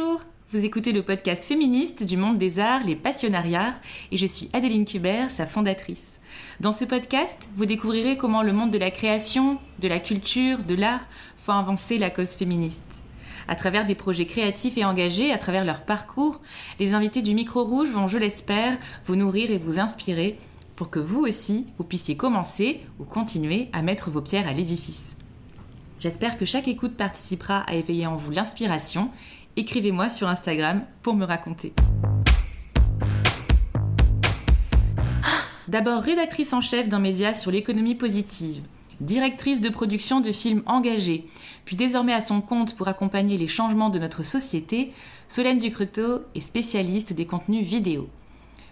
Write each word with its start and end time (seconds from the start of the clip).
Bonjour, 0.00 0.20
vous 0.50 0.64
écoutez 0.64 0.92
le 0.92 1.02
podcast 1.02 1.44
féministe 1.44 2.04
du 2.04 2.16
monde 2.16 2.38
des 2.38 2.58
arts, 2.58 2.84
les 2.84 2.96
passionnariats, 2.96 3.74
et 4.10 4.16
je 4.16 4.24
suis 4.24 4.48
Adeline 4.52 4.86
Kubert, 4.86 5.30
sa 5.30 5.46
fondatrice. 5.46 6.20
Dans 6.58 6.72
ce 6.72 6.84
podcast, 6.84 7.48
vous 7.54 7.66
découvrirez 7.66 8.16
comment 8.16 8.42
le 8.42 8.52
monde 8.52 8.70
de 8.70 8.78
la 8.78 8.90
création, 8.90 9.58
de 9.78 9.88
la 9.88 9.98
culture, 9.98 10.58
de 10.60 10.74
l'art 10.74 11.06
font 11.36 11.52
avancer 11.52 11.98
la 11.98 12.08
cause 12.08 12.30
féministe. 12.30 13.02
À 13.46 13.56
travers 13.56 13.84
des 13.84 13.94
projets 13.94 14.26
créatifs 14.26 14.78
et 14.78 14.84
engagés, 14.84 15.32
à 15.32 15.38
travers 15.38 15.64
leur 15.64 15.82
parcours, 15.82 16.40
les 16.78 16.94
invités 16.94 17.20
du 17.20 17.34
Micro 17.34 17.64
Rouge 17.64 17.90
vont, 17.90 18.08
je 18.08 18.18
l'espère, 18.18 18.78
vous 19.04 19.16
nourrir 19.16 19.50
et 19.50 19.58
vous 19.58 19.80
inspirer 19.80 20.38
pour 20.76 20.88
que 20.88 21.00
vous 21.00 21.20
aussi, 21.20 21.66
vous 21.76 21.84
puissiez 21.84 22.16
commencer 22.16 22.80
ou 23.00 23.04
continuer 23.04 23.68
à 23.74 23.82
mettre 23.82 24.08
vos 24.08 24.22
pierres 24.22 24.48
à 24.48 24.52
l'édifice. 24.52 25.16
J'espère 26.00 26.38
que 26.38 26.46
chaque 26.46 26.66
écoute 26.66 26.96
participera 26.96 27.58
à 27.58 27.74
éveiller 27.74 28.06
en 28.06 28.16
vous 28.16 28.30
l'inspiration 28.30 29.10
écrivez-moi 29.56 30.08
sur 30.08 30.28
Instagram 30.28 30.84
pour 31.02 31.14
me 31.14 31.24
raconter. 31.24 31.72
D'abord 35.68 36.02
rédactrice 36.02 36.52
en 36.52 36.60
chef 36.60 36.88
d'un 36.88 36.98
média 36.98 37.34
sur 37.34 37.50
l'économie 37.50 37.94
positive, 37.94 38.62
directrice 39.00 39.60
de 39.60 39.68
production 39.68 40.20
de 40.20 40.32
films 40.32 40.62
engagés, 40.66 41.28
puis 41.64 41.76
désormais 41.76 42.12
à 42.12 42.20
son 42.20 42.40
compte 42.40 42.76
pour 42.76 42.88
accompagner 42.88 43.38
les 43.38 43.46
changements 43.46 43.90
de 43.90 44.00
notre 44.00 44.24
société, 44.24 44.92
Solène 45.28 45.60
Ducretot 45.60 46.22
est 46.34 46.40
spécialiste 46.40 47.12
des 47.12 47.26
contenus 47.26 47.64
vidéo. 47.64 48.08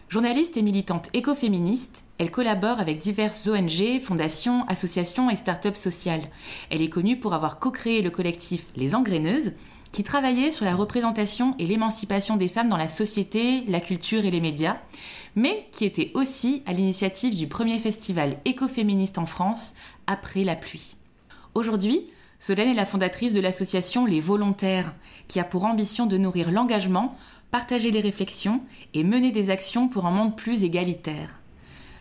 Journaliste 0.08 0.56
et 0.56 0.62
militante 0.62 1.10
écoféministe, 1.12 2.02
elle 2.16 2.30
collabore 2.30 2.80
avec 2.80 2.98
diverses 2.98 3.46
ONG, 3.46 4.00
fondations, 4.00 4.66
associations 4.66 5.30
et 5.30 5.36
start-up 5.36 5.76
sociales. 5.76 6.24
Elle 6.70 6.82
est 6.82 6.88
connue 6.88 7.20
pour 7.20 7.34
avoir 7.34 7.58
co-créé 7.58 8.02
le 8.02 8.10
collectif 8.10 8.66
Les 8.74 8.94
Engraineuses, 8.94 9.52
qui 9.92 10.02
travaillait 10.02 10.52
sur 10.52 10.64
la 10.64 10.74
représentation 10.74 11.54
et 11.58 11.66
l'émancipation 11.66 12.36
des 12.36 12.48
femmes 12.48 12.68
dans 12.68 12.76
la 12.76 12.88
société, 12.88 13.64
la 13.68 13.80
culture 13.80 14.24
et 14.24 14.30
les 14.30 14.40
médias, 14.40 14.78
mais 15.34 15.68
qui 15.72 15.84
était 15.84 16.10
aussi 16.14 16.62
à 16.66 16.72
l'initiative 16.72 17.34
du 17.34 17.46
premier 17.46 17.78
festival 17.78 18.38
écoféministe 18.44 19.18
en 19.18 19.26
France, 19.26 19.74
Après 20.06 20.44
la 20.44 20.56
pluie. 20.56 20.96
Aujourd'hui, 21.54 22.00
Solène 22.38 22.70
est 22.70 22.74
la 22.74 22.86
fondatrice 22.86 23.34
de 23.34 23.40
l'association 23.40 24.06
Les 24.06 24.20
Volontaires, 24.20 24.94
qui 25.26 25.40
a 25.40 25.44
pour 25.44 25.64
ambition 25.64 26.06
de 26.06 26.16
nourrir 26.16 26.50
l'engagement, 26.50 27.16
partager 27.50 27.90
les 27.90 28.00
réflexions 28.00 28.62
et 28.94 29.04
mener 29.04 29.32
des 29.32 29.50
actions 29.50 29.88
pour 29.88 30.06
un 30.06 30.10
monde 30.10 30.36
plus 30.36 30.64
égalitaire. 30.64 31.38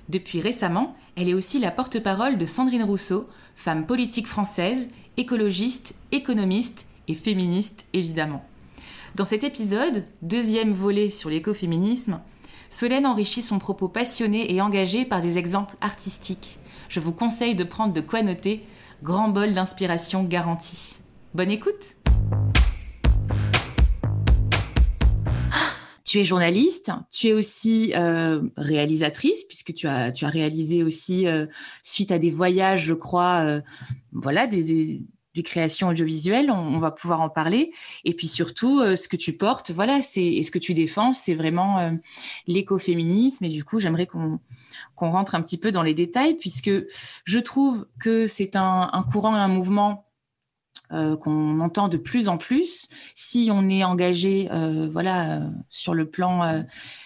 Depuis 0.09 0.39
récemment, 0.39 0.95
elle 1.15 1.27
est 1.27 1.33
aussi 1.33 1.59
la 1.59 1.71
porte-parole 1.71 2.37
de 2.37 2.45
Sandrine 2.45 2.83
Rousseau, 2.83 3.27
femme 3.55 3.85
politique 3.85 4.27
française, 4.27 4.89
écologiste, 5.17 5.95
économiste 6.11 6.86
féministe 7.13 7.85
évidemment. 7.93 8.43
Dans 9.15 9.25
cet 9.25 9.43
épisode, 9.43 10.03
deuxième 10.21 10.73
volet 10.73 11.09
sur 11.09 11.29
l'écoféminisme, 11.29 12.19
Solène 12.69 13.05
enrichit 13.05 13.41
son 13.41 13.59
propos 13.59 13.87
passionné 13.87 14.53
et 14.53 14.61
engagé 14.61 15.05
par 15.05 15.21
des 15.21 15.37
exemples 15.37 15.75
artistiques. 15.81 16.59
Je 16.89 16.99
vous 16.99 17.13
conseille 17.13 17.55
de 17.55 17.63
prendre 17.63 17.93
de 17.93 18.01
quoi 18.01 18.21
noter, 18.21 18.63
grand 19.03 19.29
bol 19.29 19.53
d'inspiration 19.53 20.23
garanti. 20.23 20.97
Bonne 21.33 21.51
écoute 21.51 21.95
Tu 26.03 26.19
es 26.19 26.23
journaliste, 26.23 26.91
tu 27.11 27.27
es 27.27 27.33
aussi 27.33 27.91
euh, 27.93 28.41
réalisatrice 28.55 29.43
puisque 29.43 29.73
tu 29.73 29.87
as 29.87 30.11
tu 30.11 30.23
as 30.23 30.29
réalisé 30.29 30.81
aussi 30.81 31.27
euh, 31.27 31.47
suite 31.83 32.13
à 32.13 32.17
des 32.17 32.31
voyages, 32.31 32.85
je 32.85 32.93
crois, 32.93 33.43
euh, 33.45 33.61
voilà 34.13 34.47
des 34.47 35.01
créations 35.43 35.89
audiovisuelles, 35.89 36.51
on, 36.51 36.79
va 36.79 36.91
pouvoir 36.91 37.21
en 37.21 37.29
parler. 37.29 37.71
Et 38.05 38.13
puis 38.13 38.27
surtout, 38.27 38.79
euh, 38.79 38.95
ce 38.95 39.07
que 39.07 39.17
tu 39.17 39.33
portes, 39.33 39.71
voilà, 39.71 40.01
c'est 40.01 40.23
et 40.23 40.43
ce 40.43 40.51
que 40.51 40.59
tu 40.59 40.73
défends, 40.73 41.13
c'est 41.13 41.33
vraiment 41.33 41.79
euh, 41.79 41.91
l'écoféminisme. 42.47 43.45
Et 43.45 43.49
du 43.49 43.63
coup, 43.63 43.79
j'aimerais 43.79 44.07
qu'on 44.07 44.39
rentre 44.95 45.35
un 45.35 45.41
petit 45.41 45.57
peu 45.57 45.71
dans 45.71 45.83
les 45.83 45.93
détails, 45.93 46.35
puisque 46.35 46.71
je 47.23 47.39
trouve 47.39 47.87
que 47.99 48.27
c'est 48.27 48.55
un, 48.55 48.89
un 48.91 49.03
courant 49.03 49.35
et 49.35 49.39
un 49.39 49.47
mouvement 49.47 50.05
euh, 50.91 51.17
qu'on 51.17 51.59
entend 51.59 51.87
de 51.89 51.97
plus 51.97 52.29
en 52.29 52.37
plus. 52.37 52.87
Si 53.15 53.49
on 53.51 53.69
est 53.69 53.83
engagé, 53.83 54.49
voilà, 54.91 55.49
sur 55.69 55.93
le 55.93 56.09
plan 56.09 56.63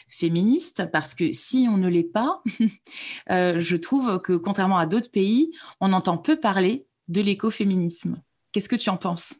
féministe, 0.08 0.86
parce 0.92 1.16
que 1.16 1.32
si 1.32 1.68
on 1.70 1.78
ne 1.78 1.88
l'est 1.88 2.04
pas, 2.04 2.44
je 3.30 3.76
trouve 3.76 4.22
que 4.22 4.34
contrairement 4.34 4.78
à 4.78 4.86
d'autres 4.86 5.12
pays, 5.12 5.52
on 5.80 5.94
entend 5.94 6.18
peu 6.18 6.40
parler 6.40 6.86
de 7.12 7.22
l'écoféminisme. 7.22 8.22
Qu'est-ce 8.52 8.70
que 8.70 8.76
tu 8.76 8.90
en 8.90 8.98
penses? 8.98 9.36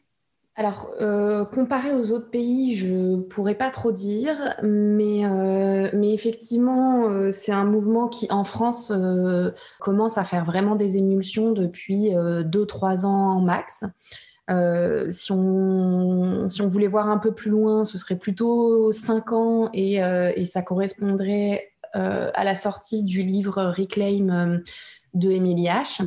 Alors, 0.54 0.90
euh, 1.00 1.46
comparé 1.46 1.94
aux 1.94 2.12
autres 2.12 2.28
pays, 2.28 2.76
je 2.76 3.16
pourrais 3.16 3.54
pas 3.54 3.70
trop 3.70 3.90
dire, 3.90 4.54
mais, 4.62 5.24
euh, 5.24 5.88
mais 5.94 6.12
effectivement, 6.12 7.08
euh, 7.08 7.30
c'est 7.32 7.52
un 7.52 7.64
mouvement 7.64 8.06
qui, 8.08 8.26
en 8.30 8.44
France, 8.44 8.92
commence 9.80 10.18
à 10.18 10.24
faire 10.24 10.44
vraiment 10.44 10.76
des 10.76 10.98
émulsions 10.98 11.52
depuis 11.52 12.10
2-3 12.44 13.06
ans 13.06 13.40
max. 13.40 13.84
si, 15.08 15.32
on, 15.32 16.48
si 16.50 16.60
on 16.60 16.66
voulait 16.66 16.86
voir 16.86 17.08
un 17.08 17.18
peu 17.18 17.32
plus 17.34 17.50
loin, 17.50 17.84
ce 17.84 17.96
serait 17.96 18.16
plutôt 18.16 18.92
5 18.92 19.32
ans 19.32 19.70
et, 19.72 19.96
et 19.96 20.44
ça 20.44 20.60
correspondrait 20.60 21.72
à 21.94 22.44
la 22.44 22.54
sortie 22.54 23.02
du 23.02 23.22
livre 23.22 23.72
Reclaim 23.74 24.60
de 25.14 25.30
Émilie 25.30 25.66
H. 25.66 26.02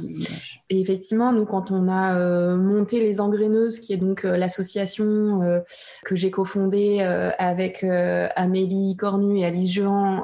Et 0.69 0.81
effectivement, 0.81 1.31
nous, 1.31 1.45
quand 1.45 1.69
on 1.69 1.87
a 1.87 2.17
euh, 2.17 2.57
monté 2.57 2.99
Les 2.99 3.21
Engraineuses, 3.21 3.79
qui 3.79 3.93
est 3.93 3.97
donc 3.97 4.25
euh, 4.25 4.35
l'association 4.35 5.43
euh, 5.43 5.59
que 6.03 6.15
j'ai 6.15 6.31
cofondée 6.31 7.01
avec 7.37 7.83
Amélie 7.83 8.95
Cornu 8.97 9.39
et 9.39 9.45
Alice 9.45 9.71
Jean 9.71 10.23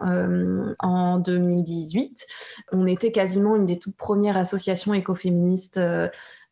en 0.79 1.19
2018, 1.19 2.25
on 2.71 2.87
était 2.87 3.11
quasiment 3.11 3.55
une 3.55 3.65
des 3.65 3.77
toutes 3.77 3.95
premières 3.95 4.37
associations 4.37 4.93
écoféministes 4.93 5.79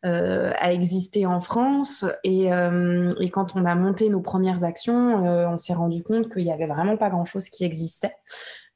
à 0.02 0.72
exister 0.72 1.26
en 1.26 1.40
France. 1.40 2.06
Et, 2.24 2.46
et, 2.46 3.30
quand 3.30 3.56
on 3.56 3.64
a 3.64 3.74
monté 3.74 4.08
nos 4.08 4.20
premières 4.20 4.64
actions, 4.64 5.24
on 5.24 5.58
s'est 5.58 5.74
rendu 5.74 6.02
compte 6.02 6.32
qu'il 6.32 6.44
n'y 6.44 6.52
avait 6.52 6.66
vraiment 6.66 6.96
pas 6.96 7.10
grand-chose 7.10 7.48
qui 7.48 7.64
existait. 7.64 8.14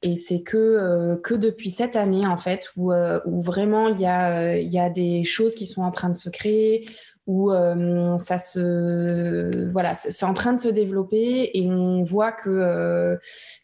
Et 0.01 0.15
c'est 0.15 0.41
que, 0.41 0.57
euh, 0.57 1.15
que 1.15 1.33
depuis 1.33 1.69
cette 1.69 1.95
année, 1.95 2.27
en 2.27 2.37
fait, 2.37 2.69
où, 2.77 2.91
euh, 2.91 3.19
où 3.25 3.39
vraiment 3.39 3.87
il 3.87 3.99
y, 3.99 4.05
a, 4.05 4.57
y 4.57 4.79
a 4.79 4.89
des 4.89 5.23
choses 5.23 5.55
qui 5.55 5.65
sont 5.65 5.81
en 5.81 5.91
train 5.91 6.09
de 6.09 6.15
se 6.15 6.29
créer, 6.29 6.87
où 7.27 7.51
euh, 7.51 8.19
ça 8.19 8.37
se 8.37 9.67
voilà 9.71 9.95
c'est 9.95 10.27
en 10.27 10.35
train 10.35 10.53
de 10.53 10.59
se 10.59 10.67
développer 10.67 11.49
et 11.55 11.67
on 11.67 12.03
voit 12.03 12.31
que 12.31 13.17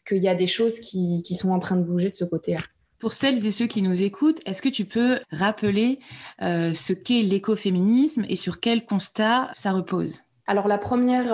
qu'il 0.04 0.20
y 0.20 0.26
a 0.26 0.34
des 0.34 0.48
choses 0.48 0.80
qui, 0.80 1.22
qui, 1.22 1.36
sont 1.36 1.50
en 1.50 1.60
train 1.60 1.76
de 1.76 1.84
bouger 1.84 2.10
de 2.10 2.16
ce 2.16 2.24
côté-là. 2.24 2.58
Pour 2.98 3.12
celles 3.12 3.46
et 3.46 3.52
ceux 3.52 3.68
qui 3.68 3.82
nous 3.82 4.02
écoutent, 4.02 4.40
est-ce 4.46 4.62
que 4.62 4.68
tu 4.68 4.84
peux 4.84 5.20
rappeler 5.30 6.00
ce 6.40 6.92
qu'est 6.92 7.22
l'écoféminisme 7.22 8.24
et 8.28 8.34
sur 8.34 8.58
quel 8.58 8.84
constat 8.84 9.50
ça 9.54 9.70
repose? 9.70 10.22
Alors 10.48 10.66
la 10.66 10.78
première 10.78 11.28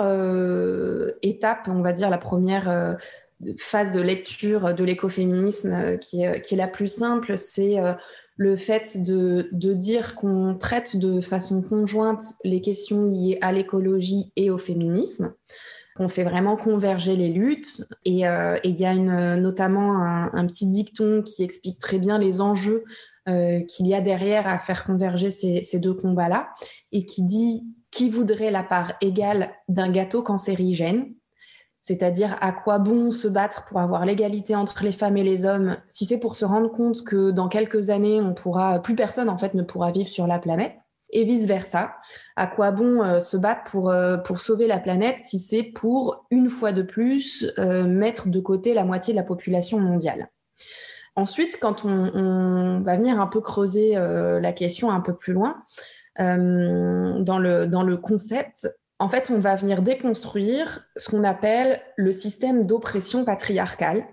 étape, 1.23 1.67
on 1.67 1.81
va 1.81 1.93
dire 1.93 2.11
la 2.11 2.19
première 2.19 2.95
phase 3.57 3.91
de 3.91 4.01
lecture 4.01 4.73
de 4.73 4.83
l'écoféminisme 4.83 5.73
euh, 5.73 5.97
qui 5.97 6.21
est, 6.23 6.51
la 6.55 6.67
plus 6.67 6.91
simple, 6.91 7.37
c'est 7.37 7.79
euh, 7.79 7.93
le 8.35 8.55
fait 8.55 9.01
de, 9.01 9.49
dire 9.73 10.15
qu'on 10.15 10.55
traite 10.55 10.97
de 10.97 11.21
façon 11.21 11.61
conjointe 11.61 12.23
les 12.43 12.61
questions 12.61 13.01
liées 13.01 13.37
à 13.41 13.51
l'écologie 13.51 14.31
et 14.35 14.49
au 14.49 14.57
féminisme, 14.57 15.33
qu'on 15.95 16.09
fait 16.09 16.23
vraiment 16.23 16.55
converger 16.55 17.15
les 17.15 17.29
luttes. 17.29 17.85
Et 18.05 18.27
euh, 18.27 18.57
il 18.63 18.79
y 18.79 18.85
a 18.85 18.95
notamment 19.35 20.01
un, 20.01 20.45
petit 20.45 20.67
dicton 20.67 21.21
qui 21.21 21.43
explique 21.43 21.79
très 21.79 21.99
bien 21.99 22.17
les 22.17 22.41
enjeux 22.41 22.83
qu'il 23.27 23.85
y 23.85 23.93
a 23.93 24.01
derrière 24.01 24.47
à 24.47 24.57
faire 24.57 24.83
converger 24.83 25.29
ces 25.29 25.79
deux 25.79 25.93
combats-là, 25.93 26.49
et 26.91 27.05
qui 27.05 27.21
dit 27.21 27.63
qui 27.91 28.09
voudrait 28.09 28.49
la 28.49 28.63
part 28.63 28.93
égale 29.01 29.51
d'un 29.67 29.91
gâteau 29.91 30.23
cancérigène? 30.23 31.13
C'est-à-dire 31.81 32.35
à 32.41 32.51
quoi 32.51 32.77
bon 32.79 33.11
se 33.11 33.27
battre 33.27 33.63
pour 33.65 33.79
avoir 33.79 34.05
l'égalité 34.05 34.55
entre 34.55 34.83
les 34.83 34.91
femmes 34.91 35.17
et 35.17 35.23
les 35.23 35.45
hommes 35.45 35.77
si 35.87 36.05
c'est 36.05 36.19
pour 36.19 36.35
se 36.35 36.45
rendre 36.45 36.69
compte 36.69 37.03
que 37.03 37.31
dans 37.31 37.47
quelques 37.47 37.89
années 37.89 38.21
on 38.21 38.33
pourra 38.33 38.79
plus 38.79 38.95
personne 38.95 39.29
en 39.29 39.37
fait 39.37 39.53
ne 39.53 39.63
pourra 39.63 39.91
vivre 39.91 40.09
sur 40.09 40.27
la 40.27 40.39
planète 40.39 40.77
et 41.11 41.23
vice 41.23 41.45
versa 41.45 41.95
à 42.35 42.47
quoi 42.47 42.71
bon 42.71 43.01
euh, 43.01 43.19
se 43.19 43.37
battre 43.37 43.71
pour 43.71 43.89
euh, 43.89 44.17
pour 44.17 44.39
sauver 44.41 44.67
la 44.67 44.79
planète 44.79 45.19
si 45.19 45.39
c'est 45.39 45.63
pour 45.63 46.25
une 46.31 46.49
fois 46.49 46.71
de 46.71 46.81
plus 46.81 47.51
euh, 47.57 47.85
mettre 47.85 48.27
de 48.27 48.39
côté 48.39 48.73
la 48.73 48.83
moitié 48.83 49.13
de 49.13 49.17
la 49.17 49.23
population 49.23 49.79
mondiale? 49.79 50.29
Ensuite 51.15 51.59
quand 51.61 51.85
on, 51.85 52.11
on 52.13 52.81
va 52.81 52.97
venir 52.97 53.19
un 53.19 53.27
peu 53.27 53.41
creuser 53.41 53.95
la 53.95 54.53
question 54.53 54.91
un 54.91 55.01
peu 55.01 55.15
plus 55.15 55.33
loin 55.33 55.63
dans 56.17 57.39
le 57.39 57.65
dans 57.65 57.83
le 57.83 57.97
concept 57.97 58.69
en 58.99 59.07
fait, 59.07 59.31
on 59.31 59.39
va 59.39 59.55
venir 59.55 59.81
déconstruire 59.81 60.85
ce 60.97 61.09
qu'on 61.09 61.23
appelle 61.23 61.81
le 61.95 62.11
système 62.11 62.65
d'oppression 62.65 63.23
patriarcale. 63.23 64.05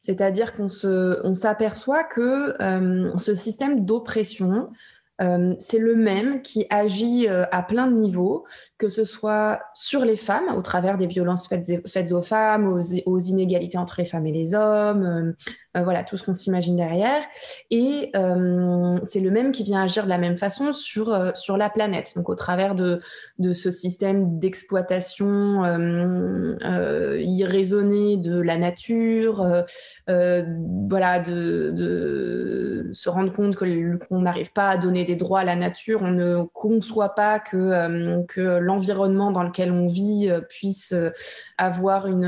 C'est-à-dire 0.00 0.54
qu'on 0.54 0.68
se, 0.68 1.24
on 1.24 1.34
s'aperçoit 1.34 2.04
que 2.04 2.60
euh, 2.60 3.16
ce 3.18 3.34
système 3.34 3.84
d'oppression 3.84 4.68
euh, 5.22 5.54
c'est 5.58 5.78
le 5.78 5.94
même 5.94 6.42
qui 6.42 6.66
agit 6.68 7.26
euh, 7.28 7.44
à 7.50 7.62
plein 7.62 7.86
de 7.86 7.94
niveaux, 7.94 8.44
que 8.76 8.90
ce 8.90 9.04
soit 9.04 9.60
sur 9.72 10.04
les 10.04 10.16
femmes, 10.16 10.48
au 10.54 10.60
travers 10.60 10.98
des 10.98 11.06
violences 11.06 11.48
faites, 11.48 12.12
aux 12.12 12.22
femmes, 12.22 12.68
aux, 12.68 13.18
inégalités 13.18 13.78
entre 13.78 13.96
les 13.98 14.04
femmes 14.04 14.26
et 14.26 14.32
les 14.32 14.54
hommes, 14.54 15.34
euh, 15.76 15.82
voilà, 15.82 16.04
tout 16.04 16.16
ce 16.16 16.24
qu'on 16.24 16.34
s'imagine 16.34 16.76
derrière. 16.76 17.22
Et 17.70 18.12
c'est 19.02 19.20
le 19.20 19.30
même 19.30 19.52
qui 19.52 19.62
vient 19.62 19.82
agir 19.82 20.04
de 20.04 20.08
la 20.08 20.18
même 20.18 20.38
façon 20.38 20.72
sur, 20.72 21.32
sur 21.36 21.56
la 21.56 21.70
planète, 21.70 22.12
donc 22.16 22.28
au 22.28 22.34
travers 22.34 22.74
de, 22.74 23.00
de 23.38 23.52
ce 23.52 23.70
système 23.70 24.38
d'exploitation 24.38 25.62
irraisonnée 27.18 28.16
de 28.16 28.40
la 28.40 28.56
nature, 28.56 29.46
voilà, 30.06 31.20
de, 31.20 32.90
se 32.92 33.08
rendre 33.08 33.32
compte 33.32 33.56
qu'on 33.56 34.20
n'arrive 34.20 34.52
pas 34.52 34.70
à 34.70 34.76
donner 34.76 35.04
des 35.04 35.16
droits 35.16 35.40
à 35.40 35.44
la 35.44 35.56
nature, 35.56 36.02
on 36.02 36.10
ne 36.10 36.42
conçoit 36.52 37.14
pas 37.14 37.38
que, 37.38 37.56
euh, 37.56 38.22
que 38.28 38.58
l'environnement 38.58 39.30
dans 39.30 39.42
lequel 39.42 39.70
on 39.72 39.86
vit 39.86 40.28
euh, 40.30 40.40
puisse 40.40 40.92
euh, 40.92 41.10
avoir 41.58 42.06
une, 42.06 42.24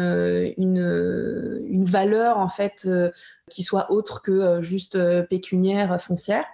une, 0.56 1.62
une, 1.68 1.84
valeur 1.84 2.38
en 2.38 2.48
fait 2.48 2.88
qui 3.48 3.62
soit 3.62 3.90
autre 3.90 4.22
que 4.22 4.60
juste 4.60 4.98
pécuniaire, 5.28 6.00
foncière. 6.00 6.44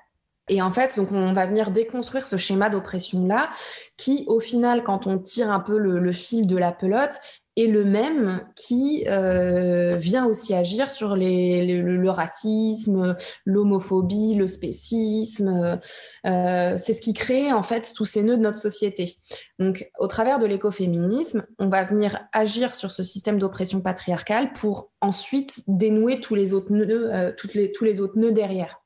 Et 0.49 0.61
en 0.61 0.71
fait, 0.71 0.97
donc 0.97 1.11
on 1.13 1.33
va 1.33 1.47
venir 1.47 1.71
déconstruire 1.71 2.27
ce 2.27 2.37
schéma 2.37 2.69
d'oppression 2.69 3.27
là, 3.27 3.51
qui 3.97 4.25
au 4.27 4.41
final, 4.41 4.83
quand 4.83 5.07
on 5.07 5.19
tire 5.19 5.51
un 5.51 5.61
peu 5.61 5.79
le 5.79 6.13
fil 6.13 6.47
de 6.47 6.57
la 6.57 6.73
pelote, 6.73 7.19
et 7.57 7.69
le 7.69 7.85
même 7.85 8.45
qui 8.57 9.05
euh, 9.09 9.97
vient 9.97 10.27
aussi 10.27 10.55
agir 10.55 10.91
sur 10.91 11.15
les, 11.15 11.81
le, 11.81 12.11
racisme, 12.11 13.15
l'homophobie, 13.45 14.35
le 14.35 14.49
spécisme. 14.49 15.79
Euh, 16.27 16.75
c'est 16.77 16.93
ce 16.93 17.01
qui 17.01 17.13
crée 17.13 17.53
en 17.53 17.63
fait 17.63 17.93
tous 17.95 18.07
ces 18.07 18.23
nœuds 18.25 18.37
de 18.37 18.43
notre 18.43 18.59
société. 18.59 19.19
Donc, 19.61 19.89
au 19.99 20.09
travers 20.09 20.41
de 20.41 20.47
l'écoféminisme, 20.47 21.47
on 21.59 21.69
va 21.69 21.85
venir 21.85 22.27
agir 22.33 22.75
sur 22.75 22.91
ce 22.91 23.05
système 23.05 23.39
d'oppression 23.39 23.81
patriarcale 23.81 24.53
pour 24.53 24.91
ensuite 25.01 25.63
dénouer 25.69 26.21
tous 26.21 26.35
les 26.35 26.53
autres 26.55 26.73
nœuds, 26.73 27.15
euh, 27.15 27.33
les, 27.55 27.71
tous 27.71 27.85
les 27.85 28.01
autres 28.01 28.19
nœuds 28.19 28.33
derrière. 28.33 28.81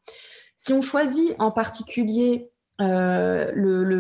Si 0.61 0.73
on 0.73 0.81
choisit 0.83 1.37
en 1.39 1.53
particulier 1.53 2.51
euh, 2.81 3.53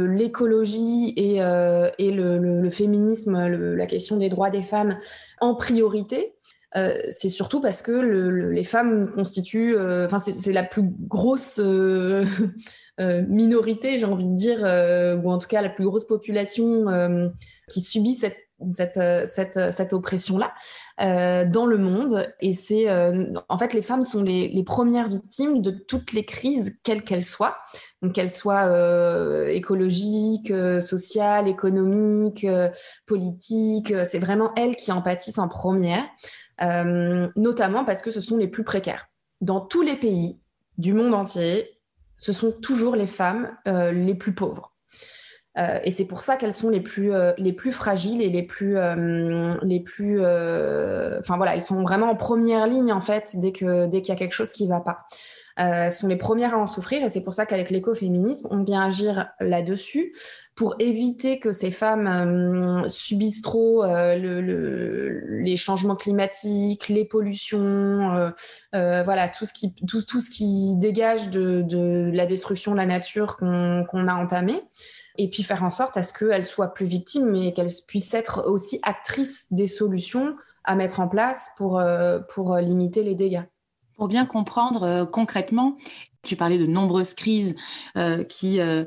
l'écologie 0.08 1.14
et, 1.16 1.40
euh, 1.40 1.88
le, 2.00 2.68
féminisme, 2.70 3.46
la 3.76 3.86
question 3.86 4.16
des 4.16 4.28
droits 4.28 4.50
des 4.50 4.62
femmes 4.62 4.98
en 5.40 5.54
priorité, 5.54 6.34
euh, 6.74 6.98
c'est 7.10 7.28
surtout 7.28 7.60
parce 7.60 7.80
que 7.80 7.92
les 7.92 8.64
femmes 8.64 9.12
constituent, 9.12 9.78
enfin 9.78 10.18
c'est 10.18 10.52
la 10.52 10.64
plus 10.64 10.82
grosse 10.82 11.60
minorité, 12.98 13.96
j'ai 13.96 14.04
envie 14.04 14.26
de 14.26 14.34
dire, 14.34 14.58
ou 15.24 15.30
en 15.30 15.38
tout 15.38 15.46
cas 15.46 15.62
la 15.62 15.70
plus 15.70 15.84
grosse 15.84 16.08
population 16.08 16.86
qui 17.70 17.82
subit 17.82 18.14
cette 18.14 18.47
cette, 18.70 19.00
cette, 19.26 19.72
cette 19.72 19.92
oppression-là 19.92 20.52
euh, 21.00 21.44
dans 21.44 21.66
le 21.66 21.78
monde. 21.78 22.28
Et 22.40 22.54
c'est, 22.54 22.86
en 23.48 23.58
fait, 23.58 23.72
les 23.74 23.82
femmes 23.82 24.02
sont 24.02 24.22
les, 24.22 24.48
les, 24.48 24.64
premières 24.64 25.08
victimes 25.08 25.62
de 25.62 25.70
toutes 25.70 26.12
les 26.12 26.24
crises, 26.24 26.76
quelles 26.82 27.02
qu'elles 27.02 27.24
soient 27.24 27.56
donc 28.02 28.12
qu'elle 28.12 28.30
soit 28.30 28.66
euh, 28.66 29.46
écologique, 29.48 30.50
euh, 30.50 30.80
sociale, 30.80 31.48
économique, 31.48 32.44
euh, 32.44 32.68
politique. 33.06 33.92
C'est 34.04 34.18
vraiment 34.18 34.52
elles 34.54 34.76
qui 34.76 34.92
en 34.92 35.02
pâtissent 35.02 35.38
en 35.38 35.48
première, 35.48 36.04
notamment 37.36 37.84
parce 37.84 38.02
que 38.02 38.10
ce 38.10 38.20
sont 38.20 38.36
les 38.36 38.48
plus 38.48 38.64
précaires. 38.64 39.08
Dans 39.40 39.60
tous 39.60 39.82
les 39.82 39.96
pays 39.96 40.40
du 40.76 40.92
monde 40.92 41.14
entier, 41.14 41.80
ce 42.16 42.32
sont 42.32 42.52
toujours 42.52 42.96
les 42.96 43.06
femmes 43.06 43.56
les 43.66 44.14
plus 44.14 44.34
pauvres. 44.34 44.72
Et 45.82 45.90
c'est 45.90 46.04
pour 46.04 46.20
ça 46.20 46.36
qu'elles 46.36 46.52
sont 46.52 46.70
les 46.70 46.80
plus, 46.80 47.12
les 47.36 47.52
plus 47.52 47.72
fragiles 47.72 48.22
et 48.22 48.28
les 48.28 48.44
plus, 48.44 48.76
les 49.62 49.80
plus, 49.80 50.20
enfin 50.20 51.36
voilà, 51.36 51.54
elles 51.54 51.62
sont 51.62 51.82
vraiment 51.82 52.10
en 52.10 52.16
première 52.16 52.66
ligne 52.66 52.92
en 52.92 53.00
fait 53.00 53.32
dès 53.34 53.52
que 53.52 53.86
dès 53.86 54.02
qu'il 54.02 54.12
y 54.12 54.16
a 54.16 54.18
quelque 54.18 54.34
chose 54.34 54.52
qui 54.52 54.68
va 54.68 54.80
pas. 54.80 55.06
Euh, 55.58 55.90
sont 55.90 56.06
les 56.06 56.16
premières 56.16 56.54
à 56.54 56.58
en 56.58 56.68
souffrir 56.68 57.04
et 57.04 57.08
c'est 57.08 57.20
pour 57.20 57.34
ça 57.34 57.44
qu'avec 57.44 57.70
l'écoféminisme, 57.70 58.46
on 58.52 58.62
vient 58.62 58.82
agir 58.82 59.28
là-dessus 59.40 60.14
pour 60.54 60.76
éviter 60.78 61.40
que 61.40 61.50
ces 61.50 61.72
femmes 61.72 62.06
euh, 62.06 62.88
subissent 62.88 63.42
trop 63.42 63.82
euh, 63.82 64.16
le, 64.16 65.42
les 65.42 65.56
changements 65.56 65.96
climatiques, 65.96 66.88
les 66.88 67.04
pollutions, 67.04 68.32
voilà 68.72 69.26
tout 69.26 69.46
ce 69.46 69.52
qui 69.52 69.74
tout, 69.74 70.02
tout 70.02 70.20
ce 70.20 70.30
qui 70.30 70.76
dégage 70.76 71.28
de, 71.28 71.62
de, 71.62 72.10
la 72.14 72.26
destruction 72.26 72.70
de 72.70 72.76
la 72.76 72.86
nature 72.86 73.36
qu'on 73.36 74.08
a 74.08 74.14
entamée 74.14 74.62
et 75.18 75.28
puis 75.28 75.42
faire 75.42 75.62
en 75.64 75.70
sorte 75.70 75.96
à 75.96 76.02
ce 76.02 76.12
qu'elles 76.12 76.44
soient 76.44 76.72
plus 76.72 76.86
victimes, 76.86 77.30
mais 77.30 77.52
qu'elles 77.52 77.72
puissent 77.86 78.14
être 78.14 78.48
aussi 78.48 78.78
actrices 78.82 79.52
des 79.52 79.66
solutions 79.66 80.34
à 80.64 80.74
mettre 80.74 81.00
en 81.00 81.08
place 81.08 81.50
pour, 81.56 81.82
pour 82.28 82.56
limiter 82.56 83.02
les 83.02 83.14
dégâts. 83.14 83.44
Pour 83.98 84.06
bien 84.06 84.26
comprendre 84.26 84.84
euh, 84.84 85.06
concrètement, 85.06 85.76
tu 86.22 86.36
parlais 86.36 86.56
de 86.56 86.66
nombreuses 86.66 87.14
crises 87.14 87.56
euh, 87.96 88.22
qui 88.22 88.60
euh, 88.60 88.84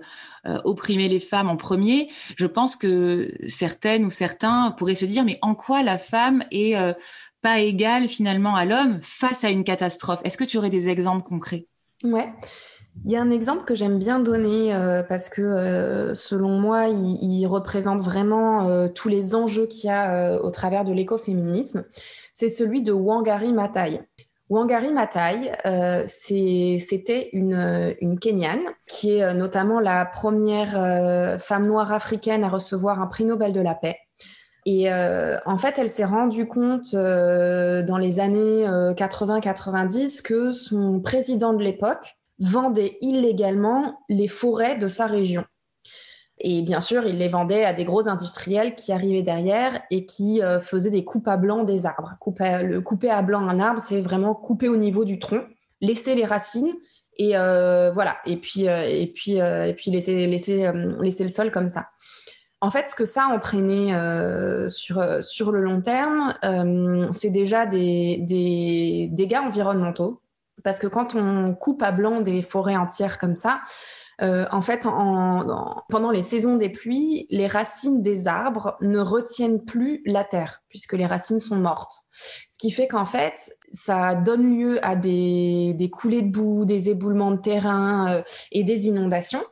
opprimaient 0.64 1.10
les 1.10 1.20
femmes 1.20 1.50
en 1.50 1.58
premier. 1.58 2.10
Je 2.38 2.46
pense 2.46 2.78
que 2.78 3.34
certaines 3.46 4.06
ou 4.06 4.10
certains 4.10 4.72
pourraient 4.72 4.96
se 4.96 5.04
dire, 5.04 5.26
mais 5.26 5.38
en 5.42 5.54
quoi 5.54 5.84
la 5.84 5.98
femme 5.98 6.46
est 6.50 6.76
pas 7.42 7.60
égale 7.60 8.08
finalement 8.08 8.56
à 8.56 8.66
l'homme 8.66 9.00
face 9.02 9.44
à 9.44 9.50
une 9.50 9.64
catastrophe? 9.64 10.22
Est-ce 10.24 10.38
que 10.38 10.44
tu 10.44 10.58
aurais 10.58 10.70
des 10.70 10.88
exemples 10.88 11.28
concrets? 11.28 11.68
Ouais. 12.04 12.34
Il 13.06 13.12
y 13.12 13.16
a 13.16 13.22
un 13.22 13.32
exemple 13.32 13.64
que 13.64 13.74
j'aime 13.74 13.98
bien 13.98 14.20
donner 14.20 14.74
parce 15.10 15.30
que 15.30 16.12
selon 16.14 16.60
moi, 16.60 16.88
il, 16.88 17.46
représente 17.48 18.02
vraiment 18.02 18.90
tous 18.90 19.10
les 19.10 19.34
enjeux 19.34 19.66
qu'il 19.66 19.90
y 19.90 19.94
a 19.94 20.40
au 20.44 20.52
travers 20.52 20.86
de 20.86 20.94
l'écoféminisme. 20.94 21.84
C'est 22.34 22.50
celui 22.50 22.82
de 22.84 22.92
Wangari 22.92 23.54
Maathai. 23.54 24.02
Wangari 24.52 24.92
Maathai, 24.92 25.54
euh, 25.66 26.04
c'était 26.08 27.30
une, 27.32 27.96
une 28.02 28.20
Kenyane 28.20 28.60
qui 28.86 29.16
est 29.16 29.24
euh, 29.24 29.32
notamment 29.32 29.80
la 29.80 30.04
première 30.04 30.78
euh, 30.78 31.38
femme 31.38 31.66
noire 31.66 31.94
africaine 31.94 32.44
à 32.44 32.50
recevoir 32.50 33.02
un 33.02 33.08
prix 33.08 33.24
Nobel 33.24 33.54
de 33.54 33.62
la 33.62 33.76
paix. 33.76 33.96
Et 34.66 34.94
en 34.94 35.58
fait, 35.58 35.80
elle 35.80 35.90
s'est 35.90 36.06
rendue 36.06 36.48
compte 36.48 36.94
dans 36.94 37.98
les 38.00 38.20
années 38.20 38.64
80-90 38.68 40.22
que 40.22 40.52
son 40.52 41.00
président 41.00 41.54
de 41.54 41.64
l'époque 41.64 42.16
vendait 42.42 42.98
illégalement 43.02 44.00
les 44.10 44.28
forêts 44.28 44.78
de 44.78 44.88
sa 44.88 45.06
région. 45.06 45.46
Et 46.44 46.64
bien 46.64 46.80
sûr, 46.80 47.06
il 47.06 47.20
les 47.20 47.28
vendait 47.28 47.66
à 47.66 47.74
des 47.74 47.86
gros 47.86 48.08
industriels 48.08 48.76
qui 48.76 48.92
arrivaient 48.92 49.22
derrière 49.22 49.80
et 49.92 50.08
qui 50.08 50.42
euh, 50.42 50.60
faisaient 50.60 50.90
des 50.90 51.06
coupes 51.06 51.28
à 51.28 51.38
blanc 51.38 51.64
des 51.64 51.86
arbres. 51.86 52.16
Le 52.40 52.80
couper 52.80 53.12
à 53.12 53.22
blanc 53.22 53.48
un 53.48 53.60
arbre, 53.60 53.80
c'est 53.80 54.02
vraiment 54.02 54.34
couper 54.34 54.68
au 54.68 54.78
niveau 54.78 55.06
du 55.06 55.20
tronc, 55.20 55.44
laisser 55.82 56.16
les 56.16 56.26
racines 56.26 56.74
et 57.18 57.38
euh, 57.38 57.92
voilà. 57.92 58.18
Et 58.26 58.38
puis, 58.38 58.68
euh, 58.68 58.84
et 58.86 59.08
puis, 59.08 59.34
et 59.34 59.74
puis 59.78 59.92
laisser, 59.92 60.26
laisser, 60.26 60.72
laisser 61.00 61.24
le 61.24 61.30
sol 61.30 61.52
comme 61.52 61.68
ça. 61.68 61.90
En 62.60 62.72
fait, 62.72 62.88
ce 62.88 62.96
que 62.96 63.06
ça 63.06 63.26
a 63.26 63.34
entraîné 63.34 63.94
sur, 64.68 65.04
sur 65.24 65.52
le 65.52 65.62
long 65.62 65.82
terme, 65.82 66.34
c'est 67.12 67.32
déjà 67.32 67.66
des, 67.66 68.18
des 68.22 69.10
dégâts 69.12 69.40
environnementaux. 69.44 70.21
Parce 70.64 70.80
que 70.80 70.88
quand 70.88 71.16
on 71.16 71.54
coupe 71.54 71.82
à 71.84 71.92
blanc 71.92 72.22
des 72.22 72.42
forêts 72.42 72.78
entières 72.78 73.18
comme 73.18 73.36
ça, 73.36 73.62
euh, 74.22 74.46
en 74.52 74.62
fait, 74.62 74.82
pendant 75.90 76.12
les 76.12 76.22
saisons 76.22 76.56
des 76.56 76.70
pluies, 76.70 77.26
les 77.32 77.48
racines 77.48 78.02
des 78.02 78.28
arbres 78.28 78.78
ne 78.82 79.00
retiennent 79.00 79.64
plus 79.64 80.02
la 80.06 80.24
terre 80.24 80.62
puisque 80.70 80.94
les 80.94 81.08
racines 81.08 81.40
sont 81.40 81.56
mortes. 81.56 82.04
Ce 82.50 82.58
qui 82.60 82.70
fait 82.70 82.88
qu'en 82.88 83.06
fait, 83.06 83.58
ça 83.72 84.14
donne 84.14 84.56
lieu 84.56 84.86
à 84.86 84.96
des, 84.96 85.90
coulées 85.92 86.22
de 86.22 86.32
boue, 86.32 86.66
des 86.66 86.90
éboulements 86.90 87.32
de 87.32 87.42
terrain 87.42 88.14
euh, 88.14 88.24
et 88.52 88.64
des 88.64 88.88
inondations. 88.88 89.44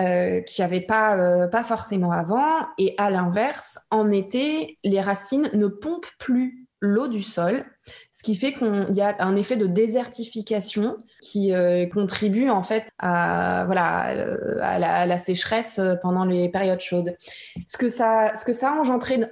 Euh, 0.00 0.40
qui 0.40 0.64
n'y 0.64 0.80
pas, 0.80 1.48
pas 1.48 1.62
forcément 1.62 2.12
avant. 2.12 2.66
Et 2.78 2.94
à 2.96 3.10
l'inverse, 3.10 3.78
en 3.90 4.10
été, 4.10 4.78
les 4.84 5.02
racines 5.02 5.50
ne 5.52 5.66
pompent 5.66 6.10
plus 6.18 6.61
l'eau 6.82 7.06
du 7.06 7.22
sol, 7.22 7.64
ce 8.10 8.24
qui 8.24 8.34
fait 8.34 8.52
qu'il 8.52 8.94
y 8.94 9.00
a 9.00 9.14
un 9.20 9.36
effet 9.36 9.56
de 9.56 9.66
désertification 9.66 10.96
qui 11.22 11.54
euh, 11.54 11.86
contribue 11.86 12.50
en 12.50 12.64
fait 12.64 12.88
à, 12.98 13.62
voilà, 13.66 14.10
euh, 14.10 14.58
à 14.60 15.06
la, 15.06 15.18
sécheresse 15.18 15.78
euh, 15.78 15.94
pendant 15.94 16.24
les 16.24 16.48
périodes 16.48 16.80
chaudes. 16.80 17.16
Ce 17.68 17.78
que 17.78 17.88
ça, 17.88 18.34
ce 18.34 18.44
que 18.44 18.52
ça 18.52 18.70
a 18.70 18.74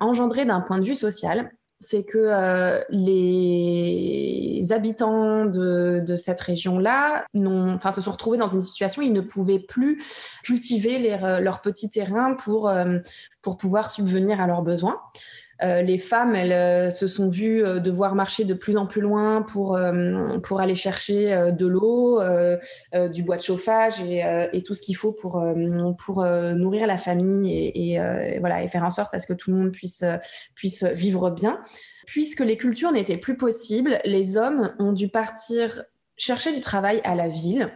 engendré, 0.00 0.44
d'un 0.44 0.60
point 0.60 0.78
de 0.78 0.84
vue 0.84 0.94
social, 0.94 1.50
c'est 1.80 2.04
que 2.04 2.84
les 2.90 4.60
habitants 4.70 5.46
de, 5.46 6.00
de 6.06 6.16
cette 6.16 6.40
région-là 6.40 7.24
se 7.34 8.00
sont 8.00 8.10
retrouvés 8.12 8.38
dans 8.38 8.46
une 8.46 8.62
situation 8.62 9.02
où 9.02 9.04
ils 9.04 9.12
ne 9.12 9.22
pouvaient 9.22 9.58
plus 9.58 10.02
cultiver 10.44 11.16
leurs 11.40 11.62
petits 11.62 11.88
terrains 11.88 12.34
pour, 12.34 12.70
pour 13.40 13.56
pouvoir 13.56 13.90
subvenir 13.90 14.42
à 14.42 14.46
leurs 14.46 14.62
besoins. 14.62 15.00
Les 15.62 15.98
femmes, 15.98 16.34
elles 16.34 16.90
se 16.92 17.06
sont 17.06 17.28
vues 17.28 17.62
devoir 17.80 18.14
marcher 18.14 18.44
de 18.44 18.54
plus 18.54 18.76
en 18.76 18.86
plus 18.86 19.00
loin 19.00 19.42
pour, 19.42 19.78
pour 20.42 20.60
aller 20.60 20.74
chercher 20.74 21.52
de 21.52 21.66
l'eau, 21.66 22.20
du 23.12 23.22
bois 23.22 23.36
de 23.36 23.42
chauffage 23.42 24.00
et, 24.00 24.62
tout 24.62 24.74
ce 24.74 24.82
qu'il 24.82 24.96
faut 24.96 25.12
pour, 25.12 25.42
pour 25.98 26.24
nourrir 26.24 26.86
la 26.86 26.98
famille 26.98 27.52
et, 27.52 27.94
et, 27.94 28.38
voilà, 28.38 28.62
et 28.62 28.68
faire 28.68 28.84
en 28.84 28.90
sorte 28.90 29.14
à 29.14 29.18
ce 29.18 29.26
que 29.26 29.32
tout 29.32 29.50
le 29.50 29.56
monde 29.56 29.72
puisse, 29.72 30.04
puisse 30.54 30.84
vivre 30.84 31.30
bien. 31.30 31.60
Puisque 32.06 32.40
les 32.40 32.56
cultures 32.56 32.92
n'étaient 32.92 33.18
plus 33.18 33.36
possibles, 33.36 33.98
les 34.04 34.36
hommes 34.36 34.74
ont 34.78 34.92
dû 34.92 35.08
partir 35.08 35.84
chercher 36.20 36.52
du 36.52 36.60
travail 36.60 37.00
à 37.04 37.14
la 37.14 37.28
ville, 37.28 37.70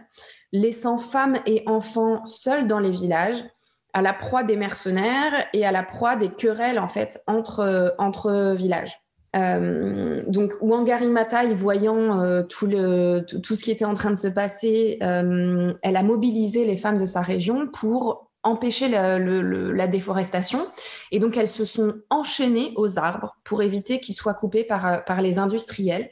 laissant 0.51 0.97
femmes 0.97 1.39
et 1.45 1.63
enfants 1.65 2.23
seuls 2.25 2.67
dans 2.67 2.79
les 2.79 2.91
villages, 2.91 3.43
à 3.95 4.01
la 4.01 4.13
proie 4.13 4.43
des 4.43 4.57
mercenaires 4.57 5.47
et 5.53 5.65
à 5.65 5.71
la 5.71 5.81
proie 5.81 6.17
des 6.17 6.27
querelles 6.27 6.79
en 6.79 6.89
fait 6.89 7.23
entre, 7.27 7.95
entre 7.97 8.53
villages. 8.53 8.99
Euh, 9.37 10.21
donc 10.27 10.51
Wangari 10.61 11.07
Maathai, 11.07 11.53
voyant 11.53 12.19
euh, 12.19 12.43
tout, 12.43 12.67
le, 12.67 13.21
tout, 13.21 13.55
ce 13.55 13.63
qui 13.63 13.71
était 13.71 13.85
en 13.85 13.93
train 13.93 14.11
de 14.11 14.17
se 14.17 14.27
passer, 14.27 14.97
euh, 15.01 15.73
elle 15.81 15.95
a 15.95 16.03
mobilisé 16.03 16.65
les 16.65 16.75
femmes 16.75 16.97
de 16.97 17.05
sa 17.05 17.21
région 17.21 17.67
pour 17.67 18.31
empêcher 18.43 18.89
la 18.89 19.87
déforestation. 19.87 20.67
Et 21.11 21.19
donc, 21.19 21.35
elles 21.35 21.47
se 21.47 21.65
sont 21.65 21.95
enchaînées 22.09 22.73
aux 22.75 22.99
arbres 22.99 23.37
pour 23.43 23.63
éviter 23.63 23.99
qu'ils 23.99 24.13
soient 24.13 24.35
coupés 24.35 24.63
par, 24.63 25.03
par 25.05 25.21
les 25.21 25.39
industriels 25.39 26.11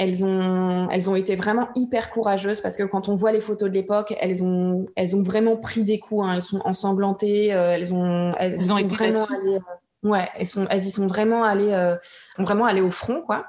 elles 0.00 0.24
ont, 0.24 0.88
elles 0.90 1.10
ont 1.10 1.14
été 1.14 1.36
vraiment 1.36 1.68
hyper 1.74 2.10
courageuses 2.10 2.62
parce 2.62 2.78
que 2.78 2.84
quand 2.84 3.10
on 3.10 3.14
voit 3.14 3.32
les 3.32 3.40
photos 3.40 3.68
de 3.68 3.74
l'époque, 3.74 4.14
elles 4.18 4.42
ont, 4.42 4.86
elles 4.96 5.14
ont 5.14 5.20
vraiment 5.20 5.58
pris 5.58 5.84
des 5.84 5.98
coups. 5.98 6.24
Hein. 6.24 6.32
elles 6.36 6.42
sont 6.42 6.62
ensanglantées. 6.64 7.52
Euh, 7.52 7.72
elles 7.72 7.92
ont, 7.92 8.30
elles, 8.38 8.72
ont 8.72 8.78
sont 8.78 8.86
vraiment 8.86 9.26
allées, 9.26 9.56
euh, 9.56 10.08
ouais, 10.08 10.26
elles 10.36 10.46
sont, 10.46 10.66
elles 10.70 10.86
y 10.86 10.90
sont 10.90 11.06
vraiment 11.06 11.44
allées, 11.44 11.74
euh, 11.74 11.96
vraiment 12.38 12.64
allées 12.64 12.80
au 12.80 12.90
front, 12.90 13.20
quoi. 13.20 13.44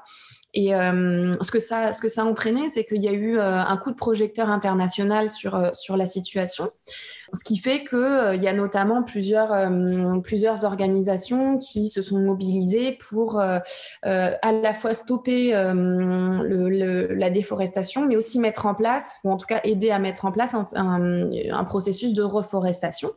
Et 0.52 0.72
ce 0.72 1.50
que 1.50 1.58
ça, 1.58 1.94
ce 1.94 2.02
que 2.02 2.10
ça 2.10 2.20
a 2.20 2.24
entraîné, 2.26 2.68
c'est 2.68 2.84
qu'il 2.84 3.02
y 3.02 3.08
a 3.08 3.12
eu 3.12 3.40
un 3.40 3.76
coup 3.78 3.90
de 3.90 3.96
projecteur 3.96 4.50
international 4.50 5.30
sur 5.30 5.70
sur 5.72 5.96
la 5.96 6.04
situation. 6.04 6.70
Ce 7.34 7.44
qui 7.44 7.56
fait 7.56 7.82
qu'il 7.84 7.98
euh, 7.98 8.34
y 8.34 8.46
a 8.46 8.52
notamment 8.52 9.02
plusieurs, 9.02 9.52
euh, 9.52 10.18
plusieurs 10.20 10.64
organisations 10.64 11.56
qui 11.56 11.88
se 11.88 12.02
sont 12.02 12.20
mobilisées 12.20 12.92
pour 12.92 13.40
euh, 13.40 13.58
à 14.02 14.52
la 14.52 14.74
fois 14.74 14.92
stopper 14.92 15.52
le, 15.52 17.14
la 17.14 17.30
déforestation, 17.30 18.06
mais 18.06 18.16
aussi 18.16 18.38
mettre 18.38 18.66
en 18.66 18.74
place, 18.74 19.16
ou 19.24 19.30
en 19.30 19.38
tout 19.38 19.46
cas 19.46 19.60
aider 19.64 19.90
à 19.90 19.98
mettre 19.98 20.26
en 20.26 20.32
place 20.32 20.54
un, 20.54 20.62
un, 20.74 21.64
processus 21.64 22.12
de 22.12 22.22
reforestation. 22.22 23.10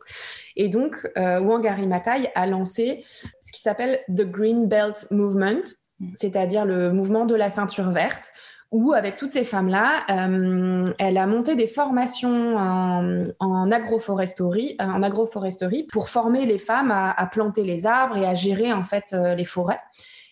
Et 0.56 0.68
donc, 0.68 0.96
Wangari 1.16 1.86
Maathai 1.86 2.30
a 2.34 2.46
lancé 2.46 3.04
ce 3.40 3.52
qui 3.52 3.60
s'appelle 3.60 4.00
The 4.08 4.22
Green 4.22 4.66
Belt 4.66 5.06
Movement, 5.10 5.62
mm. 6.00 6.12
c'est-à-dire 6.14 6.64
le 6.64 6.92
mouvement 6.92 7.26
de 7.26 7.34
la 7.34 7.50
ceinture 7.50 7.90
verte, 7.90 8.32
où 8.72 8.92
avec 8.92 9.16
toutes 9.16 9.32
ces 9.32 9.44
femmes-là, 9.44 10.04
euh, 10.10 10.92
elle 10.98 11.18
a 11.18 11.26
monté 11.26 11.54
des 11.54 11.66
formations 11.66 12.56
en, 12.56 13.70
agroforesterie, 13.70 14.76
en 14.78 15.02
agroforesterie 15.02 15.84
pour 15.84 16.08
former 16.08 16.46
les 16.46 16.58
femmes 16.58 16.90
à, 16.90 17.26
planter 17.30 17.62
les 17.62 17.86
arbres 17.86 18.16
et 18.16 18.26
à 18.26 18.34
gérer 18.34 18.72
en 18.72 18.84
fait 18.84 19.12
euh, 19.12 19.34
les 19.34 19.44
forêts 19.44 19.80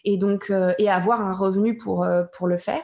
et 0.05 0.17
donc 0.17 0.51
euh, 0.51 0.73
et 0.79 0.91
avoir 0.91 1.21
un 1.21 1.33
revenu 1.33 1.77
pour 1.77 2.07
pour 2.33 2.47
le 2.47 2.57
faire. 2.57 2.83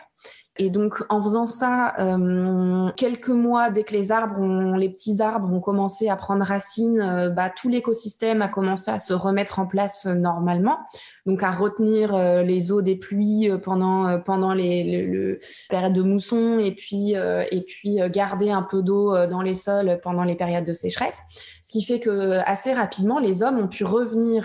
Et 0.61 0.69
donc, 0.69 1.03
en 1.09 1.23
faisant 1.23 1.47
ça, 1.47 1.95
euh, 2.01 2.91
quelques 2.95 3.31
mois, 3.31 3.71
dès 3.71 3.83
que 3.83 3.95
les 3.95 4.13
arbres, 4.13 4.77
les 4.77 4.91
petits 4.91 5.23
arbres 5.23 5.51
ont 5.51 5.61
commencé 5.61 6.11
à 6.11 6.17
prendre 6.17 6.45
racine, 6.45 7.01
euh, 7.01 7.31
bah, 7.31 7.49
tout 7.49 7.71
l'écosystème 7.71 8.43
a 8.43 8.49
commencé 8.49 8.91
à 8.91 8.99
se 8.99 9.15
remettre 9.15 9.59
en 9.59 9.67
place 9.67 10.05
euh, 10.05 10.15
normalement. 10.15 10.77
Donc, 11.25 11.43
à 11.43 11.51
retenir 11.51 12.15
les 12.43 12.73
eaux 12.73 12.83
des 12.83 12.97
pluies 12.97 13.49
pendant 13.63 14.21
pendant 14.21 14.53
les, 14.53 15.39
périodes 15.71 15.93
de 15.93 16.03
mousson, 16.03 16.59
et 16.59 16.75
puis 16.75 17.13
et 17.13 17.65
puis 17.67 17.99
garder 18.11 18.51
un 18.51 18.63
peu 18.63 18.83
d'eau 18.83 19.15
dans 19.27 19.43
les 19.43 19.55
sols 19.55 20.01
pendant 20.03 20.25
les 20.25 20.35
périodes 20.35 20.65
de 20.65 20.73
sécheresse. 20.73 21.21
Ce 21.63 21.73
qui 21.73 21.83
fait 21.83 22.01
que 22.01 22.39
assez 22.45 22.73
rapidement, 22.73 23.19
les 23.19 23.43
hommes 23.43 23.59
ont 23.59 23.69
pu 23.69 23.85
revenir 23.85 24.45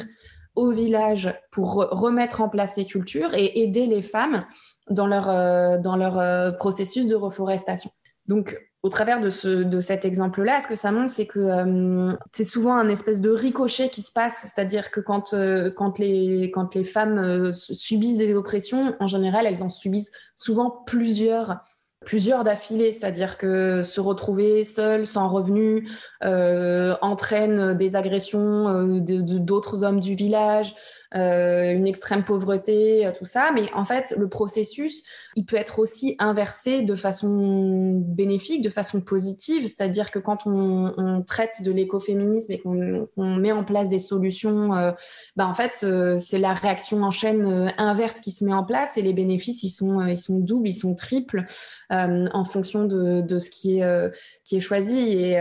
au 0.55 0.71
village 0.71 1.33
pour 1.51 1.73
remettre 1.73 2.41
en 2.41 2.49
place 2.49 2.75
ces 2.75 2.85
cultures 2.85 3.33
et 3.33 3.61
aider 3.61 3.85
les 3.85 4.01
femmes 4.01 4.45
dans 4.89 5.07
leur, 5.07 5.29
euh, 5.29 5.77
dans 5.77 5.95
leur 5.95 6.19
euh, 6.19 6.51
processus 6.51 7.07
de 7.07 7.15
reforestation. 7.15 7.91
Donc, 8.27 8.57
au 8.83 8.89
travers 8.89 9.19
de, 9.19 9.29
ce, 9.29 9.47
de 9.63 9.79
cet 9.81 10.05
exemple-là, 10.05 10.59
ce 10.59 10.67
que 10.67 10.75
ça 10.75 10.91
montre, 10.91 11.09
c'est 11.09 11.25
que 11.25 11.39
euh, 11.39 12.13
c'est 12.31 12.43
souvent 12.43 12.75
un 12.75 12.87
espèce 12.87 13.19
de 13.19 13.31
ricochet 13.31 13.89
qui 13.89 14.01
se 14.01 14.11
passe, 14.11 14.41
c'est-à-dire 14.43 14.91
que 14.91 14.99
quand, 14.99 15.35
quand, 15.75 15.97
les, 15.97 16.51
quand 16.51 16.75
les 16.75 16.83
femmes 16.83 17.51
subissent 17.51 18.17
des 18.17 18.35
oppressions, 18.35 18.95
en 18.99 19.07
général, 19.07 19.47
elles 19.47 19.63
en 19.63 19.69
subissent 19.69 20.11
souvent 20.35 20.69
plusieurs 20.69 21.61
plusieurs 22.05 22.43
d'affilée, 22.43 22.91
c'est-à-dire 22.91 23.37
que 23.37 23.81
se 23.83 23.99
retrouver 23.99 24.63
seul, 24.63 25.05
sans 25.05 25.27
revenu, 25.27 25.89
entraîne 26.21 27.73
des 27.73 27.95
agressions 27.95 28.99
de 28.99 29.21
d'autres 29.39 29.83
hommes 29.83 29.99
du 29.99 30.15
village, 30.15 30.75
euh, 31.15 31.71
une 31.71 31.87
extrême 31.87 32.25
pauvreté, 32.25 33.05
euh, 33.05 33.11
tout 33.17 33.23
ça. 33.25 33.51
Mais 33.53 33.71
en 33.73 33.85
fait, 33.85 34.13
le 34.17 34.27
processus, 34.27 35.03
il 35.35 35.45
peut 35.45 35.55
être 35.55 35.79
aussi 35.79 36.15
inversé 36.19 36.81
de 36.81 36.95
façon 36.95 37.93
bénéfique, 38.05 38.61
de 38.61 38.69
façon 38.69 38.99
positive. 38.99 39.65
C'est-à-dire 39.65 40.11
que 40.11 40.19
quand 40.19 40.45
on, 40.45 41.23
traite 41.25 41.63
de 41.63 41.71
l'écoféminisme 41.71 42.51
et 42.51 42.59
qu'on 42.59 43.07
met 43.17 43.51
en 43.51 43.63
place 43.63 43.89
des 43.89 43.99
solutions, 43.99 44.73
euh, 44.75 44.91
bah 45.35 45.47
en 45.47 45.53
fait, 45.53 45.85
c'est 46.19 46.37
la 46.37 46.53
réaction 46.53 47.01
en 47.01 47.11
chaîne 47.11 47.71
inverse 47.77 48.19
qui 48.19 48.31
se 48.31 48.43
met 48.43 48.53
en 48.53 48.63
place 48.63 48.97
et 48.97 49.01
les 49.01 49.13
bénéfices, 49.13 49.63
ils 49.63 49.69
sont, 49.69 50.01
ils 50.01 50.17
sont 50.17 50.39
doubles, 50.39 50.67
ils 50.67 50.73
sont 50.73 50.95
triples 50.95 51.45
en 51.89 52.43
fonction 52.43 52.85
de, 52.85 53.21
de, 53.21 53.39
ce 53.39 53.49
qui 53.49 53.79
est, 53.79 54.11
qui 54.43 54.57
est 54.57 54.61
choisi. 54.61 54.99
Et, 54.99 55.39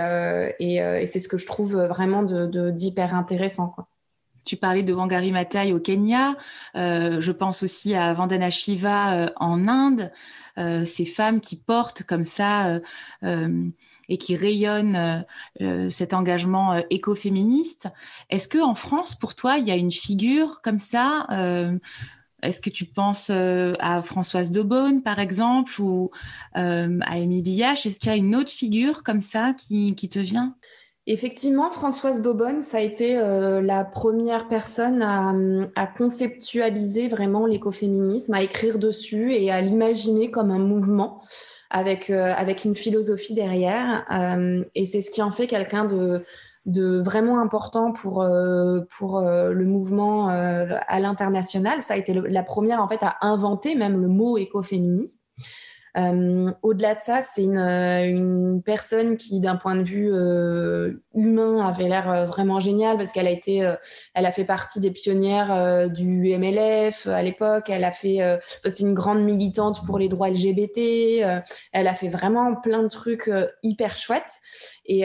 et, 0.61 0.77
et 0.77 1.07
c'est 1.07 1.21
ce 1.21 1.29
que 1.29 1.37
je 1.37 1.47
trouve 1.47 1.77
vraiment 1.77 2.23
d'hyper 2.23 3.11
de, 3.11 3.15
intéressant. 3.15 3.69
Quoi. 3.69 3.89
Tu 4.45 4.57
parlais 4.57 4.83
de 4.83 4.93
Wangari 4.93 5.33
Maathai 5.33 5.73
au 5.73 5.81
Kenya. 5.81 6.37
Euh, 6.77 7.21
je 7.21 7.33
pense 7.33 7.63
aussi 7.63 7.95
à 7.95 8.13
Vandana 8.13 8.51
Shiva 8.51 9.15
euh, 9.15 9.29
en 9.37 9.67
Inde. 9.69 10.13
Euh, 10.59 10.85
ces 10.85 11.05
femmes 11.05 11.41
qui 11.41 11.57
portent 11.57 12.05
comme 12.05 12.25
ça 12.25 12.79
et 14.09 14.19
qui 14.19 14.37
rayonnent 14.37 15.25
cet 15.89 16.15
engagement 16.15 16.77
écoféministe. 16.91 17.89
Est-ce 18.31 18.47
que 18.47 18.59
en 18.59 18.75
France, 18.75 19.15
pour 19.15 19.35
toi, 19.35 19.59
il 19.59 19.67
y 19.67 19.73
a 19.73 19.77
une 19.77 19.91
figure 19.91 20.61
comme 20.63 20.79
ça 20.79 21.27
Est-ce 22.43 22.61
que 22.61 22.71
tu 22.71 22.85
penses 22.85 23.31
à 23.31 24.03
Françoise 24.03 24.53
Daubonne, 24.53 25.03
par 25.03 25.19
exemple, 25.19 25.81
ou 25.81 26.11
à 26.53 27.19
Émilie 27.19 27.61
H 27.61 27.89
Est-ce 27.89 27.99
qu'il 27.99 28.11
y 28.11 28.15
a 28.15 28.17
une 28.17 28.37
autre 28.37 28.53
figure 28.53 29.03
comme 29.03 29.23
ça 29.23 29.55
qui 29.55 29.95
te 29.97 30.21
vient? 30.21 30.55
Effectivement, 31.07 31.71
Françoise 31.71 32.23
Daubonne, 32.23 32.63
ça 32.63 32.79
a 32.79 32.81
été 32.81 33.19
euh, 33.19 33.61
la 33.61 33.85
première 33.85 34.49
personne 34.49 35.03
à, 35.03 35.87
conceptualiser 35.87 37.09
vraiment 37.09 37.45
l'écoféminisme, 37.45 38.33
à 38.33 38.43
écrire 38.43 38.79
dessus 38.79 39.35
et 39.35 39.51
à 39.51 39.61
l'imaginer 39.61 40.31
comme 40.31 40.51
un 40.51 40.59
mouvement 40.59 41.21
avec, 41.69 42.09
euh, 42.09 42.33
avec 42.35 42.65
une 42.65 42.75
philosophie 42.75 43.35
derrière. 43.35 44.07
Euh, 44.11 44.65
et 44.75 44.87
c'est 44.87 45.03
ce 45.03 45.11
qui 45.11 45.21
en 45.21 45.31
fait 45.31 45.47
quelqu'un 45.47 45.85
de, 45.85 46.23
vraiment 47.03 47.39
important 47.39 47.93
pour, 47.93 48.27
pour 48.97 49.21
le 49.21 49.65
mouvement 49.67 50.29
à 50.29 51.01
l'international. 51.01 51.83
Ça 51.83 51.93
a 51.93 51.97
été 51.99 52.15
la 52.15 52.43
première 52.43 52.81
en 52.81 52.89
fait 52.89 53.03
à 53.03 53.19
inventer 53.21 53.75
même 53.75 54.01
le 54.01 54.09
mot 54.09 54.39
écoféministe. 54.39 55.21
Euh, 55.97 56.51
Au-delà 56.63 56.97
de 56.97 57.01
ça, 57.01 57.23
c'est 57.23 57.43
une, 57.43 57.59
euh, 57.59 58.05
une, 58.05 58.63
personne 58.63 59.17
qui, 59.17 59.39
d'un 59.39 59.57
point 59.57 59.77
de 59.77 59.85
vue 59.85 60.11
euh, 60.13 60.93
humain, 61.15 61.67
avait 61.67 61.89
l'air 61.89 62.27
vraiment 62.27 62.59
géniale 62.59 62.97
parce 62.97 63.13
qu'elle 63.13 63.29
a 63.29 63.31
été, 63.31 63.75
elle 64.15 64.27
a 64.27 64.33
fait 64.33 64.45
partie 64.45 64.81
des 64.81 64.91
pionnières 64.91 65.91
du 65.91 66.37
MLF 66.37 67.07
à 67.07 67.23
l'époque. 67.23 67.71
Elle 67.71 67.85
a 67.85 67.93
fait, 67.93 68.41
c'était 68.65 68.83
une 68.83 68.95
grande 68.95 69.23
militante 69.23 69.85
pour 69.87 69.99
les 69.99 70.09
droits 70.09 70.31
LGBT. 70.31 71.43
elle 71.73 71.87
a 71.87 71.95
fait 71.95 72.09
vraiment 72.09 72.55
plein 72.55 72.83
de 72.83 72.89
trucs 72.89 73.31
hyper 73.63 73.97
chouettes. 73.97 74.41
Et, 74.87 75.05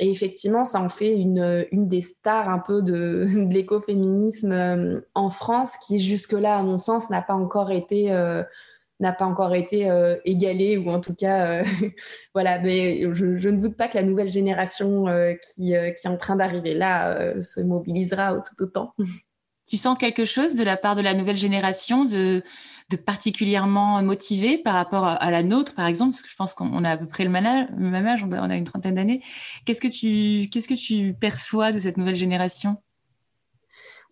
effectivement, 0.00 0.64
ça 0.64 0.80
en 0.80 0.88
fait 0.88 1.16
une, 1.16 1.66
des 1.72 2.00
stars 2.00 2.48
un 2.48 2.58
peu 2.58 2.82
de 2.82 3.26
l'écoféminisme 3.52 5.02
en 5.14 5.30
France, 5.30 5.76
qui 5.86 5.98
jusque-là, 5.98 6.56
à 6.56 6.62
mon 6.62 6.78
sens, 6.78 7.10
n'a 7.10 7.22
pas 7.22 7.34
encore 7.34 7.70
été 7.70 8.10
n'a 9.00 9.12
pas 9.12 9.26
encore 9.26 9.54
été 9.54 9.90
euh, 9.90 10.16
égalé 10.24 10.78
ou 10.78 10.88
en 10.90 11.00
tout 11.00 11.14
cas 11.14 11.60
euh, 11.60 11.64
voilà 12.34 12.58
mais 12.58 13.02
je, 13.12 13.36
je, 13.36 13.48
ne 13.48 13.58
doute 13.58 13.76
pas 13.76 13.88
que 13.88 13.96
la 13.96 14.02
nouvelle 14.02 14.28
génération 14.28 15.08
euh, 15.08 15.34
qui, 15.34 15.66
qui, 15.66 15.72
est 15.72 16.06
en 16.06 16.16
train 16.16 16.36
d'arriver 16.36 16.74
là 16.74 17.40
se 17.40 17.60
mobilisera 17.60 18.34
tout 18.40 18.62
autant. 18.62 18.94
Tu 19.68 19.78
sens 19.78 19.98
quelque 19.98 20.24
chose 20.24 20.54
de 20.54 20.62
la 20.62 20.76
part 20.76 20.94
de 20.94 21.02
la 21.02 21.12
nouvelle 21.12 21.36
génération 21.36 22.04
de, 22.04 22.44
de 22.88 22.96
particulièrement 22.96 24.00
motivé 24.00 24.58
par 24.58 24.74
rapport 24.74 25.04
à, 25.04 25.30
la 25.32 25.42
nôtre, 25.42 25.74
par 25.74 25.88
exemple, 25.88 26.12
parce 26.12 26.22
que 26.22 26.28
je 26.28 26.36
pense 26.36 26.54
qu'on 26.54 26.84
a 26.84 26.92
à 26.92 26.96
peu 26.96 27.08
près 27.08 27.24
le 27.24 27.30
même 27.30 27.46
âge, 28.06 28.24
on 28.24 28.30
a 28.30 28.54
une 28.54 28.62
trentaine 28.62 28.94
d'années. 28.94 29.22
Qu'est-ce 29.64 29.80
que 29.80 29.88
tu 29.88 30.48
qu'est-ce 30.50 30.68
que 30.68 30.74
tu 30.74 31.14
perçois 31.14 31.72
de 31.72 31.80
cette 31.80 31.96
nouvelle 31.96 32.14
génération? 32.14 32.76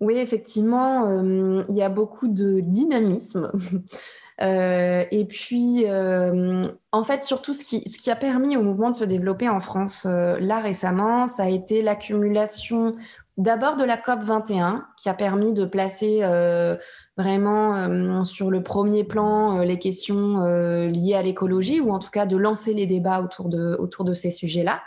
Oui, 0.00 0.14
effectivement, 0.16 1.22
il 1.68 1.76
y 1.76 1.82
a 1.82 1.88
beaucoup 1.88 2.26
de 2.26 2.58
dynamisme. 2.58 3.52
et 4.40 5.26
puis, 5.28 5.84
en 5.88 7.04
fait, 7.04 7.22
surtout, 7.22 7.52
ce 7.52 7.64
qui, 7.64 7.88
ce 7.88 7.98
qui 7.98 8.10
a 8.10 8.16
permis 8.16 8.56
au 8.56 8.62
mouvement 8.62 8.90
de 8.90 8.96
se 8.96 9.04
développer 9.04 9.48
en 9.48 9.60
France 9.60 10.04
là 10.04 10.60
récemment, 10.60 11.26
ça 11.26 11.44
a 11.44 11.48
été 11.48 11.82
l'accumulation 11.82 12.94
D'abord 13.36 13.74
de 13.76 13.82
la 13.82 13.96
COP 13.96 14.22
21, 14.22 14.86
qui 14.96 15.08
a 15.08 15.14
permis 15.14 15.52
de 15.52 15.64
placer 15.64 16.20
euh, 16.22 16.76
vraiment 17.16 17.74
euh, 17.74 18.22
sur 18.22 18.48
le 18.48 18.62
premier 18.62 19.02
plan 19.02 19.58
euh, 19.58 19.64
les 19.64 19.80
questions 19.80 20.38
liées 20.86 21.14
à 21.14 21.22
l'écologie, 21.22 21.80
ou 21.80 21.90
en 21.90 21.98
tout 21.98 22.10
cas 22.10 22.26
de 22.26 22.36
lancer 22.36 22.74
les 22.74 22.86
débats 22.86 23.20
autour 23.20 23.48
de, 23.48 23.74
autour 23.80 24.04
de 24.04 24.14
ces 24.14 24.30
sujets-là. 24.30 24.82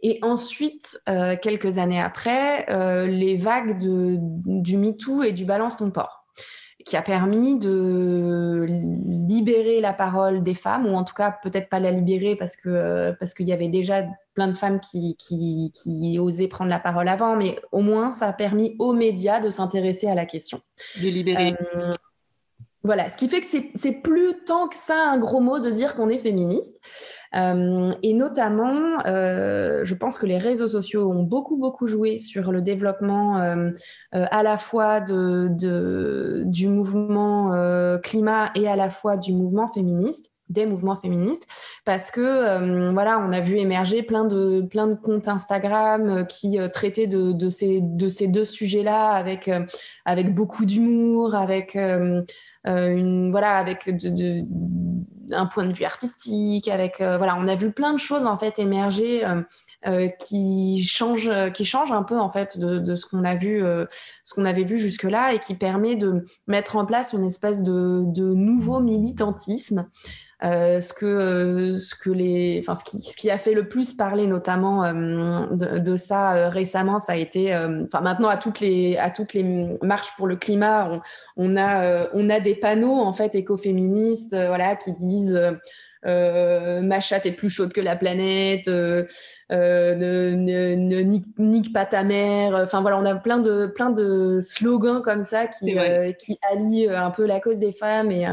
Et 0.00 0.20
ensuite, 0.22 1.02
quelques 1.42 1.78
années 1.78 2.00
après, 2.00 2.66
les 3.08 3.34
vagues 3.34 3.80
de, 3.82 4.14
du 4.20 4.76
MeToo 4.76 5.24
et 5.24 5.32
du 5.32 5.44
Balance 5.44 5.76
ton 5.76 5.90
port 5.90 6.17
qui 6.88 6.96
a 6.96 7.02
permis 7.02 7.58
de 7.58 8.66
libérer 8.66 9.80
la 9.80 9.92
parole 9.92 10.42
des 10.42 10.54
femmes, 10.54 10.86
ou 10.86 10.94
en 10.94 11.04
tout 11.04 11.12
cas 11.12 11.36
peut-être 11.42 11.68
pas 11.68 11.80
la 11.80 11.90
libérer 11.90 12.34
parce 12.34 12.56
que 12.56 13.12
parce 13.20 13.34
qu'il 13.34 13.46
y 13.46 13.52
avait 13.52 13.68
déjà 13.68 14.04
plein 14.32 14.48
de 14.48 14.56
femmes 14.56 14.80
qui, 14.80 15.14
qui, 15.16 15.70
qui, 15.74 16.18
osaient 16.18 16.48
prendre 16.48 16.70
la 16.70 16.78
parole 16.78 17.08
avant, 17.08 17.36
mais 17.36 17.56
au 17.72 17.80
moins 17.80 18.12
ça 18.12 18.28
a 18.28 18.32
permis 18.32 18.74
aux 18.78 18.94
médias 18.94 19.38
de 19.38 19.50
s'intéresser 19.50 20.08
à 20.08 20.14
la 20.14 20.24
question. 20.24 20.62
De 21.02 21.08
libérer. 21.08 21.54
Euh, 21.74 21.94
voilà, 22.82 23.10
ce 23.10 23.18
qui 23.18 23.28
fait 23.28 23.40
que 23.40 23.46
c'est 23.74 23.92
plus 23.92 24.44
tant 24.46 24.66
que 24.66 24.76
ça 24.76 24.96
un 24.96 25.18
gros 25.18 25.40
mot 25.40 25.58
de 25.58 25.70
dire 25.70 25.94
qu'on 25.94 26.08
est 26.08 26.18
féministe. 26.18 26.80
Euh, 27.34 27.92
et 28.02 28.14
notamment, 28.14 29.04
euh, 29.06 29.84
je 29.84 29.94
pense 29.94 30.18
que 30.18 30.26
les 30.26 30.38
réseaux 30.38 30.68
sociaux 30.68 31.10
ont 31.10 31.22
beaucoup, 31.22 31.56
beaucoup 31.56 31.86
joué 31.86 32.16
sur 32.16 32.52
le 32.52 32.62
développement 32.62 33.40
euh, 33.40 33.70
à 34.12 34.42
la 34.42 34.56
fois 34.56 35.00
de, 35.00 35.48
de 35.50 36.44
du 36.46 36.68
mouvement 36.68 37.52
climat 38.02 38.50
et 38.54 38.68
à 38.68 38.76
la 38.76 38.90
fois 38.90 39.16
du 39.16 39.32
mouvement 39.32 39.68
féministe 39.68 40.32
des 40.48 40.66
mouvements 40.66 40.96
féministes 40.96 41.46
parce 41.84 42.10
que 42.10 42.92
voilà 42.92 43.18
on 43.18 43.32
a 43.32 43.40
vu 43.40 43.58
émerger 43.58 44.02
plein 44.02 44.24
de 44.24 44.62
plein 44.62 44.86
de 44.86 44.94
comptes 44.94 45.28
Instagram 45.28 46.26
qui 46.26 46.58
traitaient 46.72 47.06
de, 47.06 47.50
ces 47.50 47.80
de 47.82 48.08
ces 48.08 48.26
deux 48.28 48.44
sujets 48.44 48.82
là 48.82 49.10
avec 49.10 49.50
avec 50.04 50.34
beaucoup 50.34 50.64
d'humour 50.64 51.34
avec 51.34 51.76
euh, 52.68 52.90
une, 52.90 53.30
voilà, 53.30 53.56
avec 53.56 53.88
un 55.30 55.46
point 55.46 55.66
de 55.66 55.72
vue 55.72 55.84
artistique, 55.84 56.68
avec 56.68 57.00
euh, 57.00 57.16
voilà, 57.16 57.36
on 57.36 57.48
a 57.48 57.54
vu 57.54 57.72
plein 57.72 57.92
de 57.92 57.98
choses 57.98 58.26
en 58.26 58.38
fait 58.38 58.58
émerger. 58.58 59.24
Euh, 59.86 60.08
qui 60.18 60.84
change 60.84 61.30
qui 61.54 61.64
change 61.64 61.92
un 61.92 62.02
peu 62.02 62.18
en 62.18 62.30
fait 62.30 62.58
de, 62.58 62.80
de 62.80 62.96
ce 62.96 63.06
qu'on 63.06 63.22
a 63.22 63.36
vu 63.36 63.62
ce 64.24 64.34
qu'on 64.34 64.44
avait 64.44 64.64
vu 64.64 64.76
jusque 64.76 65.04
là 65.04 65.32
et 65.32 65.38
qui 65.38 65.54
permet 65.54 65.94
de 65.94 66.24
mettre 66.48 66.74
en 66.74 66.84
place 66.84 67.12
une 67.12 67.22
espèce 67.22 67.62
de, 67.62 68.02
de 68.04 68.34
nouveau 68.34 68.80
militantisme 68.80 69.86
euh, 70.44 70.80
ce 70.80 70.94
que 70.94 71.04
euh, 71.04 71.76
ce 71.76 71.96
que 71.96 72.10
les 72.10 72.60
enfin 72.60 72.76
ce 72.76 72.84
qui 72.84 73.02
ce 73.02 73.16
qui 73.16 73.28
a 73.28 73.38
fait 73.38 73.54
le 73.54 73.66
plus 73.66 73.92
parler 73.92 74.28
notamment 74.28 74.84
euh, 74.84 75.46
de, 75.50 75.78
de, 75.78 75.96
ça 75.96 76.48
récemment 76.48 77.00
ça 77.00 77.14
a 77.14 77.16
été 77.16 77.52
enfin 77.56 78.02
maintenant 78.02 78.28
à 78.28 78.36
toutes 78.36 78.60
les 78.60 78.96
à 78.98 79.10
toutes 79.10 79.34
les 79.34 79.42
marches 79.82 80.14
pour 80.16 80.28
le 80.28 80.36
climat 80.36 80.88
on, 80.88 81.00
on 81.36 81.56
a 81.56 82.08
on 82.12 82.30
a 82.30 82.38
des 82.38 82.54
panneaux 82.54 83.00
en 83.00 83.12
fait 83.12 83.34
écoféministes 83.34 84.36
voilà 84.36 84.76
qui 84.76 84.92
disent 84.92 85.36
euh, 86.06 86.80
ma 86.80 87.00
chatte 87.00 87.26
est 87.26 87.32
plus 87.32 87.50
chaude 87.50 87.72
que 87.72 87.80
la 87.80 87.96
planète, 87.96 88.68
euh, 88.68 89.04
ne, 89.50 90.34
ne, 90.34 91.00
nique, 91.00 91.26
nique, 91.38 91.72
pas 91.72 91.86
ta 91.86 92.04
mère. 92.04 92.54
Enfin 92.54 92.80
voilà, 92.80 92.98
on 92.98 93.04
a 93.04 93.16
plein 93.16 93.38
de 93.38 93.66
plein 93.66 93.90
de 93.90 94.38
slogans 94.40 95.02
comme 95.02 95.24
ça 95.24 95.48
qui 95.48 95.76
qui 96.18 96.38
allient 96.52 96.88
un 96.88 97.10
peu 97.10 97.26
la 97.26 97.40
cause 97.40 97.58
des 97.58 97.72
femmes 97.72 98.12
et 98.12 98.26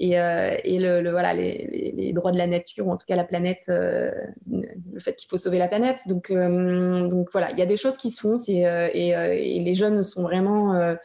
et, 0.00 0.18
euh, 0.18 0.56
et 0.64 0.78
le, 0.78 1.10
voilà, 1.10 1.34
les, 1.34 1.92
les, 1.94 2.12
droits 2.14 2.32
de 2.32 2.38
la 2.38 2.46
nature, 2.46 2.86
ou 2.86 2.90
en 2.90 2.96
tout 2.96 3.04
cas 3.06 3.16
la 3.16 3.24
planète, 3.24 3.66
euh, 3.68 4.10
le 4.50 4.98
fait 4.98 5.14
qu'il 5.14 5.28
faut 5.28 5.36
sauver 5.36 5.58
la 5.58 5.68
planète. 5.68 6.00
Donc, 6.06 6.30
euh, 6.30 7.06
donc 7.06 7.28
voilà, 7.32 7.50
il 7.52 7.58
y 7.58 7.62
a 7.62 7.66
des 7.66 7.76
choses 7.76 7.98
qui 7.98 8.10
se 8.10 8.20
font 8.20 8.36
et, 8.48 8.62
et, 8.62 9.60
les 9.60 9.74
jeunes 9.74 10.02
sont 10.02 10.22
vraiment 10.22 10.96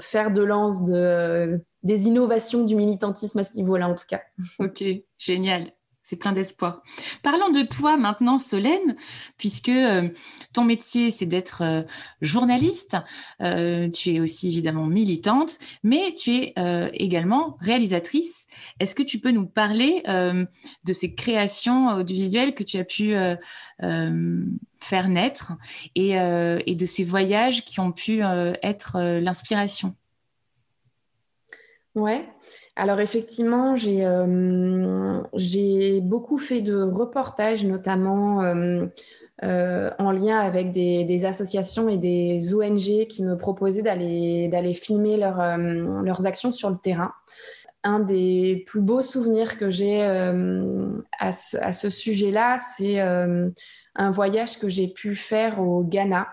faire 0.00 0.30
de 0.30 0.42
lance 0.42 0.84
de, 0.84 1.60
des 1.82 2.06
innovations 2.06 2.64
du 2.64 2.76
militantisme 2.76 3.40
à 3.40 3.44
ce 3.44 3.54
niveau-là, 3.56 3.88
en 3.88 3.96
tout 3.96 4.06
cas. 4.08 4.22
Ok, 4.60 4.84
génial 5.18 5.72
c'est 6.10 6.16
plein 6.16 6.32
d'espoir. 6.32 6.82
Parlons 7.22 7.50
de 7.50 7.62
toi 7.62 7.96
maintenant, 7.96 8.40
Solène, 8.40 8.96
puisque 9.38 9.68
euh, 9.68 10.08
ton 10.52 10.64
métier, 10.64 11.12
c'est 11.12 11.26
d'être 11.26 11.62
euh, 11.62 11.82
journaliste. 12.20 12.96
Euh, 13.40 13.88
tu 13.88 14.10
es 14.10 14.20
aussi 14.20 14.48
évidemment 14.48 14.86
militante, 14.86 15.58
mais 15.84 16.12
tu 16.12 16.32
es 16.32 16.54
également 16.94 17.56
réalisatrice. 17.60 18.48
Est-ce 18.80 18.96
que 18.96 19.04
tu 19.04 19.20
peux 19.20 19.30
nous 19.30 19.46
parler 19.46 20.02
de 20.06 20.92
ces 20.92 21.14
créations 21.14 21.88
audiovisuelles 21.98 22.54
que 22.54 22.64
tu 22.64 22.78
as 22.78 22.84
pu 22.84 23.14
faire 24.80 25.08
naître 25.08 25.52
et, 25.94 26.10
et, 26.66 26.74
de 26.74 26.86
ces 26.86 27.04
voyages 27.04 27.64
qui 27.64 27.80
ont 27.80 27.92
pu 27.92 28.20
être 28.62 28.98
l'inspiration? 29.20 29.94
Ouais. 31.94 32.28
Alors 32.80 33.00
effectivement, 33.00 33.74
euh, 33.86 35.20
j'ai 35.34 36.00
beaucoup 36.00 36.38
fait 36.38 36.62
de 36.62 36.80
reportages, 36.80 37.62
notamment 37.66 38.42
euh, 38.42 38.86
euh, 39.44 39.90
en 39.98 40.10
lien 40.12 40.38
avec 40.38 40.70
des, 40.70 41.24
associations 41.26 41.90
et 41.90 41.98
des 41.98 42.54
ONG 42.54 43.06
qui 43.06 43.22
me 43.22 43.36
proposaient 43.36 43.82
d'aller 43.82 44.72
filmer 44.72 45.18
leurs 45.18 46.26
actions 46.26 46.52
sur 46.52 46.70
le 46.70 46.78
terrain. 46.82 47.12
Un 47.84 48.00
des 48.00 48.64
plus 48.66 48.80
beaux 48.80 49.02
souvenirs 49.02 49.58
que 49.58 49.68
j'ai 49.68 50.00
à 50.00 51.32
ce, 51.32 51.90
sujet-là, 51.90 52.56
c'est 52.56 52.98
un 52.98 54.10
voyage 54.10 54.58
que 54.58 54.70
j'ai 54.70 54.88
pu 54.88 55.16
faire 55.16 55.60
au 55.60 55.84
Ghana. 55.84 56.28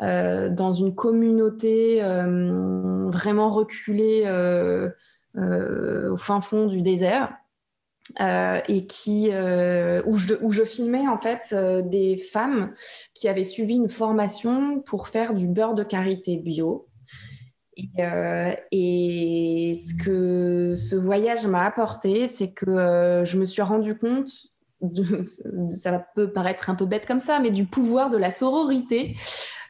dans 0.00 0.72
une 0.72 0.94
communauté 0.94 2.00
vraiment 2.00 3.50
reculée 3.50 4.24
au 5.36 6.16
fin 6.16 6.40
fond 6.40 6.66
du 6.66 6.82
désert. 6.82 7.32
Euh, 8.20 8.58
et 8.66 8.86
qui 8.88 9.28
euh, 9.30 10.02
où, 10.04 10.16
je, 10.16 10.34
où 10.40 10.50
je 10.50 10.64
filmais 10.64 11.06
en 11.06 11.16
fait 11.16 11.54
des 11.84 12.16
femmes 12.16 12.72
qui 13.14 13.28
avaient 13.28 13.44
suivi 13.44 13.76
une 13.76 13.88
formation 13.88 14.80
pour 14.80 15.06
faire 15.06 15.32
du 15.32 15.46
beurre 15.46 15.74
de 15.74 15.84
karité 15.84 16.36
bio. 16.36 16.88
Et, 17.76 17.86
et 18.72 19.74
ce 19.74 19.94
que 19.94 20.74
ce 20.74 20.96
voyage 20.96 21.46
m'a 21.46 21.64
apporté, 21.64 22.26
c'est 22.26 22.50
que 22.50 23.22
je 23.24 23.38
me 23.38 23.44
suis 23.44 23.62
rendu 23.62 23.96
compte 23.96 24.50
ça 25.70 26.06
peut 26.14 26.32
paraître 26.32 26.70
un 26.70 26.74
peu 26.74 26.86
bête 26.86 27.06
comme 27.06 27.20
ça, 27.20 27.40
mais 27.40 27.50
du 27.50 27.64
pouvoir 27.64 28.10
de 28.10 28.16
la 28.16 28.30
sororité 28.30 29.14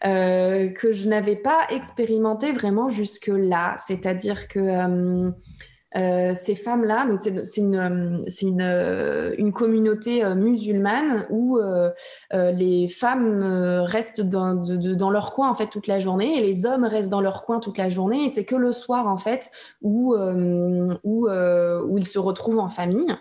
euh, 0.04 0.68
que 0.68 0.92
je 0.92 1.08
n'avais 1.08 1.36
pas 1.36 1.66
expérimenté 1.70 2.52
vraiment 2.52 2.88
jusque-là. 2.88 3.76
C'est-à-dire 3.78 4.48
que 4.48 4.58
euh, 4.58 5.30
euh, 5.96 6.34
ces 6.34 6.54
femmes-là, 6.54 7.06
donc 7.06 7.20
c'est 7.20 7.60
une, 7.60 8.24
une, 8.40 9.34
une, 9.36 9.52
communauté 9.52 10.24
musulmane 10.36 11.26
où 11.30 11.58
les 12.32 12.88
femmes 12.88 13.42
restent 13.84 14.20
dans, 14.20 15.10
leur 15.10 15.34
coin 15.34 15.50
en 15.50 15.54
fait 15.54 15.66
toute 15.66 15.88
la 15.88 15.98
journée 15.98 16.38
et 16.38 16.46
les 16.46 16.64
hommes 16.64 16.84
restent 16.84 17.10
dans 17.10 17.20
leur 17.20 17.44
coin 17.44 17.58
toute 17.58 17.76
la 17.76 17.90
journée 17.90 18.24
et 18.24 18.28
c'est 18.28 18.44
que 18.44 18.56
le 18.56 18.72
soir 18.72 19.08
en 19.08 19.18
fait 19.18 19.50
où, 19.82 20.14
où 20.14 21.28
ils 21.98 22.06
se 22.06 22.18
retrouvent 22.20 22.60
en 22.60 22.68
famille. 22.68 23.16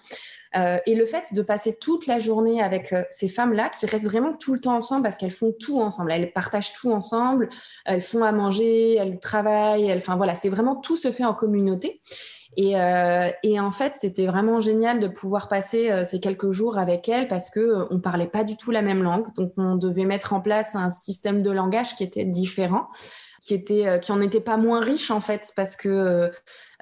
Euh, 0.56 0.78
et 0.88 0.96
le 0.96 1.06
fait 1.06 1.34
de 1.34 1.42
passer 1.44 1.78
toute 1.80 2.08
la 2.08 2.18
journée 2.18 2.62
avec 2.62 2.92
euh, 2.92 3.04
ces 3.12 3.28
femmes-là 3.28 3.70
qui 3.70 3.86
restent 3.86 4.06
vraiment 4.06 4.34
tout 4.34 4.54
le 4.54 4.60
temps 4.60 4.76
ensemble 4.76 5.04
parce 5.04 5.18
qu'elles 5.18 5.30
font 5.30 5.54
tout 5.60 5.80
ensemble, 5.80 6.12
elles 6.12 6.34
partagent 6.34 6.74
tout 6.74 6.92
ensemble, 6.92 7.50
elles 7.86 8.02
font 8.02 8.24
à 8.24 8.32
manger, 8.32 8.96
elles 8.96 9.20
travaillent, 9.20 9.94
enfin 9.94 10.16
voilà, 10.16 10.34
c'est 10.34 10.50
vraiment 10.50 10.76
tout 10.76 10.98
se 10.98 11.12
fait 11.12 11.26
en 11.26 11.36
communauté. 11.36 12.02
Et, 12.58 12.82
euh, 12.82 13.30
et, 13.44 13.60
en 13.60 13.70
fait, 13.70 13.94
c'était 13.96 14.26
vraiment 14.26 14.60
génial 14.60 15.00
de 15.00 15.08
pouvoir 15.08 15.50
passer 15.50 16.04
ces 16.04 16.20
quelques 16.20 16.50
jours 16.50 16.80
avec 16.80 17.08
elles 17.08 17.28
parce 17.28 17.52
que 17.52 17.86
on 17.92 18.00
parlait 18.00 18.28
pas 18.28 18.44
du 18.44 18.58
tout 18.58 18.72
la 18.72 18.82
même 18.82 19.04
langue, 19.04 19.28
donc 19.36 19.54
on 19.56 19.76
devait 19.76 20.06
mettre 20.06 20.34
en 20.34 20.42
place 20.42 20.76
un 20.76 20.90
système 20.90 21.44
de 21.44 21.52
langage 21.52 21.96
qui 21.96 22.04
était 22.04 22.26
différent 22.26 22.88
qui 23.40 23.54
était 23.54 23.88
euh, 23.88 23.98
qui 23.98 24.12
en 24.12 24.22
était 24.22 24.40
pas 24.40 24.58
moins 24.58 24.82
riche 24.82 25.12
en 25.12 25.22
fait 25.22 25.52
parce 25.56 25.76
que 25.76 25.90
euh, 25.90 26.30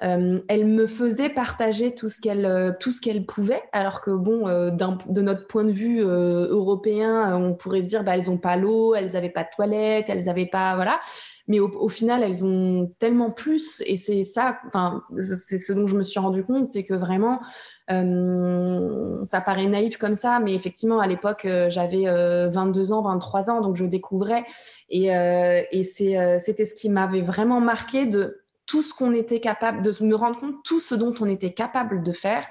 euh, 0.02 0.40
elle 0.48 0.66
me 0.66 0.86
faisait 0.86 1.30
partager 1.30 1.94
tout 1.94 2.08
ce 2.08 2.20
qu'elle 2.20 2.76
tout 2.80 2.92
ce 2.92 3.00
qu'elle 3.00 3.26
pouvait. 3.26 3.62
Alors 3.72 4.00
que 4.00 4.10
bon 4.10 4.46
de 4.46 5.22
notre 5.22 5.46
point 5.46 5.64
de 5.64 5.72
vue 5.72 6.00
européen 6.00 7.36
on 7.36 7.54
pourrait 7.54 7.82
se 7.82 7.88
dire 7.88 8.04
bah 8.04 8.14
elles 8.14 8.30
ont 8.30 8.38
pas 8.38 8.56
l'eau 8.56 8.94
elles 8.94 9.16
avaient 9.16 9.30
pas 9.30 9.42
de 9.42 9.48
toilette 9.54 10.08
elles 10.08 10.28
avaient 10.28 10.46
pas 10.46 10.74
voilà 10.76 11.00
mais 11.48 11.60
au, 11.60 11.88
final 11.88 12.22
elles 12.22 12.44
ont 12.44 12.92
tellement 12.98 13.30
plus 13.30 13.82
et 13.86 13.96
c'est 13.96 14.22
ça 14.22 14.58
enfin 14.66 15.02
c'est 15.18 15.58
ce 15.58 15.72
dont 15.72 15.86
je 15.86 15.96
me 15.96 16.02
suis 16.02 16.20
rendu 16.20 16.44
compte 16.44 16.66
c'est 16.66 16.84
que 16.84 16.94
vraiment 16.94 17.40
ça 17.88 19.40
paraît 19.40 19.66
naïf 19.66 19.96
comme 19.96 20.12
ça, 20.12 20.40
mais 20.40 20.54
effectivement, 20.54 21.00
à 21.00 21.06
l'époque, 21.06 21.48
j'avais 21.68 22.04
22 22.48 22.92
ans, 22.92 23.02
23 23.02 23.50
ans, 23.50 23.60
donc 23.62 23.76
je 23.76 23.86
découvrais. 23.86 24.44
Et, 24.90 25.06
et 25.06 25.84
c'était 25.84 26.64
ce 26.66 26.74
qui 26.74 26.90
m'avait 26.90 27.22
vraiment 27.22 27.60
marqué 27.60 28.04
de 28.04 28.42
tout 28.66 28.82
ce 28.82 28.92
qu'on 28.92 29.14
était 29.14 29.40
capable, 29.40 29.80
de 29.80 30.04
me 30.04 30.14
rendre 30.14 30.38
compte 30.38 30.56
tout 30.62 30.78
ce 30.78 30.94
dont 30.94 31.14
on 31.20 31.26
était 31.26 31.54
capable 31.54 32.02
de 32.02 32.12
faire 32.12 32.46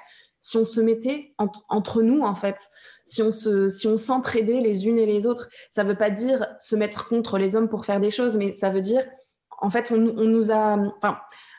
si 0.48 0.56
on 0.56 0.64
se 0.64 0.80
mettait 0.80 1.34
entre 1.68 2.02
nous, 2.02 2.22
en 2.22 2.34
fait, 2.34 2.70
si 3.04 3.22
on 3.22 3.32
se, 3.32 3.68
si 3.68 3.86
on 3.86 3.98
s'entraidait 3.98 4.62
les 4.62 4.88
unes 4.88 4.98
et 4.98 5.06
les 5.06 5.28
autres. 5.28 5.50
Ça 5.72 5.84
ne 5.84 5.90
veut 5.90 5.98
pas 5.98 6.10
dire 6.10 6.48
se 6.62 6.78
mettre 6.78 7.10
contre 7.10 7.38
les 7.38 7.58
hommes 7.58 7.68
pour 7.68 7.84
faire 7.84 8.00
des 8.00 8.10
choses, 8.10 8.38
mais 8.38 8.54
ça 8.54 8.70
veut 8.70 8.80
dire, 8.80 9.06
en 9.60 9.70
fait, 9.70 9.92
on, 9.92 9.96
on 9.96 10.24
nous 10.24 10.50
a, 10.50 10.78
enfin, 10.98 11.18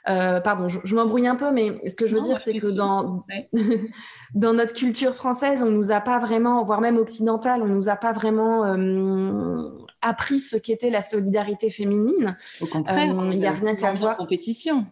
euh, 0.08 0.40
pardon, 0.40 0.68
je, 0.68 0.94
m'embrouille 0.94 1.26
un 1.26 1.36
peu, 1.36 1.52
mais 1.52 1.86
ce 1.86 1.96
que 1.96 2.06
je 2.06 2.14
veux 2.14 2.22
dire, 2.22 2.38
c'est 2.38 2.54
que 2.54 2.68
dans, 2.68 3.20
dans 4.34 4.54
notre 4.54 4.72
culture 4.72 5.14
française, 5.14 5.62
on 5.62 5.70
nous 5.70 5.92
a 5.92 6.00
pas 6.00 6.18
vraiment, 6.18 6.64
voire 6.64 6.80
même 6.80 6.96
occidentale, 6.96 7.60
on 7.62 7.68
nous 7.68 7.90
a 7.90 7.96
pas 7.96 8.12
vraiment 8.12 8.64
euh, 8.64 9.68
appris 10.00 10.38
ce 10.38 10.56
qu'était 10.56 10.88
la 10.88 11.02
solidarité 11.02 11.68
féminine. 11.68 12.38
Au 12.62 12.66
contraire, 12.66 13.18
euh, 13.18 13.28
il 13.30 13.38
n'y 13.38 13.46
a 13.46 13.52
rien 13.52 13.76
qu'à 13.76 13.92
voir. 13.92 14.16
Compétition 14.16 14.86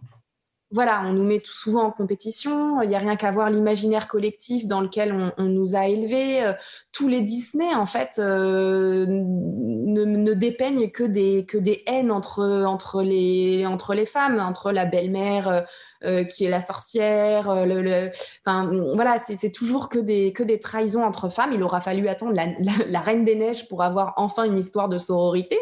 voilà, 0.73 1.03
on 1.05 1.13
nous 1.13 1.23
met 1.23 1.39
tout 1.39 1.53
souvent 1.53 1.85
en 1.85 1.91
compétition. 1.93 2.83
Il 2.83 2.89
n'y 2.89 2.97
a 2.97 2.99
rien 2.99 3.15
qu'à 3.15 3.31
voir 3.31 3.51
l'imaginaire 3.51 4.09
collectif 4.09 4.67
dans 4.67 4.81
lequel 4.81 5.33
on, 5.39 5.45
nous 5.45 5.77
a 5.77 5.87
élevés. 5.87 6.43
Euh, 6.43 6.53
tous 6.93 7.07
les 7.07 7.21
Disney, 7.21 7.73
en 7.75 7.87
fait, 7.87 8.19
euh, 8.19 9.07
ne, 9.07 10.35
dépeignent 10.35 10.91
que 10.91 11.05
des, 11.05 11.47
haines 11.87 12.11
entre, 12.11 13.03
les, 13.03 13.65
entre 13.65 13.95
les 13.95 14.07
femmes, 14.07 14.41
entre 14.41 14.73
la 14.73 14.87
belle-mère 14.87 15.67
euh, 16.05 16.25
qui 16.25 16.45
est 16.45 16.51
la 16.51 16.61
sorcière. 16.61 17.65
Le, 17.65 18.11
Enfin, 18.45 18.71
voilà, 18.95 19.17
c'est 19.19 19.51
toujours 19.51 19.89
que 19.89 19.99
des, 19.99 20.33
que 20.33 20.43
des 20.43 20.59
trahisons 20.59 21.05
entre 21.05 21.29
femmes. 21.29 21.53
Il 21.53 21.63
aura 21.63 21.81
fallu 21.81 22.09
attendre 22.09 22.33
la, 22.35 23.01
Reine 23.01 23.25
des 23.25 23.37
Neiges 23.37 23.69
pour 23.69 23.83
avoir 23.83 24.15
enfin 24.17 24.45
une 24.45 24.57
histoire 24.57 24.89
de 24.89 24.99
sororité. 24.99 25.59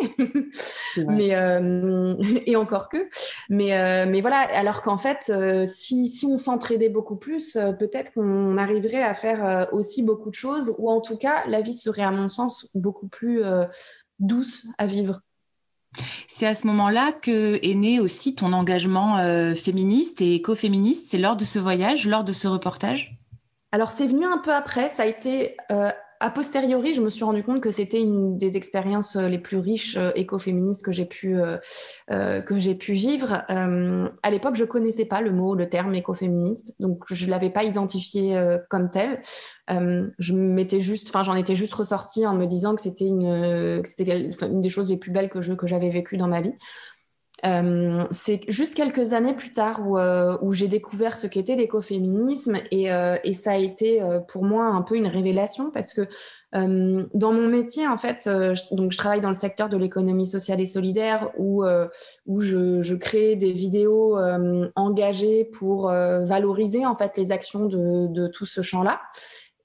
mais, 0.97 1.35
et 2.47 2.57
encore 2.57 2.89
que. 2.89 3.09
Mais, 3.49 4.07
mais 4.07 4.21
voilà, 4.21 4.39
alors 4.39 4.81
qu'en 4.83 4.95
en 4.95 4.97
fait, 4.97 5.29
euh, 5.29 5.65
si, 5.67 6.25
on 6.31 6.37
s'entraidait 6.37 6.89
beaucoup 6.89 7.17
plus, 7.17 7.57
euh, 7.57 7.73
peut-être 7.73 8.13
qu'on 8.13 8.57
arriverait 8.59 9.03
à 9.03 9.13
faire 9.13 9.45
euh, 9.45 9.65
aussi 9.73 10.05
beaucoup 10.05 10.31
de 10.31 10.37
choses, 10.37 10.73
ou 10.79 10.89
en 10.89 11.01
tout 11.01 11.17
cas, 11.17 11.45
la 11.49 11.63
vie 11.63 11.75
serait, 11.75 12.05
à 12.05 12.13
mon 12.13 12.29
sens, 12.29 12.71
beaucoup 12.75 13.09
plus 13.09 13.43
douce 14.21 14.67
à 14.79 14.87
vivre. 14.87 15.21
C'est 16.29 16.47
à 16.47 16.55
ce 16.55 16.67
moment-là 16.67 17.13
que 17.13 17.59
est 17.63 17.75
né 17.75 18.01
aussi 18.01 18.35
ton 18.35 18.53
engagement 18.53 19.17
féministe 19.55 20.21
et 20.21 20.35
écoféministe. 20.35 21.07
C'est 21.11 21.19
lors 21.19 21.37
de 21.37 21.45
ce 21.45 21.59
voyage, 21.59 22.07
lors 22.07 22.25
de 22.25 22.33
ce 22.33 22.49
reportage? 22.49 23.19
Alors, 23.73 23.91
c'est 23.91 24.07
venu 24.07 24.25
un 24.25 24.39
peu 24.39 24.53
après. 24.53 24.89
Ça 24.89 25.05
a 25.05 25.07
été 25.07 25.57
a 26.21 26.31
posteriori, 26.31 26.95
je 26.95 27.01
me 27.01 27.11
suis 27.11 27.25
rendu 27.25 27.43
compte 27.43 27.61
que 27.61 27.71
c'était 27.71 28.01
une 28.01 28.39
des 28.39 28.57
expériences 28.57 29.17
euh, 29.17 29.29
les 29.29 29.39
plus 29.39 29.59
riches 29.59 29.97
euh, 29.97 30.13
écoféministes 30.15 30.85
que 30.85 30.93
j'ai 30.93 31.05
pu, 31.05 31.37
euh, 31.39 32.41
pu 32.79 32.93
vivre. 32.93 33.43
à 33.49 34.31
l'époque, 34.31 34.55
je 34.55 34.65
connaissais 34.65 35.05
pas 35.05 35.21
le 35.21 35.33
mot, 35.33 35.55
le 35.55 35.69
terme 35.69 35.95
écoféministe, 35.95 36.75
donc 36.79 37.05
je 37.11 37.29
l'avais 37.29 37.51
pas 37.51 37.65
identifié 37.65 38.39
comme 38.71 38.91
tel. 38.91 39.21
je 39.69 40.35
m'étais 40.35 40.81
juste, 40.81 41.13
j'en 41.23 41.35
étais 41.35 41.55
juste 41.55 41.75
ressortie 41.75 42.27
en 42.27 42.35
me 42.35 42.47
disant 42.47 42.75
que 42.75 42.81
c'était 42.81 43.07
une, 43.07 43.83
une 44.43 44.61
des 44.61 44.69
choses 44.69 44.91
les 44.91 44.97
plus 44.97 45.11
belles 45.11 45.31
que 45.31 45.41
je, 45.41 45.53
que 45.55 45.67
j'avais 45.67 45.91
vécues 45.91 46.17
dans 46.17 46.29
ma 46.29 46.41
vie. 46.41 46.55
Euh, 47.45 48.05
c'est 48.11 48.41
juste 48.49 48.75
quelques 48.75 49.13
années 49.13 49.35
plus 49.35 49.51
tard 49.51 49.81
où, 49.87 49.99
euh, 49.99 50.37
j'ai 50.53 50.69
découvert 50.69 51.19
ce 51.19 51.27
qu'était 51.27 51.57
l'écoféminisme 51.57 52.55
et, 52.71 52.91
euh, 52.91 53.17
ça 53.33 53.53
a 53.53 53.57
été 53.57 54.01
pour 54.29 54.45
moi 54.45 54.67
un 54.67 54.83
peu 54.83 54.97
une 54.97 55.09
révélation 55.09 55.71
parce 55.71 55.93
que 55.93 56.07
dans 56.53 57.33
mon 57.33 57.49
métier, 57.49 57.89
en 57.89 57.99
fait, 57.99 58.23
je, 58.27 58.75
donc 58.77 58.93
je 58.93 58.97
travaille 58.97 59.21
dans 59.21 59.29
le 59.29 59.35
secteur 59.35 59.69
de 59.69 59.77
l'économie 59.77 60.27
sociale 60.27 60.61
et 60.61 60.67
solidaire 60.67 61.33
où, 61.37 61.65
je, 61.65 62.95
crée 62.95 63.35
des 63.35 63.53
vidéos 63.53 64.17
engagées 64.77 65.45
pour 65.45 65.89
valoriser 65.89 66.87
en 66.87 66.95
fait 66.95 67.17
les 67.19 67.33
actions 67.33 67.67
de, 67.67 68.29
tout 68.29 68.47
ce 68.47 68.63
champ-là. 68.63 69.01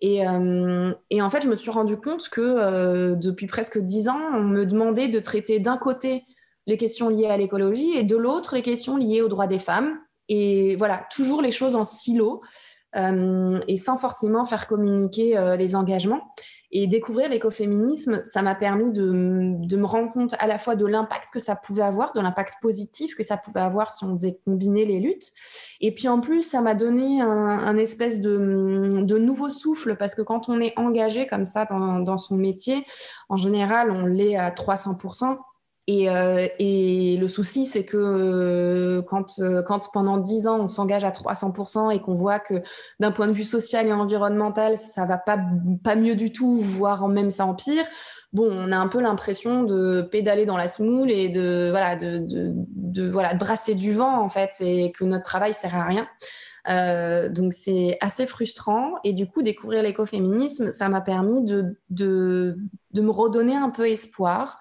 Et, 0.01 0.27
en 0.27 1.29
fait, 1.29 1.43
je 1.43 1.47
me 1.47 1.55
suis 1.55 1.69
rendu 1.69 1.95
compte 1.95 2.27
que 2.29 3.13
depuis 3.13 3.45
presque 3.45 3.77
dix 3.77 4.09
ans, 4.09 4.19
on 4.33 4.41
me 4.41 4.65
demandait 4.65 5.09
de 5.09 5.19
traiter 5.19 5.59
d'un 5.59 5.77
côté 5.77 6.23
les 6.69 6.77
questions 6.77 7.09
liées 7.09 7.25
à 7.25 7.35
l'écologie 7.35 7.97
et 7.97 8.03
de 8.03 8.15
l'autre 8.15 8.53
les 8.53 8.61
questions 8.61 8.95
liées 8.95 9.23
aux 9.23 9.27
droits 9.27 9.47
des 9.47 9.57
femmes. 9.57 9.99
Et 10.27 10.75
voilà, 10.75 11.07
toujours 11.09 11.41
les 11.41 11.49
choses 11.49 11.75
en 11.75 11.83
silo 11.83 12.41
euh, 12.95 13.59
et 13.67 13.75
sans 13.75 13.97
forcément 13.97 14.45
faire 14.45 14.67
communiquer 14.67 15.35
euh, 15.35 15.57
les 15.57 15.75
engagements. 15.75 16.21
Et 16.71 16.85
découvrir 16.85 17.29
l'écoféminisme, 17.29 18.21
ça 18.23 18.43
m'a 18.43 18.53
permis 18.53 18.91
de, 18.91 19.11
me 19.11 19.85
rendre 19.85 20.11
compte 20.13 20.35
à 20.37 20.45
la 20.45 20.59
fois 20.59 20.75
de 20.75 20.85
l'impact 20.85 21.29
que 21.33 21.39
ça 21.39 21.55
pouvait 21.55 21.81
avoir, 21.81 22.13
de 22.13 22.21
l'impact 22.21 22.57
positif 22.61 23.15
que 23.15 23.23
ça 23.23 23.37
pouvait 23.37 23.61
avoir 23.61 23.91
si 23.91 24.03
on 24.03 24.11
faisait 24.11 24.37
combiner 24.45 24.85
les 24.85 24.99
luttes. 24.99 25.31
Et 25.81 25.91
puis 25.91 26.07
en 26.07 26.19
plus, 26.19 26.43
ça 26.43 26.61
m'a 26.61 26.75
donné 26.75 27.21
un, 27.21 27.75
espèce 27.77 28.21
de, 28.21 28.37
nouveau 29.17 29.49
souffle 29.49 29.95
parce 29.97 30.13
que 30.13 30.21
quand 30.21 30.47
on 30.47 30.61
est 30.61 30.77
engagé 30.77 31.25
comme 31.25 31.43
ça 31.43 31.65
dans, 31.65 31.97
dans 32.01 32.19
son 32.19 32.37
métier, 32.37 32.85
en 33.29 33.37
général, 33.37 33.89
on 33.89 34.05
l'est 34.05 34.35
à 34.35 34.51
300%. 34.51 35.39
Euh, 35.89 36.47
et, 36.59 37.17
le 37.17 37.27
souci, 37.27 37.65
c'est 37.65 37.83
que 37.83 37.97
euh, 37.97 39.01
quand, 39.01 39.39
euh, 39.39 39.63
quand 39.63 39.91
pendant 39.91 40.17
10 40.17 40.47
ans, 40.47 40.59
on 40.61 40.67
s'engage 40.67 41.03
à 41.03 41.11
300% 41.11 41.91
et 41.91 41.99
qu'on 41.99 42.13
voit 42.13 42.39
que 42.39 42.61
d'un 42.99 43.11
point 43.11 43.27
de 43.27 43.33
vue 43.33 43.43
social 43.43 43.87
et 43.87 43.93
environnemental, 43.93 44.77
ça 44.77 45.05
va 45.05 45.17
pas, 45.17 45.37
mieux 45.95 46.15
du 46.15 46.31
tout, 46.31 46.55
voire 46.55 47.07
même 47.07 47.29
ça 47.29 47.45
empire, 47.45 47.83
bon, 48.33 48.49
on 48.51 48.71
a 48.71 48.77
un 48.77 48.87
peu 48.87 49.01
l'impression 49.01 49.63
de 49.63 50.01
pédaler 50.01 50.45
dans 50.45 50.57
la 50.57 50.67
semoule 50.67 51.09
et 51.09 51.29
de, 51.29 51.69
voilà, 51.71 51.95
de, 51.95 53.09
voilà, 53.09 53.33
de 53.33 53.39
brasser 53.39 53.73
du 53.73 53.93
vent, 53.93 54.21
en 54.21 54.29
fait, 54.29 54.51
et 54.59 54.91
que 54.91 55.03
notre 55.03 55.23
travail 55.23 55.53
sert 55.53 55.75
à 55.75 55.85
rien. 55.85 56.07
donc 57.29 57.53
c'est 57.53 57.97
assez 57.99 58.27
frustrant 58.27 58.93
et 59.03 59.13
du 59.13 59.25
coup 59.27 59.41
découvrir 59.41 59.81
l'écoféminisme, 59.81 60.71
ça 60.71 60.87
m'a 60.87 61.01
permis 61.01 61.41
de, 61.43 61.75
de, 61.89 62.57
de, 62.91 63.01
me 63.01 63.09
redonner 63.09 63.55
un 63.55 63.69
peu 63.69 63.87
espoir 63.87 64.59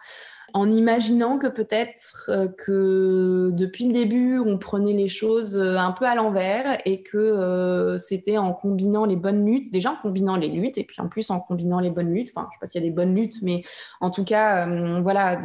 en 0.58 0.68
imaginant 0.70 1.38
que 1.38 1.46
peut-être 1.46 2.30
euh, 2.30 2.48
que 2.48 3.50
depuis 3.52 3.86
le 3.86 3.92
début, 3.92 4.40
on 4.40 4.58
prenait 4.58 4.92
les 4.92 5.06
choses 5.06 5.56
euh, 5.56 5.76
un 5.76 5.92
peu 5.92 6.04
à 6.04 6.16
l'envers 6.16 6.78
et 6.84 7.04
que 7.04 7.16
euh, 7.16 7.96
c'était 7.96 8.38
en 8.38 8.52
combinant 8.52 9.04
les 9.04 9.14
bonnes 9.14 9.46
luttes, 9.46 9.72
déjà 9.72 9.92
en 9.92 9.96
combinant 10.02 10.34
les 10.34 10.48
luttes 10.48 10.76
et 10.76 10.82
puis 10.82 11.00
en 11.00 11.08
plus 11.08 11.30
en 11.30 11.38
combinant 11.38 11.78
les 11.78 11.90
bonnes 11.90 12.12
luttes, 12.12 12.32
enfin 12.34 12.48
je 12.50 12.56
sais 12.56 12.60
pas 12.60 12.66
s'il 12.66 12.82
y 12.82 12.84
a 12.84 12.88
des 12.88 12.94
bonnes 12.94 13.14
luttes, 13.14 13.40
mais 13.40 13.62
en 14.00 14.10
tout 14.10 14.24
cas, 14.24 14.66
voilà, 15.00 15.38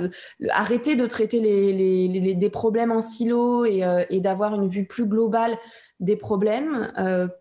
arrêter 0.50 0.96
de 0.96 1.06
traiter 1.06 1.42
des 1.42 2.50
problèmes 2.50 2.92
en 2.92 3.02
silo 3.02 3.66
et, 3.66 4.20
d'avoir 4.20 4.56
une 4.56 4.68
vue 4.68 4.86
plus 4.86 5.06
globale 5.06 5.58
des 6.00 6.16
problèmes, 6.16 6.92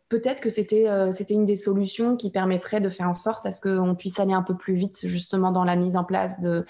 peut-être 0.08 0.40
que 0.40 0.50
c'était 0.50 0.86
c'était 1.12 1.34
une 1.34 1.44
des 1.44 1.56
solutions 1.56 2.16
qui 2.16 2.30
permettrait 2.30 2.80
de 2.80 2.88
faire 2.88 3.08
en 3.08 3.14
sorte 3.14 3.46
à 3.46 3.52
ce 3.52 3.60
qu'on 3.60 3.94
puisse 3.94 4.20
aller 4.20 4.34
un 4.34 4.42
peu 4.42 4.56
plus 4.56 4.74
vite 4.74 5.00
justement 5.04 5.52
dans 5.52 5.64
la 5.64 5.76
mise 5.76 5.96
en 5.96 6.04
place 6.04 6.38
de 6.40 6.64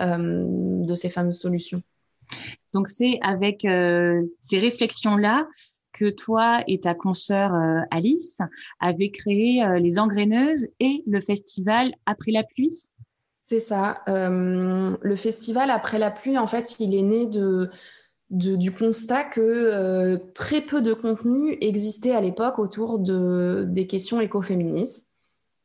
de 0.00 0.94
ces 0.94 1.08
fameuses 1.08 1.40
solutions. 1.40 1.82
Donc 2.72 2.88
c'est 2.88 3.18
avec 3.22 3.64
euh, 3.64 4.22
ces 4.40 4.58
réflexions-là 4.58 5.46
que 5.92 6.10
toi 6.10 6.64
et 6.66 6.80
ta 6.80 6.94
consoeur 6.94 7.54
euh, 7.54 7.80
Alice 7.90 8.40
avez 8.80 9.10
créé 9.10 9.64
les 9.78 9.98
engraineuses 9.98 10.66
et 10.80 11.04
le 11.06 11.20
festival 11.20 11.92
Après 12.06 12.32
la 12.32 12.42
pluie. 12.42 12.90
C'est 13.42 13.60
ça. 13.60 14.02
le 14.06 15.16
festival 15.16 15.70
Après 15.70 15.98
la 15.98 16.10
pluie, 16.10 16.38
en 16.38 16.46
fait, 16.46 16.76
il 16.80 16.94
est 16.94 17.02
né 17.02 17.26
de, 17.26 17.70
du 18.30 18.72
constat 18.72 19.24
que 19.24 20.16
très 20.32 20.62
peu 20.62 20.80
de 20.80 20.94
contenu 20.94 21.58
existait 21.60 22.12
à 22.12 22.22
l'époque 22.22 22.58
autour 22.58 22.98
de, 22.98 23.66
des 23.68 23.86
questions 23.86 24.18
écoféministes. 24.18 25.08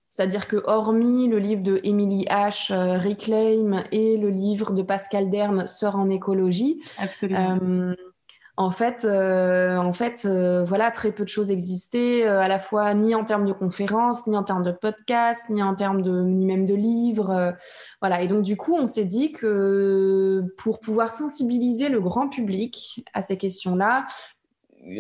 C'est-à-dire 0.10 0.48
que 0.48 0.58
hormis 0.66 1.28
le 1.28 1.40
livre 1.40 1.62
de 1.62 1.80
Emily 1.84 2.26
H, 2.26 2.74
euh, 2.74 2.98
Reclaim, 2.98 3.84
et 3.92 4.18
le 4.18 4.30
livre 4.30 4.72
de 4.74 4.82
Pascal 4.82 5.30
Derme, 5.30 5.68
Sœur 5.68 5.96
en 5.96 6.10
écologie, 6.10 6.82
euh, 7.24 7.96
en 8.58 8.72
fait, 8.72 9.06
euh, 9.06 9.78
en 9.78 9.94
fait 9.94 10.28
voilà, 10.66 10.92
très 10.92 11.12
peu 11.12 11.24
de 11.24 11.30
choses 11.30 11.52
existaient, 11.52 12.26
à 12.26 12.48
la 12.48 12.60
fois 12.60 12.94
ni 12.94 13.14
en 13.16 13.24
termes 13.24 13.46
de 13.46 13.54
conférences, 13.54 14.26
ni 14.28 14.36
en 14.36 14.44
termes 14.44 14.64
de 14.64 14.72
podcasts, 14.72 15.48
ni 15.50 15.64
en 15.64 15.76
termes 15.76 16.02
de, 16.02 16.24
ni 16.24 16.46
même 16.46 16.66
de 16.66 16.76
livres. 16.76 17.54
voilà. 18.02 18.22
Et 18.22 18.28
donc, 18.28 18.42
du 18.42 18.58
coup, 18.58 18.76
on 18.76 18.88
s'est 18.88 19.06
dit 19.06 19.32
que 19.32 20.44
pour 20.58 20.80
pouvoir 20.80 21.14
sensibiliser 21.14 21.88
le 21.88 22.02
grand 22.02 22.28
public 22.28 23.06
à 23.14 23.22
ces 23.22 23.38
questions-là, 23.38 24.08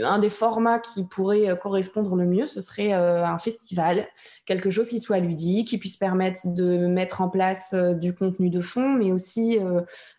un 0.04 0.20
des 0.20 0.30
formats 0.30 0.80
qui 0.80 1.04
pourrait 1.04 1.58
correspondre 1.62 2.16
le 2.16 2.26
mieux, 2.26 2.46
ce 2.46 2.62
serait 2.62 2.94
un 2.94 3.38
festival, 3.38 4.08
quelque 4.46 4.70
chose 4.70 4.90
qui 4.90 5.00
soit 5.00 5.20
ludique, 5.20 5.70
qui 5.70 5.78
puisse 5.78 5.98
permettre 5.98 6.42
de 6.46 6.88
mettre 6.88 7.22
en 7.22 7.30
place 7.30 7.74
du 7.74 8.14
contenu 8.14 8.50
de 8.50 8.62
fond, 8.62 8.90
mais 8.90 9.12
aussi 9.12 9.60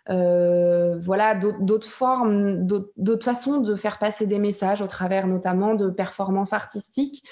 voilà 0.06 1.34
d'autres 1.34 1.88
formes, 1.88 2.66
d'autres 2.66 3.24
façons 3.24 3.58
de 3.58 3.74
faire 3.74 3.98
passer 3.98 4.26
des 4.26 4.38
messages 4.38 4.82
au 4.82 4.86
travers 4.86 5.26
notamment 5.26 5.74
de 5.74 5.88
performances 5.88 6.52
artistiques. 6.52 7.22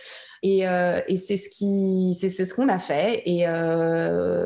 Et, 0.42 0.64
c'est 1.16 1.36
ce 1.36 1.48
qui, 1.48 2.16
c'est 2.18 2.28
ce 2.28 2.54
qu'on 2.54 2.68
a 2.68 2.78
fait. 2.78 3.22
Et 3.26 3.46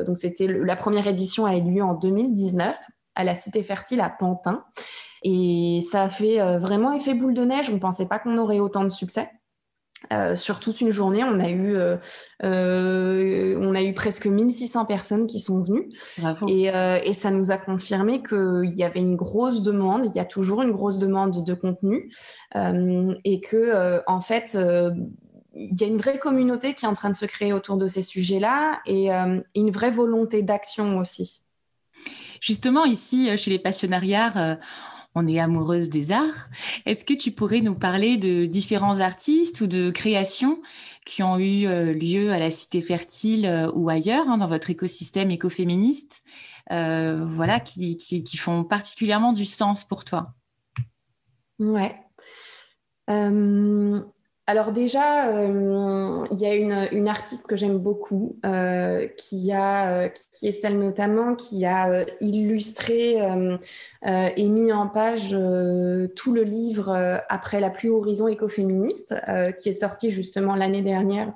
donc 0.05 0.17
c'était 0.17 0.47
la 0.47 0.75
première 0.75 1.07
édition 1.07 1.45
a 1.45 1.55
eu 1.55 1.61
lieu 1.61 1.83
en 1.83 1.93
2019 1.93 2.77
à 3.15 3.23
la 3.23 3.35
Cité 3.35 3.63
Fertile 3.63 4.01
à 4.01 4.09
Pantin. 4.09 4.63
Et 5.23 5.79
ça 5.81 6.03
a 6.03 6.09
fait 6.09 6.41
euh, 6.41 6.57
vraiment 6.57 6.93
effet 6.93 7.13
boule 7.13 7.33
de 7.33 7.45
neige. 7.45 7.69
On 7.69 7.73
ne 7.73 7.79
pensait 7.79 8.05
pas 8.05 8.19
qu'on 8.19 8.37
aurait 8.37 8.59
autant 8.59 8.83
de 8.83 8.89
succès. 8.89 9.29
Euh, 10.11 10.35
sur 10.35 10.59
toute 10.59 10.81
une 10.81 10.89
journée, 10.89 11.23
on 11.23 11.39
a 11.39 11.49
eu, 11.49 11.77
euh, 11.77 11.97
on 12.41 13.73
a 13.73 13.81
eu 13.81 13.93
presque 13.93 14.27
1600 14.27 14.83
personnes 14.83 15.27
qui 15.27 15.39
sont 15.39 15.63
venues. 15.63 15.89
Et, 16.49 16.65
et, 16.65 17.13
ça 17.13 17.31
nous 17.31 17.51
a 17.51 17.57
confirmé 17.57 18.21
qu'il 18.21 18.73
y 18.73 18.83
avait 18.83 18.99
une 18.99 19.15
grosse 19.15 19.61
demande, 19.61 20.05
il 20.05 20.11
y 20.11 20.19
a 20.19 20.25
toujours 20.25 20.61
une 20.61 20.73
grosse 20.73 20.99
demande 20.99 21.45
de 21.45 21.53
contenu. 21.53 22.11
et 22.53 23.39
que, 23.39 24.01
en 24.05 24.19
fait, 24.19 24.57
il 25.55 25.79
y 25.79 25.83
a 25.85 25.87
une 25.87 25.99
vraie 25.99 26.19
communauté 26.19 26.73
qui 26.73 26.83
est 26.83 26.89
en 26.89 26.93
train 26.93 27.09
de 27.09 27.15
se 27.15 27.25
créer 27.25 27.53
autour 27.53 27.77
de 27.77 27.87
ces 27.87 28.03
sujets-là 28.03 28.81
et 28.85 29.09
une 29.09 29.71
vraie 29.71 29.91
volonté 29.91 30.41
d'action 30.41 30.97
aussi. 30.97 31.45
Justement, 32.41 32.83
ici, 32.83 33.37
chez 33.37 33.51
les 33.51 33.59
passionnariats, 33.59 34.59
on 35.15 35.27
est 35.27 35.39
amoureuse 35.39 35.89
des 35.89 36.11
arts. 36.11 36.49
Est-ce 36.85 37.05
que 37.05 37.13
tu 37.13 37.31
pourrais 37.31 37.61
nous 37.61 37.75
parler 37.75 38.17
de 38.17 38.45
différents 38.45 38.99
artistes 38.99 39.61
ou 39.61 39.67
de 39.67 39.91
créations 39.91 40.61
qui 41.05 41.23
ont 41.23 41.37
eu 41.37 41.67
euh, 41.67 41.93
lieu 41.93 42.31
à 42.31 42.39
la 42.39 42.51
Cité 42.51 42.81
Fertile 42.81 43.45
euh, 43.45 43.71
ou 43.73 43.89
ailleurs 43.89 44.29
hein, 44.29 44.37
dans 44.37 44.47
votre 44.47 44.69
écosystème 44.69 45.31
écoféministe, 45.31 46.23
euh, 46.71 47.23
voilà, 47.25 47.59
qui, 47.59 47.97
qui, 47.97 48.37
font 48.37 48.63
particulièrement 48.63 49.33
du 49.33 49.45
sens 49.45 49.83
pour 49.83 50.05
toi? 50.05 50.33
Ouais. 51.59 51.95
Alors 54.45 54.73
déjà, 54.73 55.29
euh, 55.29 56.27
il 56.31 56.37
y 56.37 56.45
a 56.45 56.53
une, 56.53 57.07
artiste 57.07 57.47
que 57.47 57.55
j'aime 57.55 57.77
beaucoup, 57.77 58.37
euh, 58.45 59.07
euh, 59.07 59.07
qui 60.09 60.47
est 60.47 60.51
celle 60.51 60.79
notamment 60.79 61.35
qui 61.35 61.65
a 61.65 62.05
illustré 62.19 63.21
et 64.03 64.49
mis 64.49 64.73
en 64.73 64.87
page 64.89 65.29
tout 66.15 66.33
le 66.33 66.43
livre 66.43 67.21
Après 67.29 67.61
la 67.61 67.69
pluie 67.69 67.89
horizon 67.89 68.27
écoféministe, 68.27 69.15
qui 69.57 69.69
est 69.69 69.73
sorti 69.73 70.09
justement 70.09 70.55
l'année 70.55 70.81
dernière 70.81 71.33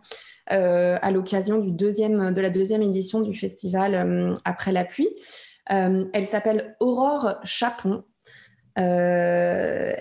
à 0.48 1.12
l'occasion 1.12 1.60
de 1.60 2.42
la 2.42 2.50
deuxième 2.50 2.82
édition 2.82 3.22
du 3.22 3.34
festival 3.34 4.36
Après 4.44 4.74
la 4.74 4.84
pluie. 4.84 5.10
elle 5.68 6.26
s'appelle 6.26 6.76
Aurore 6.82 7.36
Chapon. 7.46 8.04
Euh, 8.78 9.94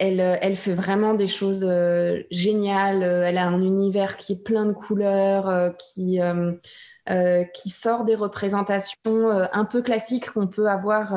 elle, 0.00 0.56
fait 0.56 0.74
vraiment 0.74 1.14
des 1.14 1.26
choses 1.26 1.64
euh, 1.64 2.22
géniales. 2.30 3.02
Elle 3.02 3.38
a 3.38 3.46
un 3.46 3.62
univers 3.62 4.16
qui 4.16 4.32
est 4.32 4.42
plein 4.42 4.66
de 4.66 4.72
couleurs, 4.72 5.48
euh, 5.48 5.70
qui, 7.54 7.70
sort 7.70 8.04
des 8.04 8.14
représentations 8.14 9.28
un 9.30 9.64
peu 9.64 9.82
classiques 9.82 10.30
qu'on 10.30 10.46
peut 10.46 10.68
avoir 10.68 11.14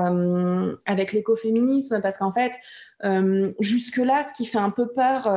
avec 0.86 1.13
l'écoféminisme, 1.13 2.01
parce 2.01 2.17
qu'en 2.17 2.32
fait, 2.32 2.51
jusque-là, 3.60 4.23
ce 4.23 4.34
qui 4.34 4.45
fait 4.45 4.58
un 4.58 4.71
peu 4.71 4.88
peur, 4.88 5.27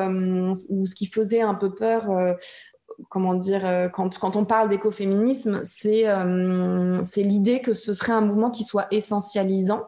ou 0.68 0.86
ce 0.86 0.94
qui 0.94 1.06
faisait 1.06 1.42
un 1.42 1.54
peu 1.54 1.74
peur, 1.74 2.08
comment 3.08 3.34
dire, 3.34 3.90
quand, 3.92 4.36
on 4.36 4.44
parle 4.44 4.68
d'écoféminisme, 4.68 5.62
c'est 5.64 6.04
l'idée 7.16 7.60
que 7.60 7.74
ce 7.74 7.92
serait 7.92 8.12
un 8.12 8.22
mouvement 8.22 8.50
qui 8.50 8.64
soit 8.64 8.86
essentialisant 8.90 9.86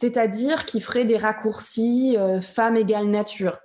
c'est-à-dire 0.00 0.64
qui 0.64 0.80
ferait 0.80 1.04
des 1.04 1.18
raccourcis 1.18 2.16
euh, 2.18 2.40
femme 2.40 2.76
égale 2.76 3.08
nature. 3.08 3.58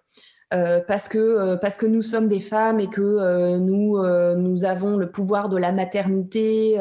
Euh, 0.53 0.79
parce 0.87 1.07
que 1.07 1.17
euh, 1.17 1.57
parce 1.57 1.75
que 1.75 1.87
nous 1.87 2.03
sommes 2.03 2.27
des 2.27 2.39
femmes 2.39 2.79
et 2.79 2.87
que 2.87 3.57
nous 3.57 3.97
nous 4.37 4.65
avons 4.65 4.95
le 4.95 5.09
pouvoir 5.09 5.49
de 5.49 5.57
la 5.57 5.71
maternité, 5.71 6.77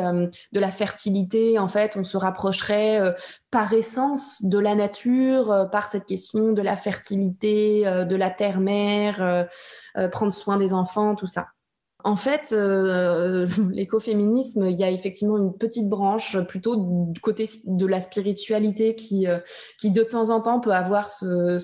de 0.52 0.60
la 0.60 0.70
fertilité. 0.70 1.58
En 1.58 1.68
fait, 1.68 1.96
on 1.96 2.04
se 2.04 2.16
rapprocherait 2.16 3.14
par 3.50 3.72
essence 3.72 4.44
de 4.44 4.58
la 4.58 4.74
nature, 4.74 5.68
par 5.72 5.88
cette 5.88 6.04
question 6.04 6.52
de 6.52 6.60
la 6.60 6.76
fertilité, 6.76 7.84
de 7.84 8.16
la 8.16 8.30
terre-mère, 8.30 9.48
prendre 10.12 10.32
soin 10.32 10.58
des 10.58 10.74
enfants, 10.74 11.14
tout 11.14 11.26
ça. 11.26 11.46
En 12.04 12.16
fait, 12.16 12.52
euh, 12.52 13.46
l'écoféminisme, 13.72 14.66
il 14.66 14.78
y 14.78 14.84
a 14.84 14.90
effectivement 14.90 15.38
une 15.38 15.56
petite 15.56 15.88
branche 15.88 16.38
plutôt 16.46 16.76
du 16.76 17.20
côté 17.20 17.48
de 17.64 17.86
la 17.86 18.02
spiritualité 18.02 18.94
qui, 18.94 19.26
euh, 19.26 19.38
qui 19.78 19.90
de 19.90 20.02
temps 20.02 20.28
en 20.28 20.40
temps 20.40 20.60
peut 20.60 20.72
avoir 20.72 21.08
ce, 21.10 21.58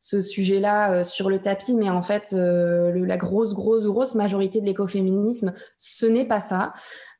sujet-là 0.00 0.92
euh, 0.92 1.04
sur 1.04 1.30
le 1.30 1.40
tapis, 1.40 1.76
mais 1.76 1.88
en 1.90 2.02
fait, 2.02 2.32
la 2.32 3.16
grosse, 3.16 3.54
grosse, 3.54 3.84
grosse 3.84 4.16
majorité 4.16 4.60
de 4.60 4.66
l'écoféminisme, 4.66 5.54
ce 5.78 6.06
n'est 6.06 6.26
pas 6.26 6.40
ça. 6.40 6.72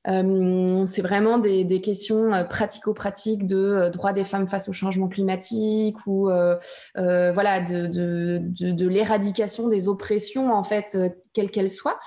Euh, 0.08 0.84
c'est 0.86 1.02
vraiment 1.02 1.38
des, 1.38 1.80
questions 1.80 2.32
euh, 2.32 2.44
pratico-pratiques 2.44 3.44
de 3.44 3.56
euh, 3.56 3.90
droit 3.90 4.12
des 4.12 4.24
femmes 4.24 4.46
face 4.46 4.68
au 4.68 4.72
changement 4.72 5.08
climatique 5.08 6.06
ou 6.06 6.30
voilà 6.96 7.60
de, 7.60 7.88
de 7.88 8.88
l'éradication 8.88 9.68
des 9.68 9.88
oppressions 9.88 10.52
en 10.52 10.62
fait 10.62 10.96
quelles 11.32 11.50
qu'elles 11.50 11.70
soient. 11.70 11.98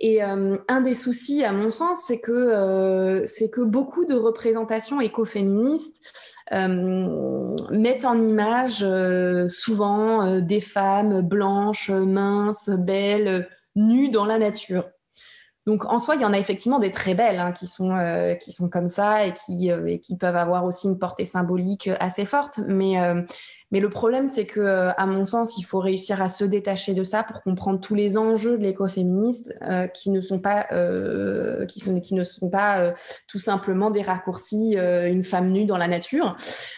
Et 0.00 0.22
un 0.22 0.80
des 0.80 0.94
soucis, 0.94 1.42
à 1.42 1.52
mon 1.52 1.70
sens, 1.70 2.02
c'est 2.06 2.20
que 2.20 3.22
c'est 3.26 3.50
que 3.50 3.62
beaucoup 3.62 4.04
de 4.04 4.14
représentations 4.14 5.00
écoféministes 5.00 6.00
mettent 6.52 8.04
en 8.04 8.20
image 8.20 8.86
souvent 9.48 10.40
des 10.40 10.60
femmes 10.60 11.22
blanches, 11.22 11.90
minces, 11.90 12.70
belles, 12.70 13.48
nues 13.74 14.10
dans 14.10 14.24
la 14.24 14.38
nature. 14.38 14.84
Donc 15.68 15.84
en 15.84 15.98
soi, 15.98 16.14
il 16.14 16.22
y 16.22 16.24
en 16.24 16.32
a 16.32 16.38
effectivement 16.38 16.78
des 16.78 16.90
très 16.90 17.14
belles 17.14 17.38
hein, 17.38 17.52
qui, 17.52 17.66
sont, 17.66 17.94
euh, 17.94 18.34
qui 18.34 18.52
sont 18.52 18.70
comme 18.70 18.88
ça 18.88 19.26
et 19.26 19.34
qui, 19.34 19.70
euh, 19.70 19.84
et 19.84 19.98
qui 19.98 20.16
peuvent 20.16 20.34
avoir 20.34 20.64
aussi 20.64 20.86
une 20.86 20.98
portée 20.98 21.26
symbolique 21.26 21.90
assez 22.00 22.24
forte. 22.24 22.60
Mais, 22.66 22.98
euh, 22.98 23.20
mais 23.70 23.80
le 23.80 23.90
problème, 23.90 24.26
c'est 24.26 24.46
que, 24.46 24.90
à 24.96 25.06
mon 25.06 25.24
sens, 25.24 25.58
il 25.58 25.62
faut 25.62 25.78
réussir 25.78 26.22
à 26.22 26.28
se 26.28 26.44
détacher 26.44 26.94
de 26.94 27.02
ça 27.04 27.22
pour 27.22 27.42
comprendre 27.42 27.80
tous 27.80 27.94
les 27.94 28.16
enjeux 28.16 28.58
de 28.58 28.62
l'écoféministe 28.62 29.54
qui 29.94 30.10
ne 30.10 30.20
sont 30.20 30.38
pas, 30.38 30.66
qui, 31.66 31.80
sont, 31.80 32.00
qui 32.00 32.14
ne 32.14 32.22
sont 32.22 32.48
pas 32.48 32.94
tout 33.26 33.38
simplement 33.38 33.90
des 33.90 34.02
raccourcis, 34.02 34.76
une 34.76 35.22
femme 35.22 35.50
nue 35.50 35.66
dans 35.66 35.76
la 35.76 35.88
nature. 35.88 36.36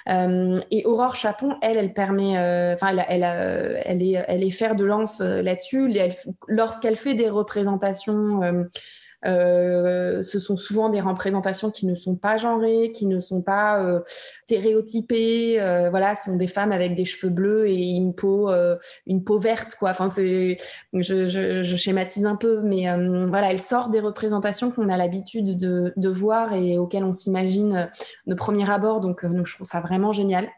et 0.08 0.82
Aurore 0.84 1.14
Chapon, 1.14 1.54
elle, 1.62 1.76
elle 1.76 1.94
permet, 1.94 2.36
enfin, 2.74 2.88
elle, 2.88 3.04
elle, 3.08 3.82
elle, 3.84 4.02
est, 4.02 4.24
elle 4.26 4.42
est 4.42 4.50
fer 4.50 4.74
de 4.74 4.84
lance 4.84 5.20
là-dessus. 5.20 5.92
Lorsqu'elle 6.48 6.96
fait 6.96 7.14
des 7.14 7.28
représentations 7.28 8.42
euh, 8.42 8.64
ce 9.22 10.38
sont 10.38 10.56
souvent 10.56 10.88
des 10.88 11.00
représentations 11.00 11.70
qui 11.70 11.86
ne 11.86 11.94
sont 11.94 12.16
pas 12.16 12.36
genrées, 12.36 12.92
qui 12.92 13.06
ne 13.06 13.20
sont 13.20 13.42
pas 13.42 13.82
euh, 13.82 14.00
stéréotypées. 14.44 15.60
Euh, 15.60 15.90
voilà, 15.90 16.14
ce 16.14 16.24
sont 16.24 16.36
des 16.36 16.46
femmes 16.46 16.72
avec 16.72 16.94
des 16.94 17.04
cheveux 17.04 17.32
bleus 17.32 17.68
et 17.68 17.90
une 17.90 18.14
peau, 18.14 18.50
une 19.06 19.24
peau 19.24 19.38
verte, 19.38 19.74
quoi. 19.74 19.90
Enfin, 19.90 20.08
c'est, 20.08 20.56
je, 20.92 21.62
schématise 21.76 22.26
un 22.26 22.36
peu, 22.36 22.60
mais 22.62 22.86
voilà, 23.28 23.50
elle 23.50 23.60
sort 23.60 23.88
des 23.88 24.00
représentations 24.00 24.70
qu'on 24.70 24.88
a 24.88 24.96
l'habitude 24.96 25.56
de, 25.56 26.08
voir 26.10 26.54
et 26.54 26.76
auxquelles 26.76 27.04
on 27.04 27.12
s'imagine 27.12 27.88
de 28.26 28.34
premier 28.34 28.68
abord. 28.70 29.00
Donc, 29.00 29.24
je 29.44 29.54
trouve 29.54 29.66
ça 29.66 29.80
vraiment 29.80 30.12
génial. 30.12 30.48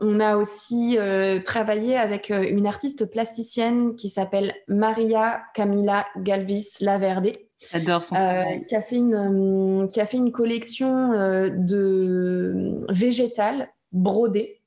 On 0.00 0.20
a 0.20 0.36
aussi 0.36 0.96
euh, 0.98 1.40
travaillé 1.40 1.96
avec 1.96 2.30
une 2.30 2.66
artiste 2.66 3.06
plasticienne 3.06 3.96
qui 3.96 4.08
s'appelle 4.08 4.54
Maria 4.68 5.42
Camila 5.54 6.06
Galvis 6.18 6.76
Laverde, 6.80 7.32
J'adore 7.72 8.04
son 8.04 8.14
travail. 8.14 8.58
Euh, 8.58 8.64
qui, 8.66 8.76
a 8.76 8.82
fait 8.82 8.96
une, 8.96 9.82
euh, 9.82 9.86
qui 9.88 10.00
a 10.00 10.06
fait 10.06 10.16
une 10.16 10.32
collection 10.32 11.12
euh, 11.12 11.50
de 11.50 12.84
végétales 12.88 13.68
brodées. 13.92 14.60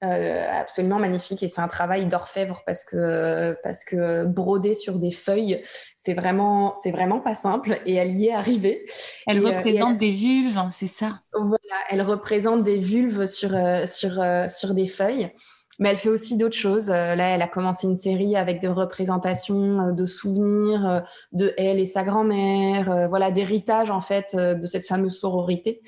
absolument 0.00 0.98
magnifique 0.98 1.42
et 1.42 1.48
c'est 1.48 1.60
un 1.60 1.68
travail 1.68 2.06
d'orfèvre 2.06 2.62
parce 2.64 2.84
que 2.84 3.56
parce 3.64 3.84
que 3.84 4.24
broder 4.24 4.74
sur 4.74 4.96
des 4.96 5.10
feuilles 5.10 5.60
c'est 5.96 6.14
vraiment 6.14 6.72
c'est 6.72 6.92
vraiment 6.92 7.18
pas 7.18 7.34
simple 7.34 7.80
et 7.84 7.94
elle 7.94 8.14
y 8.16 8.26
est 8.26 8.32
arrivée. 8.32 8.86
Elle 9.26 9.44
représente 9.44 9.98
des 9.98 10.12
vulves, 10.12 10.58
hein, 10.58 10.70
c'est 10.70 10.86
ça. 10.86 11.16
Voilà, 11.32 11.78
elle 11.90 12.02
représente 12.02 12.62
des 12.62 12.78
vulves 12.78 13.26
sur 13.26 13.50
sur 13.86 14.22
sur 14.48 14.74
des 14.74 14.86
feuilles 14.86 15.30
mais 15.78 15.90
elle 15.90 15.96
fait 15.96 16.08
aussi 16.08 16.36
d'autres 16.36 16.56
choses. 16.56 16.90
Euh, 16.90 17.14
là, 17.14 17.28
elle 17.28 17.42
a 17.42 17.48
commencé 17.48 17.86
une 17.86 17.96
série 17.96 18.36
avec 18.36 18.60
des 18.60 18.68
représentations 18.68 19.88
euh, 19.88 19.92
de 19.92 20.06
souvenirs 20.06 20.86
euh, 20.86 21.00
de 21.32 21.54
elle 21.56 21.78
et 21.78 21.84
sa 21.84 22.02
grand-mère, 22.02 23.08
voilà, 23.08 23.30
d'héritage 23.30 23.90
en 23.90 24.00
fait 24.00 24.34
de 24.34 24.66
cette 24.66 24.86
fameuse 24.86 25.18
sororité, 25.18 25.80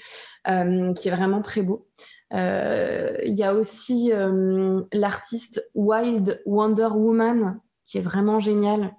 qui 0.45 1.09
est 1.09 1.11
vraiment 1.11 1.43
très 1.43 1.63
beau. 1.63 1.89
Il 2.33 3.35
y 3.35 3.43
a 3.43 3.55
aussi 3.55 4.13
l'artiste 4.93 5.69
Wild 5.75 6.43
Wonder 6.47 6.89
Woman, 6.95 7.61
qui 7.85 7.99
est 7.99 8.03
vraiment 8.03 8.39
géniale, 8.39 8.95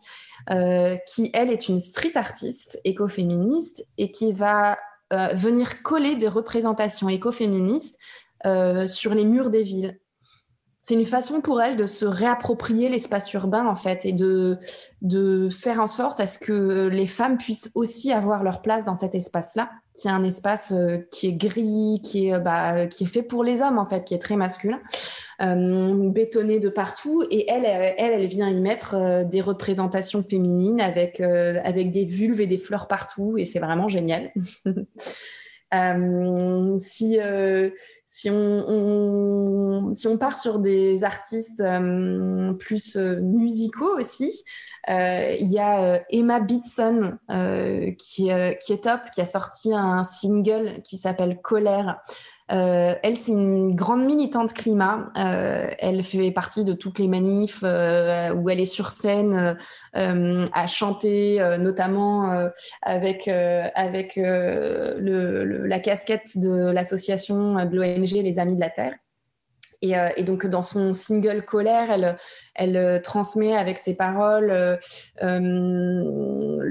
qui, 0.50 1.30
elle, 1.34 1.50
est 1.50 1.70
une 1.70 1.80
street 1.80 2.16
artiste 2.16 2.80
écoféministe 2.84 3.86
et 3.98 4.12
qui 4.12 4.34
va 4.34 4.78
venir 5.12 5.84
coller 5.84 6.16
des 6.16 6.28
représentations 6.28 7.10
écoféministes 7.10 7.98
sur 8.44 9.14
les 9.14 9.26
murs 9.26 9.50
des 9.50 9.64
villes 9.64 10.01
c'est 10.84 10.96
une 10.96 11.06
façon 11.06 11.42
pour 11.42 11.62
elle 11.62 11.76
de 11.76 11.86
se 11.86 12.06
réapproprier 12.06 12.90
l'espace 12.90 13.32
urbain 13.34 13.68
en 13.68 13.76
fait 13.76 14.04
et 14.04 14.14
de, 14.14 14.58
faire 15.52 15.80
en 15.80 15.88
sorte 15.88 16.20
à 16.20 16.26
ce 16.26 16.40
que 16.40 16.88
les 16.88 17.06
femmes 17.06 17.38
puissent 17.38 17.70
aussi 17.76 18.12
avoir 18.12 18.44
leur 18.44 18.64
place 18.64 18.86
dans 18.86 18.96
cet 18.96 19.14
espace-là, 19.14 19.70
qui 19.94 20.08
est 20.08 20.12
un 20.12 20.24
espace 20.24 20.72
euh, 20.72 20.98
qui 21.12 21.28
est 21.28 21.34
gris, 21.34 22.02
qui 22.04 22.30
est, 22.30 22.40
bah, 22.40 22.88
qui 22.88 23.04
est 23.04 23.08
fait 23.08 23.22
pour 23.22 23.44
les 23.44 23.62
hommes 23.62 23.78
en 23.78 23.88
fait, 23.88 24.06
qui 24.06 24.16
est 24.16 24.20
très 24.20 24.36
masculin, 24.36 24.80
euh, 25.42 26.10
bétonné 26.10 26.60
de 26.60 26.70
partout. 26.70 27.24
Et 27.30 27.50
elle, 27.50 27.66
elle, 27.98 28.26
vient 28.28 28.50
y 28.50 28.60
mettre 28.60 28.96
euh, 28.96 29.24
des 29.24 29.42
représentations 29.42 30.24
féminines 30.24 30.82
avec, 30.82 31.20
avec 31.20 31.92
des 31.92 32.06
vulves 32.06 32.42
et 32.42 32.48
des 32.48 32.58
fleurs 32.58 32.88
partout 32.88 33.38
et 33.38 33.46
c'est 33.46 33.60
vraiment 33.60 33.88
génial. 33.88 34.32
Euh, 35.74 36.78
si, 36.78 37.20
euh, 37.20 37.70
si, 38.06 38.30
on, 38.30 39.94
si 39.94 40.08
on 40.08 40.18
part 40.18 40.38
sur 40.38 40.60
des 40.60 41.04
artistes 41.04 41.62
euh, 41.62 42.54
plus 42.54 42.98
musicaux 42.98 43.98
aussi, 43.98 44.44
il 44.88 45.48
y 45.48 45.60
a 45.60 46.04
Emma 46.10 46.40
Bitson 46.40 47.18
qui, 47.98 48.30
qui 48.60 48.74
est 48.74 48.84
top, 48.84 49.02
qui 49.14 49.22
a 49.22 49.26
sorti 49.26 49.74
un 49.74 50.04
single 50.04 50.82
qui 50.84 50.98
s'appelle 50.98 51.40
Colère. 51.42 52.02
Euh, 52.52 52.96
elle, 53.02 53.18
c'est 53.18 53.32
une 53.32 53.76
grande 53.76 54.06
militante 54.06 54.54
climat. 54.54 55.12
Euh, 55.18 55.70
elle 55.80 56.04
fait 56.04 56.32
partie 56.32 56.64
de 56.64 56.74
toutes 56.74 57.00
les 57.00 57.08
manifs 57.08 57.62
euh, 57.64 58.34
où 58.34 58.50
elle 58.50 58.60
est 58.60 58.66
sur 58.66 58.90
scène 58.90 59.58
à 59.94 60.68
chanter, 60.68 61.58
notamment 61.60 62.50
avec, 62.82 63.28
avec 63.28 64.16
la 64.16 65.80
casquette 65.80 66.38
de 66.38 66.72
l'association 66.72 67.66
de 67.66 67.76
l'ONG 67.76 68.24
Les 68.24 68.40
Amis 68.40 68.56
de 68.56 68.62
la 68.62 68.70
Terre. 68.70 68.96
Et, 69.82 70.24
donc 70.24 70.46
dans 70.46 70.62
son 70.62 70.94
single 70.94 71.44
Colère, 71.44 71.92
elle, 71.92 72.18
elle 72.54 73.02
transmet 73.02 73.56
avec 73.56 73.78
ses 73.78 73.96
paroles 73.96 74.80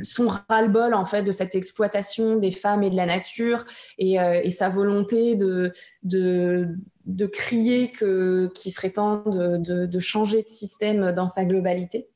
son 0.03 0.29
ras-le-bol 0.29 0.95
en 0.95 1.05
fait 1.05 1.23
de 1.23 1.33
cette 1.33 1.55
exploitation 1.55 2.37
des 2.37 2.51
femmes 2.51 2.83
et 2.83 2.91
de 2.91 2.97
la 2.97 3.07
nature 3.07 3.65
et, 3.99 4.21
euh, 4.21 4.49
sa 4.51 4.69
volonté 4.69 5.37
de, 5.37 5.73
de, 6.03 7.27
crier 7.27 7.93
qu'il 7.93 8.73
serait 8.73 8.91
temps 8.91 9.23
de, 9.27 9.99
changer 9.99 10.43
de 10.43 10.49
système 10.49 11.13
dans 11.13 11.29
sa 11.29 11.45
globalité. 11.45 12.09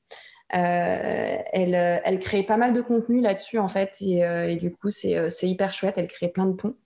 Euh, 0.54 1.36
elle, 1.52 1.74
elle 2.04 2.18
crée 2.18 2.42
pas 2.42 2.56
mal 2.56 2.74
de 2.74 2.80
contenu 2.80 3.20
là-dessus 3.20 3.58
en 3.58 3.66
fait 3.66 3.96
et, 4.00 4.24
euh, 4.24 4.48
et 4.48 4.56
du 4.56 4.70
coup 4.70 4.90
c'est 4.90 5.28
hyper 5.42 5.72
chouette, 5.72 5.98
elle 5.98 6.08
crée 6.08 6.28
plein 6.28 6.46
de 6.46 6.52
ponts. 6.52 6.76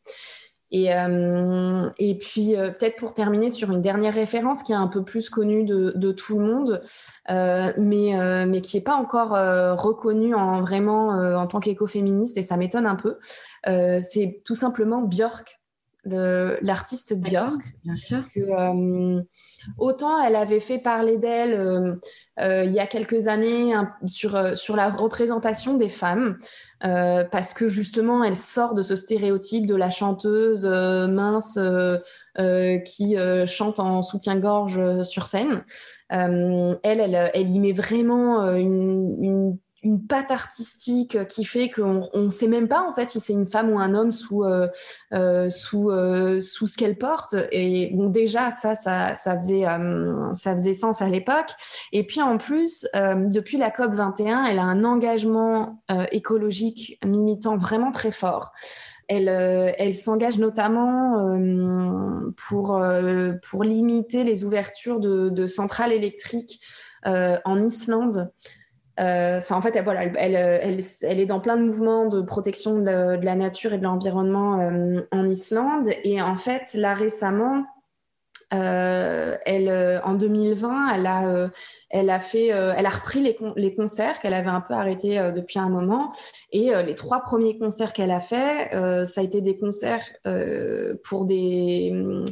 Et, 0.70 0.94
euh, 0.94 1.88
et 1.98 2.18
puis, 2.18 2.54
euh, 2.54 2.70
peut-être 2.70 2.96
pour 2.96 3.14
terminer 3.14 3.48
sur 3.48 3.70
une 3.70 3.80
dernière 3.80 4.12
référence 4.12 4.62
qui 4.62 4.72
est 4.72 4.76
un 4.76 4.88
peu 4.88 5.02
plus 5.02 5.30
connue 5.30 5.64
de, 5.64 5.92
de 5.96 6.12
tout 6.12 6.38
le 6.38 6.44
monde, 6.44 6.82
euh, 7.30 7.72
mais, 7.78 8.46
mais 8.46 8.60
qui 8.60 8.76
n'est 8.76 8.82
pas 8.82 8.96
encore 8.96 9.30
reconnue 9.30 10.34
en, 10.34 10.60
vraiment 10.60 11.08
en 11.08 11.46
tant 11.46 11.60
qu'écoféministe, 11.60 12.36
et 12.36 12.42
ça 12.42 12.56
m'étonne 12.56 12.86
un 12.86 12.96
peu, 12.96 13.18
c'est 13.64 14.42
tout 14.44 14.54
simplement 14.54 15.02
Björk, 15.02 15.58
l'artiste 16.04 17.14
Björk. 17.14 17.60
Bien 17.84 17.96
sûr. 17.96 18.24
Que, 18.34 19.22
autant 19.76 20.20
elle 20.20 20.36
avait 20.36 20.60
fait 20.60 20.78
parler 20.78 21.18
d'elle 21.18 21.98
il 22.40 22.70
y 22.70 22.78
a 22.78 22.86
quelques 22.86 23.26
années 23.26 23.74
sur, 24.06 24.56
sur 24.56 24.76
la 24.76 24.90
représentation 24.90 25.74
des 25.74 25.88
femmes. 25.88 26.38
Euh, 26.84 27.24
parce 27.24 27.54
que 27.54 27.66
justement, 27.66 28.22
elle 28.22 28.36
sort 28.36 28.74
de 28.74 28.82
ce 28.82 28.94
stéréotype 28.94 29.66
de 29.66 29.74
la 29.74 29.90
chanteuse 29.90 30.64
euh, 30.64 31.08
mince 31.08 31.58
euh, 31.58 31.98
qui 32.78 33.16
chante 33.46 33.80
en 33.80 34.02
soutien-gorge 34.02 35.02
sur 35.02 35.26
scène. 35.26 35.64
elle, 36.08 36.78
elle, 36.84 37.30
elle, 37.34 37.50
y 37.50 37.58
met 37.58 37.72
vraiment 37.72 38.54
une 38.54 39.58
une 39.88 40.06
patte 40.06 40.30
artistique 40.30 41.26
qui 41.28 41.44
fait 41.44 41.70
qu'on 41.70 42.10
ne 42.14 42.30
sait 42.30 42.46
même 42.46 42.68
pas 42.68 42.82
en 42.82 42.92
fait 42.92 43.08
si 43.08 43.20
c'est 43.20 43.32
une 43.32 43.46
femme 43.46 43.70
ou 43.72 43.78
un 43.78 43.94
homme 43.94 44.12
sous 44.12 44.44
euh, 44.44 44.68
euh, 45.14 45.48
sous 45.48 45.90
euh, 45.90 46.40
sous 46.40 46.66
ce 46.66 46.76
qu'elle 46.76 46.98
porte. 46.98 47.34
Et 47.52 47.90
déjà 47.94 48.50
ça 48.50 48.74
ça 48.74 49.14
ça 49.14 49.34
faisait 49.34 49.64
ça 50.34 50.52
faisait 50.52 50.74
sens 50.74 51.00
à 51.00 51.08
l'époque. 51.08 51.52
Et 51.92 52.04
puis 52.04 52.20
en 52.20 52.36
plus 52.36 52.86
depuis 52.94 53.56
la 53.56 53.70
COP 53.70 53.94
21 53.94 54.44
elle 54.44 54.58
a 54.58 54.64
un 54.64 54.84
engagement 54.84 55.82
écologique 56.12 56.98
militant 57.04 57.56
vraiment 57.56 57.90
très 57.90 58.12
fort. 58.12 58.52
Elle, 59.10 59.28
elle 59.28 59.94
s'engage 59.94 60.38
notamment 60.38 61.34
pour, 62.36 62.82
pour 63.48 63.64
limiter 63.64 64.22
les 64.22 64.44
ouvertures 64.44 65.00
de 65.00 65.46
centrales 65.46 65.92
électriques 65.92 66.60
en 67.04 67.58
Islande. 67.58 68.30
Euh, 69.00 69.38
enfin, 69.38 69.56
en 69.56 69.62
fait, 69.62 69.76
elle, 69.76 69.84
voilà, 69.84 70.04
elle, 70.04 70.34
elle, 70.34 71.20
est 71.20 71.26
dans 71.26 71.40
plein 71.40 71.56
de 71.56 71.62
mouvements 71.62 72.06
de 72.06 72.20
protection 72.20 72.78
de, 72.78 73.24
la 73.24 73.34
nature 73.36 73.72
et 73.72 73.78
de 73.78 73.84
l'environnement 73.84 74.60
euh, 74.60 75.02
en 75.12 75.26
Islande. 75.26 75.88
Et 76.04 76.20
en 76.20 76.36
fait, 76.36 76.74
là 76.74 76.94
récemment, 76.94 77.64
euh, 78.54 79.36
euh, 79.46 80.00
en 80.04 80.14
2020, 80.14 80.94
elle 80.94 81.06
a, 81.06 81.28
euh, 81.28 81.48
fait, 82.20 82.46
elle 82.46 82.86
a 82.86 82.90
repris 82.90 83.20
les, 83.20 83.74
concerts 83.74 84.20
qu'elle 84.20 84.34
avait 84.34 84.48
un 84.48 84.60
peu 84.60 84.74
arrêtés 84.74 85.30
depuis 85.34 85.58
un 85.58 85.68
moment. 85.68 86.10
Et 86.52 86.70
les 86.82 86.94
trois 86.94 87.20
premiers 87.20 87.58
concerts 87.58 87.92
qu'elle 87.92 88.10
a 88.10 88.20
fait, 88.20 88.70
ça 89.06 89.20
a 89.20 89.24
été 89.24 89.40
des 89.40 89.58
concerts 89.58 90.04
pour 91.04 91.26
des 91.26 91.92
euh, 91.92 92.24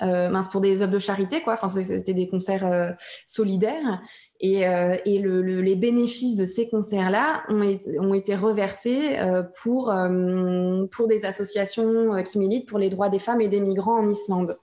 mince, 0.00 0.48
pour 0.48 0.60
des 0.60 0.82
œuvres 0.82 0.92
de 0.92 0.98
charité, 0.98 1.40
quoi. 1.40 1.54
Enfin, 1.54 1.68
c'était 1.68 2.14
des 2.14 2.28
concerts 2.28 2.66
euh, 2.66 2.90
solidaires. 3.26 4.00
Et, 4.40 4.68
euh, 4.68 4.96
et 5.04 5.18
le, 5.18 5.42
le, 5.42 5.60
les 5.60 5.74
bénéfices 5.74 6.36
de 6.36 6.44
ces 6.44 6.68
concerts-là 6.68 7.42
ont, 7.48 7.78
ont, 7.98 8.14
été 8.14 8.36
reversés 8.36 9.18
euh, 9.18 9.42
pour, 9.62 9.90
euh, 9.90 10.86
pour 10.92 11.08
des 11.08 11.24
associations 11.24 12.22
qui 12.22 12.38
militent 12.38 12.68
pour 12.68 12.78
les 12.78 12.88
droits 12.88 13.08
des 13.08 13.18
femmes 13.18 13.40
et 13.40 13.48
des 13.48 13.60
migrants 13.60 13.98
en 13.98 14.08
Islande. 14.08 14.56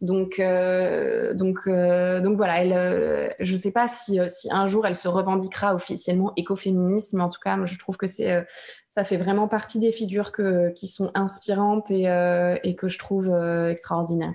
Donc, 0.00 0.38
donc, 0.38 1.66
donc 1.66 2.36
voilà, 2.36 2.62
elle, 2.62 3.34
je 3.40 3.52
ne 3.52 3.56
sais 3.56 3.70
pas 3.70 3.88
si, 3.88 4.18
si, 4.28 4.48
un 4.50 4.66
jour 4.66 4.86
elle 4.86 4.96
se 4.96 5.08
revendiquera 5.08 5.74
officiellement 5.74 6.32
écoféministe, 6.36 7.14
mais 7.14 7.22
en 7.22 7.30
tout 7.30 7.38
cas, 7.42 7.56
je 7.64 7.78
trouve 7.78 7.96
que 7.96 8.06
c'est, 8.06 8.44
ça 8.90 9.04
fait 9.04 9.16
vraiment 9.16 9.48
partie 9.48 9.78
des 9.78 9.92
figures 9.92 10.30
que, 10.30 10.72
qui 10.72 10.88
sont 10.88 11.10
inspirantes 11.14 11.90
et, 11.90 12.04
et 12.64 12.74
que 12.74 12.88
je 12.88 12.98
trouve 12.98 13.32
extraordinaires. 13.70 14.34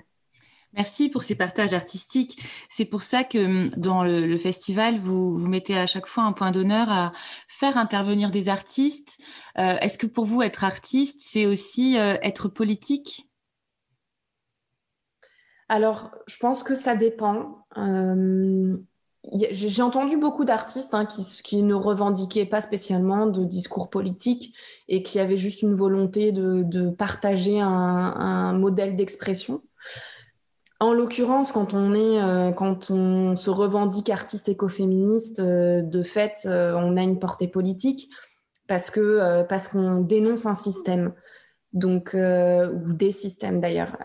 Merci 0.74 1.08
pour 1.08 1.24
ces 1.24 1.34
partages 1.34 1.74
artistiques. 1.74 2.40
C'est 2.68 2.84
pour 2.84 3.02
ça 3.02 3.24
que 3.24 3.38
hum, 3.38 3.70
dans 3.76 4.04
le, 4.04 4.38
festival, 4.38 4.98
vous, 4.98 5.36
mettez 5.48 5.76
à 5.76 5.86
chaque 5.86 6.06
fois 6.06 6.24
un 6.24 6.32
point 6.32 6.52
d'honneur 6.52 6.88
à 6.90 7.12
faire 7.48 7.76
intervenir 7.76 8.30
des 8.30 8.48
artistes. 8.48 9.18
Euh, 9.58 9.76
est-ce 9.80 9.98
que 9.98 10.06
pour 10.06 10.26
vous, 10.26 10.42
être 10.42 10.64
artiste, 10.64 11.22
c'est 11.24 11.46
aussi 11.46 11.98
euh, 11.98 12.14
être 12.22 12.48
politique? 12.48 13.28
Alors, 15.68 16.12
je 16.26 16.36
pense 16.36 16.62
que 16.62 16.76
ça 16.76 16.94
dépend. 16.94 17.66
Euh, 17.76 18.76
j'ai 19.32 19.82
entendu 19.82 20.16
beaucoup 20.16 20.44
d'artistes 20.44 20.94
hein, 20.94 21.04
qui, 21.04 21.62
ne 21.62 21.74
revendiquaient 21.74 22.46
pas 22.46 22.60
spécialement 22.60 23.26
de 23.26 23.44
discours 23.44 23.90
politique 23.90 24.56
et 24.88 25.02
qui 25.02 25.18
avaient 25.18 25.36
juste 25.36 25.62
une 25.62 25.74
volonté 25.74 26.32
de, 26.32 26.90
partager 26.90 27.60
un 27.60 28.52
modèle 28.54 28.96
d'expression. 28.96 29.62
En 30.82 30.94
l'occurrence, 30.94 31.52
quand 31.52 31.74
on 31.74 31.94
est, 31.94 32.22
euh, 32.22 32.52
quand 32.52 32.90
on 32.90 33.36
se 33.36 33.50
revendique 33.50 34.08
artiste 34.08 34.48
écoféministe, 34.48 35.38
euh, 35.38 35.82
de 35.82 36.02
fait, 36.02 36.46
euh, 36.46 36.72
on 36.74 36.96
a 36.96 37.02
une 37.02 37.18
portée 37.18 37.48
politique 37.48 38.08
parce 38.66 38.90
que 38.90 39.42
parce 39.48 39.68
qu'on 39.68 39.96
dénonce 39.96 40.46
un 40.46 40.54
système, 40.54 41.12
donc 41.72 42.14
ou 42.14 42.92
des 42.92 43.10
systèmes 43.10 43.60
d'ailleurs. 43.60 43.96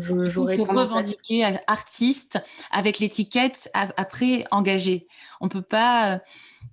J'aurais 0.00 0.56
se 0.56 0.68
revendiquer 0.68 1.44
à... 1.44 1.60
artiste 1.68 2.40
avec 2.72 2.98
l'étiquette 2.98 3.70
après 3.74 4.44
engagé. 4.50 5.06
On 5.40 5.48
peut 5.48 5.62
pas. 5.62 6.20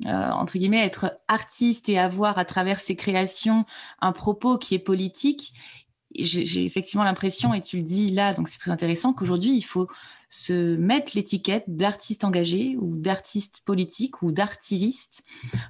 entre 0.08 0.58
guillemets, 0.58 0.84
être 0.84 1.20
artiste 1.28 1.88
et 1.88 2.00
avoir 2.00 2.40
à 2.40 2.46
travers 2.46 2.80
ses 2.80 2.96
créations 2.96 3.66
un 4.02 4.12
propos 4.12 4.58
qui 4.58 4.74
est 4.74 4.80
politique 4.80 5.54
j'ai 6.19 6.65
effectivement 6.65 7.04
l'impression, 7.04 7.54
et 7.54 7.62
tu 7.62 7.78
le 7.78 7.84
dis 7.84 8.12
là, 8.12 8.34
donc 8.34 8.47
c'est 8.47 8.60
très 8.60 8.71
intéressant, 8.71 9.13
qu'aujourd'hui, 9.13 9.56
il 9.56 9.62
faut 9.62 9.88
se 10.30 10.75
mettre 10.75 11.13
l'étiquette 11.15 11.63
d'artiste 11.67 12.23
engagé 12.23 12.75
ou 12.80 12.95
d'artiste 12.95 13.62
politique 13.63 14.21
ou 14.21 14.32
d'artiviste 14.32 15.23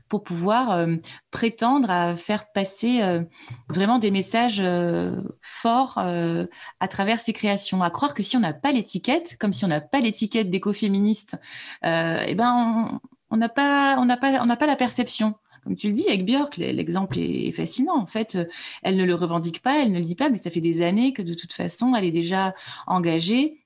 pour 0.10 0.24
pouvoir 0.24 0.72
euh, 0.72 0.96
prétendre 1.30 1.90
à 1.90 2.16
faire 2.16 2.52
passer 2.52 3.02
euh, 3.02 3.22
vraiment 3.70 4.00
des 4.00 4.12
messages 4.12 4.62
euh, 4.62 5.12
forts 5.42 5.98
à 5.98 6.88
travers 6.88 7.20
ses 7.20 7.34
créations. 7.34 7.84
À 7.84 7.90
croire 7.90 8.14
que 8.14 8.24
si 8.24 8.38
on 8.38 8.40
n'a 8.40 8.54
pas 8.54 8.72
l'étiquette, 8.72 9.38
comme 9.40 9.54
si 9.54 9.66
on 9.66 9.68
n'a 9.68 9.82
pas 9.82 10.00
l'étiquette 10.00 10.50
d'écoféministe, 10.50 11.38
eh 11.84 12.36
ben 12.36 13.00
on 13.30 13.38
n'a 13.38 13.50
pas, 13.50 13.96
pas, 13.96 14.42
on 14.42 14.46
n'a 14.46 14.58
pas 14.58 14.68
la 14.68 14.76
perception 14.76 15.36
comme 15.66 15.76
tu 15.76 15.88
le 15.88 15.94
dis, 15.94 16.08
avec 16.08 16.26
Björk, 16.26 16.58
l'exemple 16.58 17.18
est 17.20 17.52
fascinant. 17.52 17.98
En 17.98 18.06
fait, 18.06 18.38
elle 18.84 18.96
ne 18.96 19.04
le 19.04 19.16
revendique 19.16 19.64
pas, 19.64 19.82
elle 19.82 19.92
ne 19.92 19.98
le 19.98 20.06
dit 20.06 20.16
pas, 20.16 20.30
mais 20.30 20.38
ça 20.38 20.52
fait 20.52 20.62
des 20.62 20.84
années 20.84 21.12
que 21.12 21.24
de 21.24 21.34
toute 21.34 21.54
façon, 21.54 21.96
elle 21.96 22.06
est 22.06 22.12
déjà 22.12 22.54
engagée 22.86 23.66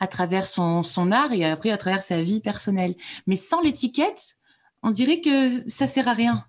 à 0.00 0.08
travers 0.08 0.48
son, 0.48 0.82
art 1.12 1.32
et 1.32 1.44
après 1.44 1.70
à 1.70 1.76
travers 1.76 2.02
sa 2.02 2.22
vie 2.22 2.40
personnelle. 2.40 2.96
Mais 3.26 3.36
sans 3.36 3.60
l'étiquette, 3.60 4.36
on 4.82 4.90
dirait 4.90 5.20
que 5.20 5.68
ça 5.68 5.86
sert 5.86 6.08
à 6.08 6.14
rien. 6.14 6.44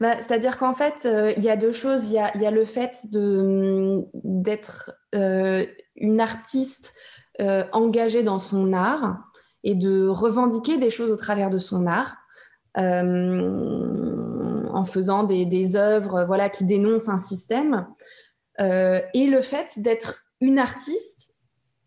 Bah, 0.00 0.20
C'est-à-dire 0.20 0.58
qu'en 0.58 0.74
fait, 0.74 1.06
euh, 1.06 1.32
il 1.36 1.44
y 1.44 1.48
a 1.48 1.56
deux 1.56 1.72
choses. 1.72 2.10
Il 2.10 2.14
y 2.14 2.46
a, 2.46 2.50
le 2.50 2.64
fait 2.64 3.06
d'être 3.12 4.92
euh, 5.14 5.64
une 5.94 6.20
artiste 6.20 6.92
euh, 7.40 7.64
engagée 7.72 8.22
dans 8.22 8.38
son 8.38 8.72
art 8.72 9.16
et 9.62 9.74
de 9.74 10.06
revendiquer 10.08 10.76
des 10.76 10.90
choses 10.90 11.10
au 11.10 11.16
travers 11.16 11.50
de 11.50 11.58
son 11.58 11.86
art. 11.86 12.16
En 12.76 12.84
faisant 14.84 15.24
des, 15.24 15.76
œuvres 15.76 16.24
voilà, 16.24 16.48
qui 16.50 16.64
dénoncent 16.64 17.08
un 17.08 17.18
système, 17.18 17.86
et 18.58 19.26
le 19.26 19.40
fait 19.42 19.78
d'être 19.78 20.22
une 20.40 20.58
artiste 20.58 21.32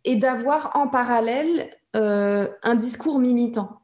et 0.05 0.15
d'avoir 0.15 0.71
en 0.75 0.87
parallèle 0.87 1.69
euh, 1.95 2.47
un 2.63 2.75
discours 2.75 3.19
militant. 3.19 3.81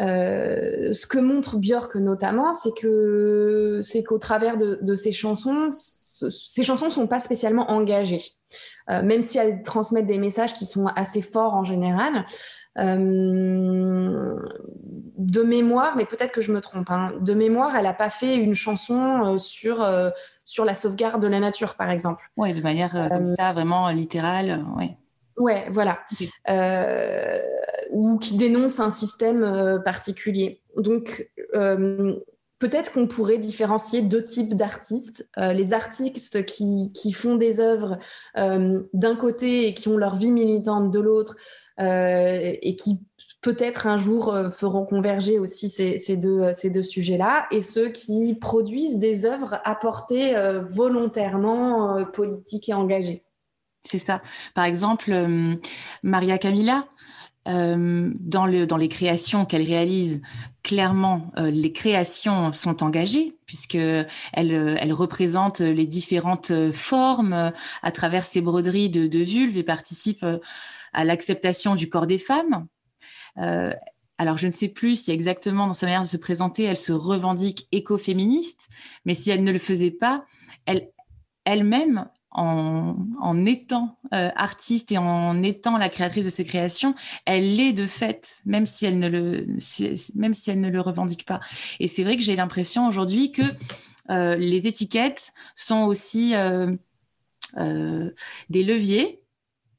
Euh, 0.00 0.92
ce 0.92 1.06
que 1.06 1.18
montre 1.18 1.58
Björk 1.58 1.96
notamment, 1.96 2.54
c'est 2.54 2.74
que 2.74 3.80
c'est 3.82 4.02
qu'au 4.02 4.18
travers 4.18 4.56
de, 4.56 4.78
de, 4.80 4.94
ces 4.94 5.12
chansons, 5.12 5.68
ces 5.70 6.62
chansons 6.62 6.88
sont 6.88 7.06
pas 7.06 7.18
spécialement 7.18 7.70
engagées, 7.70 8.22
euh, 8.88 9.02
même 9.02 9.20
si 9.20 9.36
elles 9.36 9.62
transmettent 9.62 10.06
des 10.06 10.18
messages 10.18 10.54
qui 10.54 10.64
sont 10.64 10.86
assez 10.96 11.20
forts 11.20 11.54
en 11.54 11.64
général. 11.64 12.24
Euh, 12.78 14.36
de 15.18 15.42
mémoire, 15.42 15.96
mais 15.96 16.06
peut-être 16.06 16.32
que 16.32 16.40
je 16.40 16.52
me 16.52 16.60
trompe. 16.60 16.90
Hein, 16.90 17.12
de 17.20 17.34
mémoire, 17.34 17.76
elle 17.76 17.84
n'a 17.84 17.92
pas 17.92 18.10
fait 18.10 18.36
une 18.36 18.54
chanson 18.54 19.24
euh, 19.24 19.38
sur 19.38 19.86
sur 20.44 20.64
la 20.64 20.74
sauvegarde 20.74 21.20
de 21.20 21.28
la 21.28 21.40
nature, 21.40 21.74
par 21.74 21.90
exemple. 21.90 22.24
Oui, 22.36 22.52
de 22.52 22.62
manière 22.62 22.92
comme 23.08 23.26
ça, 23.26 23.52
vraiment 23.52 23.88
littérale. 23.90 24.64
Ouais. 24.76 24.96
Ouais, 25.40 25.64
voilà. 25.70 26.00
Euh, 26.48 27.40
ou 27.90 28.18
qui 28.18 28.36
dénonce 28.36 28.78
un 28.78 28.90
système 28.90 29.42
euh, 29.42 29.78
particulier. 29.78 30.60
Donc, 30.76 31.30
euh, 31.54 32.14
peut-être 32.58 32.92
qu'on 32.92 33.06
pourrait 33.06 33.38
différencier 33.38 34.02
deux 34.02 34.24
types 34.24 34.54
d'artistes. 34.54 35.28
les 35.38 35.72
artistes 35.72 36.44
qui, 36.44 36.92
qui, 36.92 37.12
font 37.12 37.36
des 37.36 37.58
œuvres 37.60 37.98
d'un 38.36 39.16
côté 39.16 39.66
et 39.66 39.72
qui 39.74 39.88
ont 39.88 39.96
leur 39.96 40.16
vie 40.16 40.30
militante 40.30 40.90
de 40.90 41.00
l'autre 41.00 41.36
et 41.80 42.76
qui 42.76 43.00
peut-être 43.40 43.86
un 43.86 43.96
jour 43.96 44.36
feront 44.50 44.84
converger 44.84 45.38
aussi 45.38 45.68
ces, 45.70 46.16
deux, 46.16 46.52
ces 46.52 46.68
deux 46.68 46.82
sujets-là, 46.82 47.46
et 47.50 47.62
ceux 47.62 47.88
qui 47.88 48.34
produisent 48.34 48.98
des 48.98 49.24
œuvres 49.24 49.60
à 49.64 49.74
portée 49.74 50.34
volontairement 50.68 52.04
politique 52.12 52.68
et 52.68 52.74
engagée. 52.74 53.24
C'est 53.82 53.98
ça. 53.98 54.22
Par 54.54 54.64
exemple, 54.64 55.10
euh, 55.12 55.56
Maria 56.02 56.38
Camilla, 56.38 56.86
euh, 57.48 58.10
dans, 58.20 58.44
le, 58.44 58.66
dans 58.66 58.76
les 58.76 58.88
créations 58.88 59.46
qu'elle 59.46 59.62
réalise, 59.62 60.20
clairement, 60.62 61.32
euh, 61.38 61.50
les 61.50 61.72
créations 61.72 62.52
sont 62.52 62.82
engagées 62.82 63.38
puisque 63.46 63.78
elle 64.32 64.92
représente 64.92 65.60
les 65.60 65.86
différentes 65.86 66.52
formes 66.72 67.52
à 67.82 67.92
travers 67.92 68.24
ses 68.24 68.42
broderies 68.42 68.90
de, 68.90 69.06
de 69.08 69.18
vulve 69.18 69.56
et 69.56 69.64
participe 69.64 70.24
à 70.92 71.04
l'acceptation 71.04 71.74
du 71.74 71.88
corps 71.88 72.06
des 72.06 72.18
femmes. 72.18 72.66
alors, 73.36 74.36
je 74.36 74.46
ne 74.46 74.52
sais 74.52 74.68
plus 74.68 74.96
si 74.96 75.10
exactement 75.10 75.66
dans 75.66 75.74
sa 75.74 75.86
manière 75.86 76.02
de 76.02 76.06
se 76.06 76.16
présenter, 76.16 76.64
elle 76.64 76.76
se 76.76 76.92
revendique 76.92 77.66
écoféministe, 77.72 78.68
mais 79.04 79.14
si 79.14 79.30
elle 79.30 79.44
ne 79.44 79.52
le 79.52 79.58
faisait 79.58 79.90
pas, 79.90 80.24
elle 80.66 80.90
elle-même 81.44 82.06
en, 82.32 83.44
étant 83.44 83.98
euh, 84.14 84.30
artiste 84.36 84.92
et 84.92 84.98
en 84.98 85.42
étant 85.42 85.78
la 85.78 85.88
créatrice 85.88 86.24
de 86.24 86.30
ses 86.30 86.44
créations, 86.44 86.94
elle 87.24 87.56
l'est 87.56 87.72
de 87.72 87.86
fait, 87.86 88.40
même 88.46 88.66
si 88.66 88.86
elle 88.86 88.98
ne 88.98 89.08
le, 89.08 89.46
même 90.14 90.34
si 90.34 90.50
elle 90.50 90.60
ne 90.60 90.70
le 90.70 90.80
revendique 90.80 91.24
pas. 91.24 91.40
Et 91.80 91.88
c'est 91.88 92.04
vrai 92.04 92.16
que 92.16 92.22
j'ai 92.22 92.36
l'impression 92.36 92.86
aujourd'hui 92.86 93.32
que 93.32 93.42
euh, 94.10 94.36
les 94.36 94.68
étiquettes 94.68 95.32
sont 95.56 95.82
aussi 95.84 96.34
euh, 96.36 96.76
des 98.48 98.62
leviers 98.62 99.19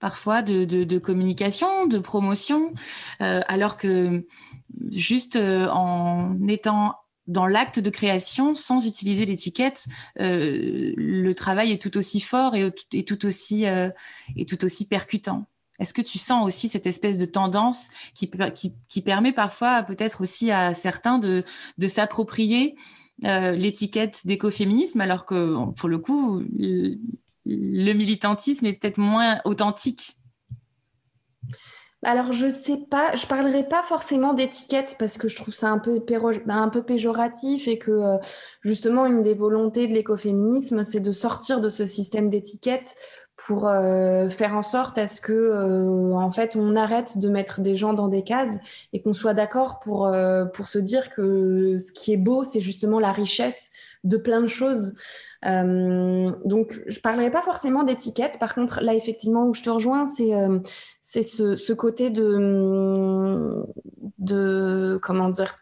parfois 0.01 0.41
de, 0.41 0.97
communication, 0.97 1.87
de 1.87 1.99
promotion, 1.99 2.73
alors 3.19 3.77
que 3.77 4.25
juste 4.89 5.37
en 5.37 6.35
étant 6.47 6.95
dans 7.27 7.47
l'acte 7.47 7.79
de 7.79 7.89
création, 7.89 8.55
sans 8.55 8.85
utiliser 8.85 9.25
l'étiquette, 9.25 9.87
euh, 10.19 10.93
le 10.97 11.33
travail 11.33 11.71
est 11.71 11.81
tout 11.81 11.97
aussi 11.97 12.19
fort 12.19 12.55
et, 12.55 12.71
tout 13.03 13.25
aussi 13.25 13.65
euh, 13.65 13.89
et 14.35 14.45
tout 14.45 14.63
aussi 14.65 14.87
percutant. 14.87 15.47
Est-ce 15.79 15.93
que 15.93 16.01
tu 16.01 16.19
sens 16.19 16.45
aussi 16.45 16.67
cette 16.67 16.85
espèce 16.85 17.17
de 17.17 17.25
tendance 17.25 17.89
qui, 18.13 18.29
qui, 18.87 19.01
permet 19.01 19.31
parfois 19.31 19.81
peut-être 19.81 20.21
aussi 20.21 20.51
à 20.51 20.73
certains 20.73 21.17
de, 21.17 21.43
de 21.77 21.87
s'approprier 21.87 22.75
euh, 23.25 23.51
l'étiquette 23.51 24.21
d'écoféminisme 24.25 25.01
alors 25.01 25.25
que 25.25 25.71
pour 25.73 25.89
le 25.89 25.97
coup 25.97 26.43
le 27.45 27.93
militantisme 27.93 28.65
est 28.65 28.73
peut-être 28.73 28.97
moins 28.97 29.39
authentique 29.45 30.17
alors, 32.03 32.31
je 32.31 32.49
sais 32.49 32.77
pas, 32.89 33.13
je 33.13 33.27
parlerai 33.27 33.63
pas 33.67 33.83
forcément 33.83 34.33
d'étiquette 34.33 34.95
parce 34.97 35.19
que 35.19 35.27
je 35.27 35.35
trouve 35.35 35.53
ça 35.53 35.69
un 35.69 35.77
peu, 35.77 36.03
peu 36.03 36.83
péjoratif 36.83 37.67
et 37.67 37.77
que 37.77 37.91
euh, 37.91 38.17
justement, 38.61 39.05
une 39.05 39.21
des 39.21 39.35
volontés 39.35 39.87
de 39.87 39.93
l'écoféminisme, 39.93 40.83
c'est 40.83 40.99
de 40.99 41.11
sortir 41.11 41.59
de 41.59 41.69
ce 41.69 41.85
système 41.85 42.31
d'étiquette 42.31 42.95
pour 43.37 43.67
euh, 43.67 44.29
faire 44.29 44.55
en 44.55 44.63
sorte 44.63 44.97
à 44.97 45.05
ce 45.05 45.21
que, 45.21 45.31
euh, 45.31 46.13
en 46.13 46.31
fait, 46.31 46.55
on 46.55 46.75
arrête 46.75 47.19
de 47.19 47.29
mettre 47.29 47.61
des 47.61 47.75
gens 47.75 47.93
dans 47.93 48.07
des 48.07 48.23
cases 48.23 48.57
et 48.93 49.01
qu'on 49.03 49.13
soit 49.13 49.35
d'accord 49.35 49.79
pour, 49.79 50.11
pour 50.53 50.67
se 50.67 50.79
dire 50.79 51.11
que 51.11 51.77
ce 51.77 51.91
qui 51.91 52.13
est 52.13 52.17
beau, 52.17 52.45
c'est 52.45 52.61
justement 52.61 52.99
la 52.99 53.11
richesse 53.11 53.69
de 54.03 54.17
plein 54.17 54.41
de 54.41 54.47
choses. 54.47 54.93
Euh, 55.45 56.31
donc, 56.45 56.81
je 56.87 56.99
parlerai 56.99 57.31
pas 57.31 57.41
forcément 57.41 57.83
d'étiquette. 57.83 58.37
Par 58.39 58.53
contre, 58.53 58.81
là, 58.81 58.93
effectivement, 58.93 59.47
où 59.47 59.53
je 59.53 59.63
te 59.63 59.69
rejoins, 59.69 60.05
c'est 60.05 60.35
euh, 60.35 60.59
c'est 61.01 61.23
ce, 61.23 61.55
ce, 61.55 61.73
côté 61.73 62.09
de, 62.09 63.63
de 64.19 64.99
comment 65.01 65.29
dire, 65.29 65.57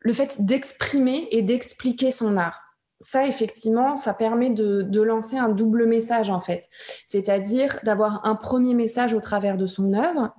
le 0.00 0.12
fait 0.12 0.44
d'exprimer 0.44 1.28
et 1.32 1.42
d'expliquer 1.42 2.10
son 2.10 2.36
art. 2.36 2.60
Ça, 3.00 3.26
effectivement, 3.26 3.94
ça 3.94 4.12
permet 4.12 4.50
de, 4.50 4.82
de 4.82 5.00
lancer 5.02 5.36
un 5.36 5.48
double 5.48 5.86
message 5.86 6.30
en 6.30 6.40
fait, 6.40 6.68
c'est-à-dire 7.06 7.78
d'avoir 7.84 8.26
un 8.26 8.34
premier 8.34 8.74
message 8.74 9.14
au 9.14 9.20
travers 9.20 9.56
de 9.56 9.66
son 9.66 9.92
œuvre 9.92 10.34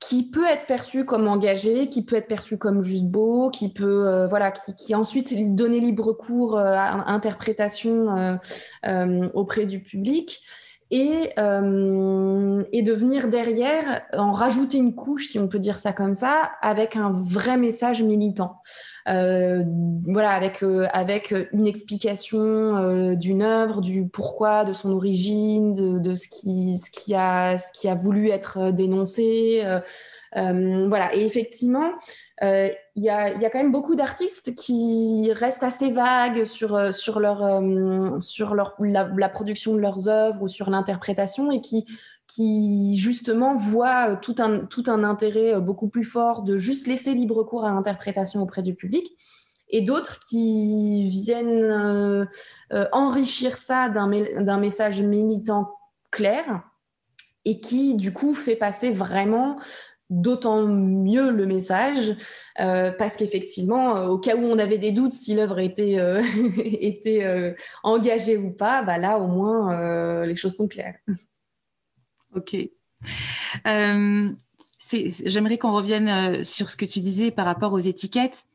qui 0.00 0.30
peut 0.30 0.46
être 0.46 0.66
perçu 0.66 1.04
comme 1.04 1.26
engagé, 1.26 1.88
qui 1.88 2.04
peut 2.04 2.16
être 2.16 2.28
perçu 2.28 2.56
comme 2.56 2.82
juste 2.82 3.06
beau, 3.06 3.50
qui 3.50 3.72
peut 3.72 4.06
euh, 4.06 4.26
voilà, 4.28 4.52
qui, 4.52 4.94
ensuite 4.94 5.34
donner 5.54 5.80
libre 5.80 6.12
cours 6.12 6.56
euh, 6.56 6.72
à 6.72 7.10
interprétation 7.10 8.38
euh, 8.86 9.28
auprès 9.34 9.64
du 9.64 9.80
public. 9.80 10.40
Et, 10.90 11.34
et 11.36 12.82
de 12.82 12.92
venir 12.94 13.28
derrière, 13.28 14.00
en 14.14 14.32
rajouter 14.32 14.78
une 14.78 14.94
couche, 14.94 15.26
si 15.26 15.38
on 15.38 15.46
peut 15.46 15.58
dire 15.58 15.78
ça 15.78 15.92
comme 15.92 16.14
ça, 16.14 16.52
avec 16.62 16.96
un 16.96 17.10
vrai 17.10 17.58
message 17.58 18.02
militant. 18.02 18.62
Euh, 19.08 19.64
voilà, 20.04 20.32
avec, 20.32 20.62
euh, 20.62 20.86
avec 20.92 21.34
une 21.52 21.66
explication 21.66 22.38
euh, 22.38 23.14
d'une 23.14 23.42
œuvre, 23.42 23.80
du 23.80 24.06
pourquoi, 24.06 24.64
de 24.64 24.72
son 24.72 24.92
origine, 24.92 25.72
de, 25.72 25.98
de, 25.98 26.14
ce, 26.14 26.28
qui, 26.28 26.78
ce, 26.78 26.90
qui 26.90 27.14
a, 27.14 27.56
ce 27.56 27.72
qui 27.72 27.88
a 27.88 27.94
voulu 27.94 28.28
être 28.28 28.70
dénoncé. 28.70 29.62
voilà, 30.34 31.14
et 31.14 31.24
effectivement, 31.24 31.92
il 32.42 32.72
y, 32.96 33.08
a, 33.08 33.34
y, 33.34 33.44
a, 33.44 33.50
quand 33.50 33.58
même 33.58 33.72
beaucoup 33.72 33.96
d'artistes 33.96 34.54
qui 34.54 35.30
restent 35.32 35.62
assez 35.62 35.90
vagues 35.90 36.44
sur, 36.44 36.94
sur, 36.94 37.18
leur, 37.18 37.62
sur 38.20 38.54
leur, 38.54 38.74
la, 38.78 39.10
la, 39.16 39.28
production 39.28 39.74
de 39.74 39.80
leurs 39.80 40.08
œuvres 40.08 40.42
ou 40.42 40.48
sur 40.48 40.68
l'interprétation 40.70 41.50
et 41.50 41.60
qui 41.60 41.86
qui 42.28 42.98
justement 42.98 43.56
voit 43.56 44.10
euh, 44.10 44.16
tout 44.20 44.36
un, 44.38 44.60
tout 44.60 44.84
un 44.86 45.02
intérêt 45.02 45.54
euh, 45.54 45.60
beaucoup 45.60 45.88
plus 45.88 46.04
fort 46.04 46.42
de 46.42 46.56
juste 46.56 46.86
laisser 46.86 47.14
libre 47.14 47.42
cours 47.42 47.64
à 47.64 47.72
l'interprétation 47.72 48.40
auprès 48.40 48.62
du 48.62 48.74
public. 48.74 49.10
et 49.70 49.82
d'autres 49.82 50.18
qui 50.28 51.08
viennent 51.10 52.28
enrichir 52.92 53.56
ça 53.56 53.88
d'un 53.88 54.58
message 54.58 55.02
militant 55.02 55.74
clair 56.10 56.62
et 57.44 57.60
qui 57.60 57.94
du 57.94 58.12
coup 58.12 58.34
fait 58.34 58.56
passer 58.56 58.90
vraiment 58.90 59.58
d'autant 60.10 60.62
mieux 60.66 61.30
le 61.30 61.46
message 61.46 62.14
euh, 62.60 62.90
parce 62.90 63.16
qu'effectivement, 63.16 63.96
euh, 63.96 64.06
au 64.08 64.18
cas 64.18 64.36
où 64.36 64.40
on 64.40 64.58
avait 64.58 64.78
des 64.78 64.92
doutes 64.92 65.12
si 65.12 65.34
l'œuvre 65.34 65.58
était, 65.58 65.98
euh, 65.98 66.22
était 66.64 67.54
engagée 67.82 68.36
ou 68.36 68.50
pas, 68.50 68.82
bah 68.82 68.98
là 68.98 69.18
au 69.18 69.26
moins 69.26 70.24
les 70.24 70.36
choses 70.36 70.56
sont 70.56 70.68
claires. 70.68 70.96
Ok. 72.34 72.56
J'aimerais 75.24 75.58
qu'on 75.58 75.72
revienne 75.72 76.42
sur 76.44 76.70
ce 76.70 76.76
que 76.76 76.84
tu 76.84 77.00
disais 77.00 77.30
par 77.30 77.46
rapport 77.46 77.72
aux 77.72 77.78
étiquettes, 77.78 78.46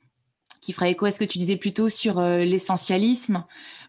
qui 0.61 0.71
ferait 0.73 0.91
écho 0.91 1.05
à 1.05 1.11
ce 1.11 1.19
que 1.19 1.25
tu 1.25 1.37
disais 1.37 1.57
plutôt 1.57 1.89
sur 1.89 2.21
l'essentialisme 2.21 3.45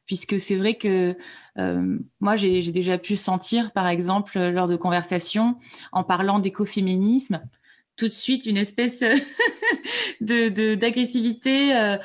puisque 0.07 0.39
c'est 0.39 0.57
vrai 0.57 0.75
que 0.75 1.17
euh, 1.59 1.99
moi, 2.21 2.37
j'ai 2.37 2.63
déjà 2.71 2.99
pu 2.99 3.17
sentir, 3.17 3.73
par 3.73 3.87
exemple, 3.87 4.39
lors 4.39 4.69
de 4.69 4.77
conversations, 4.77 5.57
en 5.93 6.05
parlant 6.05 6.39
d'écoféminisme, 6.39 7.43
tout 7.97 8.09
de 8.09 8.13
suite 8.13 8.47
une 8.47 8.57
espèce 8.57 9.01
de 10.21 10.75
d'agressivité. 10.75 11.77
Euh, 11.77 11.97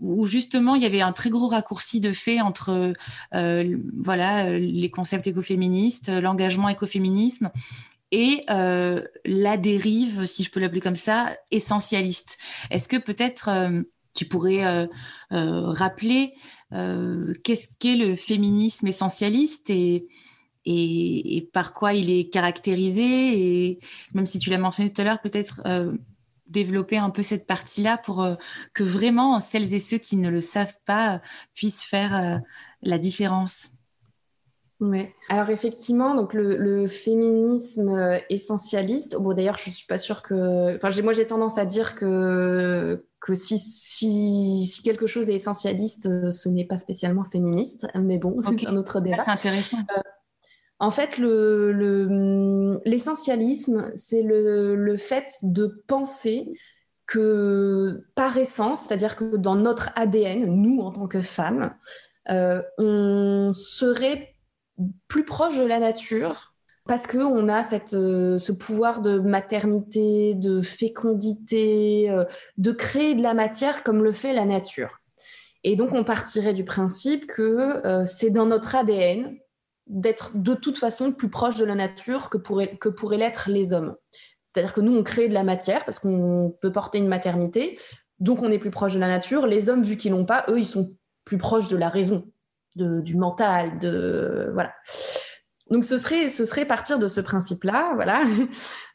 où 0.00 0.26
justement 0.26 0.74
il 0.74 0.82
y 0.82 0.86
avait 0.86 1.00
un 1.00 1.12
très 1.12 1.30
gros 1.30 1.48
raccourci 1.48 2.00
de 2.00 2.12
fait 2.12 2.40
entre 2.40 2.94
euh, 3.34 3.76
voilà 4.02 4.58
les 4.58 4.90
concepts 4.90 5.26
écoféministes, 5.26 6.08
l'engagement 6.08 6.68
écoféminisme 6.68 7.50
et 8.10 8.42
la 8.48 9.56
dérive, 9.58 10.24
si 10.24 10.42
je 10.42 10.50
peux 10.50 10.60
l'appeler 10.60 10.80
comme 10.80 10.96
ça, 10.96 11.36
essentialiste. 11.50 12.38
Est-ce 12.70 12.88
que 12.88 12.96
peut-être 12.96 13.50
tu 14.14 14.24
pourrais 14.24 14.88
rappeler 15.30 16.32
euh, 16.74 17.32
qu'est-ce 17.44 17.68
qu'est 17.78 17.96
le 17.96 18.14
féminisme 18.14 18.86
essentialiste 18.86 19.70
et, 19.70 20.06
et, 20.66 21.48
par 21.52 21.72
quoi 21.72 21.94
il 21.94 22.10
est 22.10 22.28
caractérisé 22.28 23.04
et 23.70 23.78
même 24.12 24.26
si 24.26 24.38
tu 24.38 24.50
l'as 24.50 24.58
mentionné 24.58 24.92
tout 24.92 25.00
à 25.00 25.04
l'heure, 25.04 25.20
peut-être 25.22 25.62
euh, 25.66 25.92
développer 26.48 26.98
un 26.98 27.10
peu 27.10 27.22
cette 27.22 27.46
partie-là 27.46 27.98
pour 27.98 28.22
euh, 28.22 28.34
que 28.74 28.84
vraiment 28.84 29.40
celles 29.40 29.74
et 29.74 29.78
ceux 29.78 29.98
qui 29.98 30.16
ne 30.16 30.30
le 30.30 30.40
savent 30.40 30.78
pas 30.84 31.20
puissent 31.54 31.82
faire 31.82 32.40
la 32.82 32.98
différence. 32.98 33.68
Oui. 34.80 35.06
Alors 35.28 35.50
effectivement, 35.50 36.14
donc 36.14 36.34
le, 36.34 36.86
féminisme 36.86 38.18
essentialiste. 38.30 39.16
Bon, 39.16 39.32
d'ailleurs, 39.32 39.58
je 39.58 39.70
suis 39.70 39.86
pas 39.86 39.98
sûre 39.98 40.22
que. 40.22 40.76
Enfin, 40.76 40.90
moi, 41.02 41.12
j'ai 41.12 41.26
tendance 41.26 41.58
à 41.58 41.64
dire 41.64 41.94
que 41.94 43.04
que 43.20 43.34
si, 43.34 43.58
si, 43.58 44.82
quelque 44.82 45.06
chose 45.06 45.28
est 45.28 45.34
essentialiste, 45.34 46.06
euh, 46.06 46.30
ce 46.30 46.48
n'est 46.48 46.64
pas 46.64 46.76
spécialement 46.76 47.24
féministe. 47.24 47.86
Mais 47.94 48.18
bon, 48.18 48.40
c'est 48.42 48.66
un 48.66 48.76
autre 48.76 49.00
débat. 49.00 49.22
c'est 49.24 49.30
intéressant. 49.30 49.78
Euh, 49.96 50.00
en 50.80 50.90
fait, 50.90 51.18
l'essentialisme, 52.84 53.86
le, 53.88 53.96
c'est 53.96 54.22
le, 54.22 54.96
fait 54.96 55.28
de 55.42 55.82
penser 55.88 56.52
que 57.06 58.04
par 58.14 58.36
essence, 58.36 58.82
c'est-à-dire 58.82 59.16
que 59.16 59.36
dans 59.36 59.56
notre 59.56 59.90
ADN, 59.96 60.44
nous 60.44 60.80
en 60.80 60.92
tant 60.92 61.08
que 61.08 61.20
femmes, 61.20 61.74
euh, 62.30 62.62
on 62.76 63.52
serait 63.52 64.34
plus 65.08 65.24
proche 65.24 65.58
de 65.58 65.64
la 65.64 65.80
nature 65.80 66.54
parce 66.86 67.06
qu'on 67.06 67.48
a 67.48 67.62
cette, 67.62 67.94
euh, 67.94 68.38
ce 68.38 68.52
pouvoir 68.52 69.00
de 69.00 69.18
maternité, 69.18 70.34
de 70.34 70.62
fécondité, 70.62 72.08
euh, 72.10 72.24
de 72.56 72.70
créer 72.72 73.14
de 73.14 73.22
la 73.22 73.34
matière 73.34 73.82
comme 73.82 74.04
le 74.04 74.12
fait 74.12 74.32
la 74.32 74.44
nature. 74.44 75.00
Et 75.64 75.74
donc 75.74 75.90
on 75.92 76.04
partirait 76.04 76.54
du 76.54 76.64
principe 76.64 77.26
que 77.26 78.04
c'est 78.06 78.30
dans 78.30 78.46
notre 78.46 78.76
ADN 78.76 79.36
d'être 79.88 80.32
de 80.34 80.54
toute 80.54 80.78
façon 80.78 81.12
plus 81.12 81.30
proche 81.30 81.56
de 81.56 81.64
la 81.64 81.74
nature 81.74 82.30
que, 82.30 82.38
pourrait, 82.38 82.76
que 82.76 82.88
pourraient 82.88 83.16
l'être 83.16 83.48
les 83.48 83.72
hommes. 83.72 83.96
C'est-à-dire 84.46 84.72
que 84.72 84.80
nous, 84.80 84.96
on 84.96 85.02
crée 85.02 85.28
de 85.28 85.34
la 85.34 85.44
matière 85.44 85.84
parce 85.84 85.98
qu'on 85.98 86.56
peut 86.60 86.72
porter 86.72 86.98
une 86.98 87.08
maternité, 87.08 87.78
donc 88.18 88.42
on 88.42 88.50
est 88.50 88.58
plus 88.58 88.70
proche 88.70 88.94
de 88.94 89.00
la 89.00 89.08
nature. 89.08 89.46
Les 89.46 89.68
hommes, 89.68 89.82
vu 89.82 89.96
qu'ils 89.96 90.12
l'ont 90.12 90.24
pas, 90.24 90.44
eux, 90.48 90.58
ils 90.58 90.66
sont 90.66 90.94
plus 91.24 91.38
proches 91.38 91.68
de 91.68 91.76
la 91.76 91.88
raison, 91.88 92.26
de, 92.76 93.00
du 93.00 93.16
mental, 93.16 93.78
de 93.78 94.50
voilà. 94.52 94.72
Donc 95.70 95.84
ce 95.84 95.98
serait, 95.98 96.28
ce 96.28 96.44
serait 96.44 96.64
partir 96.64 96.98
de 96.98 97.08
ce 97.08 97.20
principe-là, 97.20 97.92
voilà. 97.94 98.22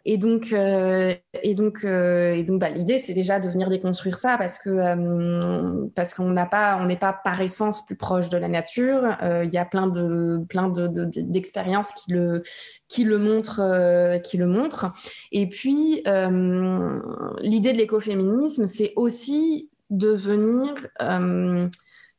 Et 0.05 0.17
donc, 0.17 0.51
euh, 0.51 1.15
et 1.43 1.55
donc, 1.55 1.85
euh, 1.85 2.33
et 2.33 2.43
donc, 2.43 2.59
bah, 2.59 2.69
l'idée 2.69 2.97
c'est 2.97 3.13
déjà 3.13 3.39
de 3.39 3.47
venir 3.47 3.69
déconstruire 3.69 4.17
ça 4.17 4.37
parce 4.37 4.59
que 4.59 4.69
euh, 4.69 5.87
parce 5.95 6.13
qu'on 6.13 6.29
n'a 6.31 6.45
pas, 6.45 6.77
on 6.81 6.85
n'est 6.85 6.97
pas 6.97 7.13
par 7.13 7.39
essence 7.41 7.85
plus 7.85 7.95
proche 7.95 8.27
de 8.27 8.37
la 8.37 8.49
nature. 8.49 9.17
Il 9.21 9.53
y 9.53 9.57
a 9.57 9.65
plein 9.65 9.87
de 9.87 10.43
plein 10.49 10.67
de, 10.67 10.87
d'expériences 10.87 11.93
qui 11.93 12.11
le 12.11 12.41
qui 12.89 13.05
le 13.05 13.17
montrent, 13.17 14.19
qui 14.23 14.37
le 14.37 14.45
montrent. 14.45 14.91
Et 15.31 15.47
puis 15.47 16.03
l'idée 16.05 17.71
de 17.71 17.77
l'écoféminisme, 17.77 18.65
c'est 18.65 18.91
aussi 18.97 19.69
de 19.89 20.09
venir 20.09 20.73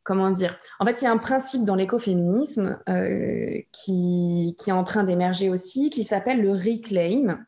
comment 0.04 0.30
dire? 0.30 0.58
En 0.80 0.84
fait, 0.86 1.00
il 1.02 1.04
y 1.04 1.06
a 1.06 1.12
un 1.12 1.18
principe 1.18 1.64
dans 1.64 1.74
l'écoféminisme 1.74 2.78
qui, 3.72 4.56
qui, 4.58 4.70
est 4.70 4.72
en 4.72 4.84
train 4.84 5.04
d'émerger 5.04 5.50
aussi, 5.50 5.90
qui 5.90 6.02
s'appelle 6.04 6.40
le 6.42 6.52
reclaim. 6.52 7.44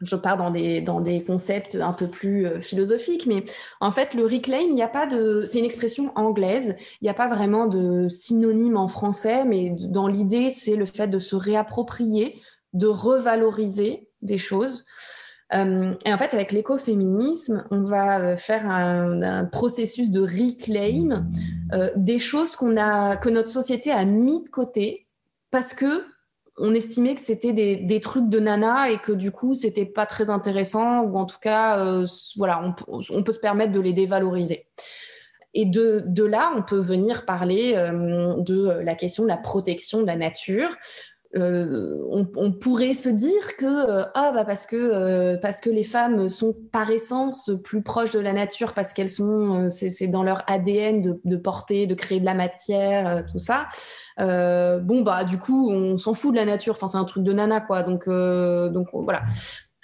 Je 0.00 0.16
pars 0.16 0.36
dans 0.36 0.50
des, 0.50 0.80
dans 0.80 1.00
des 1.00 1.22
concepts 1.22 1.74
un 1.74 1.92
peu 1.92 2.08
plus 2.08 2.46
euh, 2.46 2.60
philosophiques, 2.60 3.26
mais 3.26 3.44
en 3.80 3.90
fait, 3.90 4.14
le 4.14 4.24
reclaim, 4.24 4.66
il 4.68 4.74
n'y 4.74 4.82
a 4.82 4.88
pas 4.88 5.06
de. 5.06 5.42
C'est 5.44 5.58
une 5.58 5.64
expression 5.64 6.12
anglaise. 6.16 6.76
Il 7.00 7.04
n'y 7.04 7.10
a 7.10 7.14
pas 7.14 7.28
vraiment 7.28 7.66
de 7.66 8.08
synonyme 8.08 8.76
en 8.76 8.88
français, 8.88 9.44
mais 9.44 9.70
dans 9.70 10.08
l'idée, 10.08 10.50
c'est 10.50 10.76
le 10.76 10.86
fait 10.86 11.08
de 11.08 11.18
se 11.18 11.36
réapproprier, 11.36 12.40
de 12.72 12.86
revaloriser 12.86 14.08
des 14.22 14.38
choses. 14.38 14.84
Euh, 15.52 15.94
et 16.04 16.12
en 16.12 16.18
fait, 16.18 16.32
avec 16.34 16.52
l'écoféminisme, 16.52 17.64
on 17.70 17.82
va 17.82 18.20
euh, 18.20 18.36
faire 18.36 18.68
un, 18.68 19.44
processus 19.46 20.10
de 20.10 20.20
reclaim 20.20 21.26
euh, 21.72 21.90
des 21.96 22.18
choses 22.18 22.54
qu'on 22.56 22.76
a, 22.76 23.16
que 23.16 23.28
notre 23.28 23.48
société 23.48 23.90
a 23.90 24.04
mis 24.04 24.42
de 24.44 24.48
côté 24.48 25.06
parce 25.50 25.74
que 25.74 26.04
on 26.60 26.74
estimait 26.74 27.14
que 27.14 27.20
c'était 27.20 27.52
des, 27.52 28.00
trucs 28.00 28.28
de 28.28 28.38
nana 28.38 28.90
et 28.90 28.98
que 28.98 29.12
du 29.12 29.30
coup, 29.32 29.54
c'était 29.54 29.86
pas 29.86 30.06
très 30.06 30.30
intéressant 30.30 31.02
ou 31.02 31.16
en 31.16 31.26
tout 31.26 31.38
cas, 31.40 32.04
voilà, 32.36 32.62
on, 32.86 33.22
peut 33.22 33.32
se 33.32 33.38
permettre 33.38 33.72
de 33.72 33.80
les 33.80 33.92
dévaloriser. 33.92 34.66
Et 35.54 35.64
de, 35.64 36.04
de 36.06 36.24
là, 36.24 36.52
on 36.56 36.62
peut 36.62 36.78
venir 36.78 37.24
parler 37.24 37.72
de 37.72 38.82
la 38.82 38.94
question 38.94 39.24
de 39.24 39.28
la 39.28 39.36
protection 39.36 40.00
de 40.00 40.06
la 40.06 40.16
nature, 40.16 40.76
euh, 41.36 41.96
on, 42.10 42.50
pourrait 42.50 42.92
se 42.92 43.08
dire 43.08 43.56
que 43.56 43.64
euh, 43.64 44.04
ah 44.14 44.32
bah 44.32 44.44
parce 44.44 44.66
que 44.66 44.74
euh, 44.74 45.36
parce 45.36 45.60
que 45.60 45.70
les 45.70 45.84
femmes 45.84 46.28
sont 46.28 46.56
par 46.72 46.90
essence 46.90 47.52
plus 47.62 47.82
proches 47.82 48.10
de 48.10 48.18
la 48.18 48.32
nature 48.32 48.74
parce 48.74 48.92
qu'elles 48.92 49.08
sont 49.08 49.68
c'est 49.68 50.08
dans 50.08 50.24
leur 50.24 50.42
ADN 50.48 51.02
de, 51.02 51.20
de, 51.24 51.36
porter 51.36 51.86
de 51.86 51.94
créer 51.94 52.18
de 52.18 52.24
la 52.24 52.34
matière 52.34 53.24
tout 53.30 53.38
ça 53.38 53.68
bon 54.18 55.02
bah 55.02 55.22
du 55.22 55.38
coup 55.38 55.70
on 55.70 55.98
s'en 55.98 56.14
fout 56.14 56.32
de 56.32 56.36
la 56.36 56.44
nature. 56.44 56.74
Enfin 56.74 56.88
c'est 56.88 56.98
un 56.98 57.04
truc 57.04 57.22
de 57.22 57.32
nana 57.32 57.60
quoi. 57.60 57.84
Donc 57.84 58.08
donc 58.08 58.88
voilà 58.92 59.22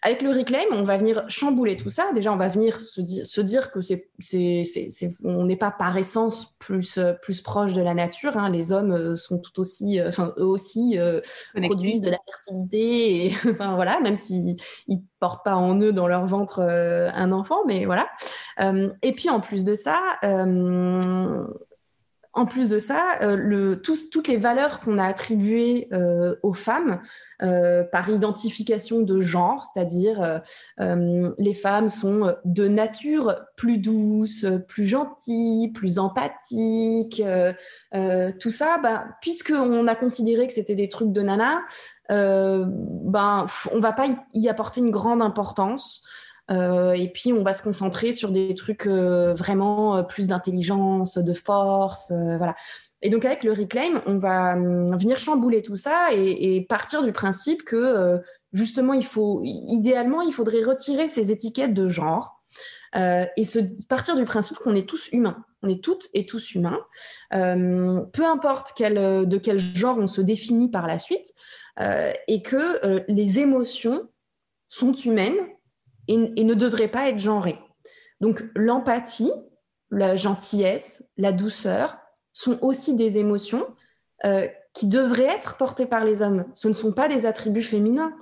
avec 0.03 0.23
le 0.23 0.31
reclaim, 0.31 0.67
on 0.73 0.83
va 0.83 0.99
venir 0.99 1.25
chambouler 1.29 1.77
tout 1.77 1.89
ça. 1.89 2.13
Déjà, 2.13 2.33
on 2.33 2.37
va 2.37 2.49
venir 2.49 2.79
se, 2.79 3.41
dire 3.41 3.73
que 3.73 3.81
c'est, 3.81 4.11
on 5.25 5.45
n'est 5.47 5.57
pas 5.57 5.71
par 5.71 5.97
essence 5.97 6.55
plus, 6.59 6.99
plus 7.23 7.41
proche 7.41 7.73
de 7.73 7.81
la 7.81 7.95
nature. 7.95 8.37
Hein. 8.37 8.51
Les 8.51 8.73
hommes 8.73 8.93
euh, 8.93 9.15
sont 9.15 9.39
tout 9.39 9.59
aussi, 9.59 9.99
euh, 9.99 10.09
enfin, 10.09 10.35
eux 10.37 10.45
aussi 10.45 10.99
euh, 10.99 11.21
produisent 11.63 12.01
de 12.01 12.11
la 12.11 12.19
fertilité. 12.27 13.27
Et, 13.27 13.33
enfin, 13.51 13.75
voilà, 13.75 13.99
même 14.01 14.17
s'ils 14.17 14.57
ne 14.89 14.97
portent 15.19 15.45
pas 15.45 15.57
en 15.57 15.81
eux, 15.81 15.93
dans 15.93 16.09
leur 16.09 16.27
ventre, 16.27 16.61
un 16.61 17.33
enfant. 17.33 17.65
Mais 17.67 17.87
voilà. 17.87 18.07
et 19.03 19.13
puis, 19.13 19.31
en 19.31 19.41
plus 19.41 19.65
de 19.65 19.75
ça, 19.75 19.99
en 22.37 22.45
plus 22.45 22.69
de 22.69 22.79
ça, 22.79 23.19
euh, 23.23 23.77
toutes 23.77 24.29
les 24.29 24.37
valeurs 24.37 24.81
qu'on 24.81 24.99
a 24.99 25.05
attribuées 25.05 25.89
euh, 25.93 26.37
aux 26.43 26.53
femmes 26.53 27.01
euh, 27.43 27.83
par 27.83 28.11
identification 28.11 29.01
de 29.01 29.21
genre, 29.23 29.65
c'est-à-dire 29.65 30.43
les 30.79 31.55
femmes 31.55 31.89
sont 31.89 32.35
de 32.45 32.69
nature 32.69 33.35
plus 33.57 33.79
douces, 33.79 34.47
plus 34.69 34.85
gentilles, 34.85 35.73
plus 35.73 35.99
empathiques, 35.99 37.23
tout 38.39 38.51
ça, 38.51 38.79
bah, 38.83 39.07
puisqu'on 39.23 39.87
a 39.87 39.95
considéré 39.95 40.47
que 40.47 40.53
c'était 40.53 40.75
des 40.75 40.91
trucs 40.91 41.13
de 41.13 41.23
nana, 41.23 41.63
ben, 42.11 43.47
on 43.73 43.81
va 43.81 43.93
pas 43.93 44.07
y 44.35 44.49
apporter 44.49 44.81
une 44.81 44.91
grande 44.91 45.23
importance. 45.23 46.05
Euh, 46.51 46.93
et 46.93 47.09
puis, 47.09 47.33
on 47.33 47.43
va 47.43 47.53
se 47.53 47.63
concentrer 47.63 48.13
sur 48.13 48.31
des 48.31 48.55
trucs 48.55 48.87
euh, 48.87 49.35
vraiment 49.35 49.97
euh, 49.97 50.03
plus 50.03 50.29
d'intelligence, 50.29 51.19
de 51.19 51.33
force, 51.33 52.13
voilà. 52.13 52.55
Et 53.03 53.11
donc, 53.11 53.25
avec 53.25 53.45
le 53.45 53.53
reclaim, 53.53 54.03
on 54.07 54.19
va 54.19 54.55
hum, 54.55 54.97
venir 54.97 55.19
chambouler 55.19 55.63
tout 55.63 55.77
ça 55.77 56.09
et, 56.13 56.65
partir 56.69 57.03
du 57.03 57.13
principe 57.13 57.63
que, 57.63 58.21
justement, 58.53 58.95
idéalement, 58.95 60.23
il 60.23 60.33
faudrait 60.33 60.63
retirer 60.63 61.07
ces 61.07 61.31
étiquettes 61.31 61.75
de 61.75 61.89
genre. 61.89 62.43
et 62.95 63.45
partir 63.89 64.17
du 64.17 64.25
principe 64.25 64.57
qu'on 64.59 64.75
est 64.75 64.89
tous 64.89 65.09
humains. 65.13 65.45
On 65.63 65.69
est 65.69 65.83
toutes 65.85 66.09
et 66.15 66.25
tous 66.25 66.55
humains. 66.55 66.81
peu 67.31 68.25
importe 68.25 68.81
de 68.81 69.39
quel 69.39 69.59
genre 69.59 69.99
on 69.99 70.07
se 70.07 70.23
définit 70.23 70.71
par 70.71 70.87
la 70.87 70.99
suite, 70.99 71.35
et 71.79 72.43
que 72.43 73.05
les 73.09 73.41
émotions 73.41 74.09
sont 74.69 74.95
humaines 74.95 75.37
et, 76.09 76.15
et 76.37 76.45
ne 76.45 76.55
devraient 76.55 76.89
pas 76.89 77.09
être 77.09 77.19
genrées. 77.19 77.59
Donc 78.21 78.45
l'empathie, 78.55 79.33
la 79.91 80.17
gentillesse, 80.17 81.05
la 81.17 81.33
douceur 81.33 81.99
sont 82.33 82.59
aussi 82.63 82.95
des 82.97 83.19
émotions 83.19 83.67
euh, 84.25 84.47
qui 84.73 84.87
devraient 84.87 85.25
être 85.25 85.57
portées 85.57 85.87
par 85.87 86.05
les 86.05 86.23
hommes. 86.23 86.45
Ce 86.53 86.69
ne 86.69 86.75
sont 86.75 86.93
pas 86.93 87.09
des 87.09 87.27
attributs 87.27 87.63
féminins. 87.63 88.13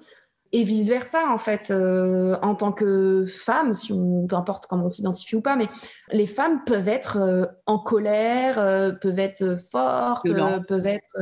Et 0.53 0.63
vice-versa, 0.63 1.29
en 1.33 1.39
fait, 1.39 1.73
euh, 1.73 2.37
en 2.41 2.55
tant 2.55 2.71
que 2.71 3.27
femme, 3.27 3.75
si 3.75 3.93
on, 3.93 4.27
peu 4.29 4.37
importe 4.37 4.67
comment 4.67 4.85
on 4.85 4.89
s'identifie 4.89 5.35
ou 5.35 5.41
pas, 5.41 5.57
mais 5.57 5.69
les 6.13 6.27
femmes 6.27 6.63
peuvent 6.65 6.87
être 6.87 7.17
euh, 7.17 7.47
en 7.67 7.81
colère, 7.81 8.55
peuvent 9.01 9.19
être 9.19 9.57
fortes, 9.57 10.29
peuvent 10.69 10.87
être... 10.87 11.17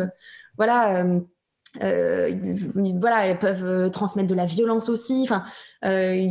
voilà 0.58 1.06
euh, 1.80 2.36
voilà, 3.00 3.26
elles 3.26 3.38
peuvent 3.38 3.66
euh, 3.66 3.88
transmettre 3.88 4.28
de 4.28 4.34
la 4.34 4.44
violence 4.44 4.88
aussi. 4.88 5.22
Enfin, 5.22 5.42
euh, 5.84 6.26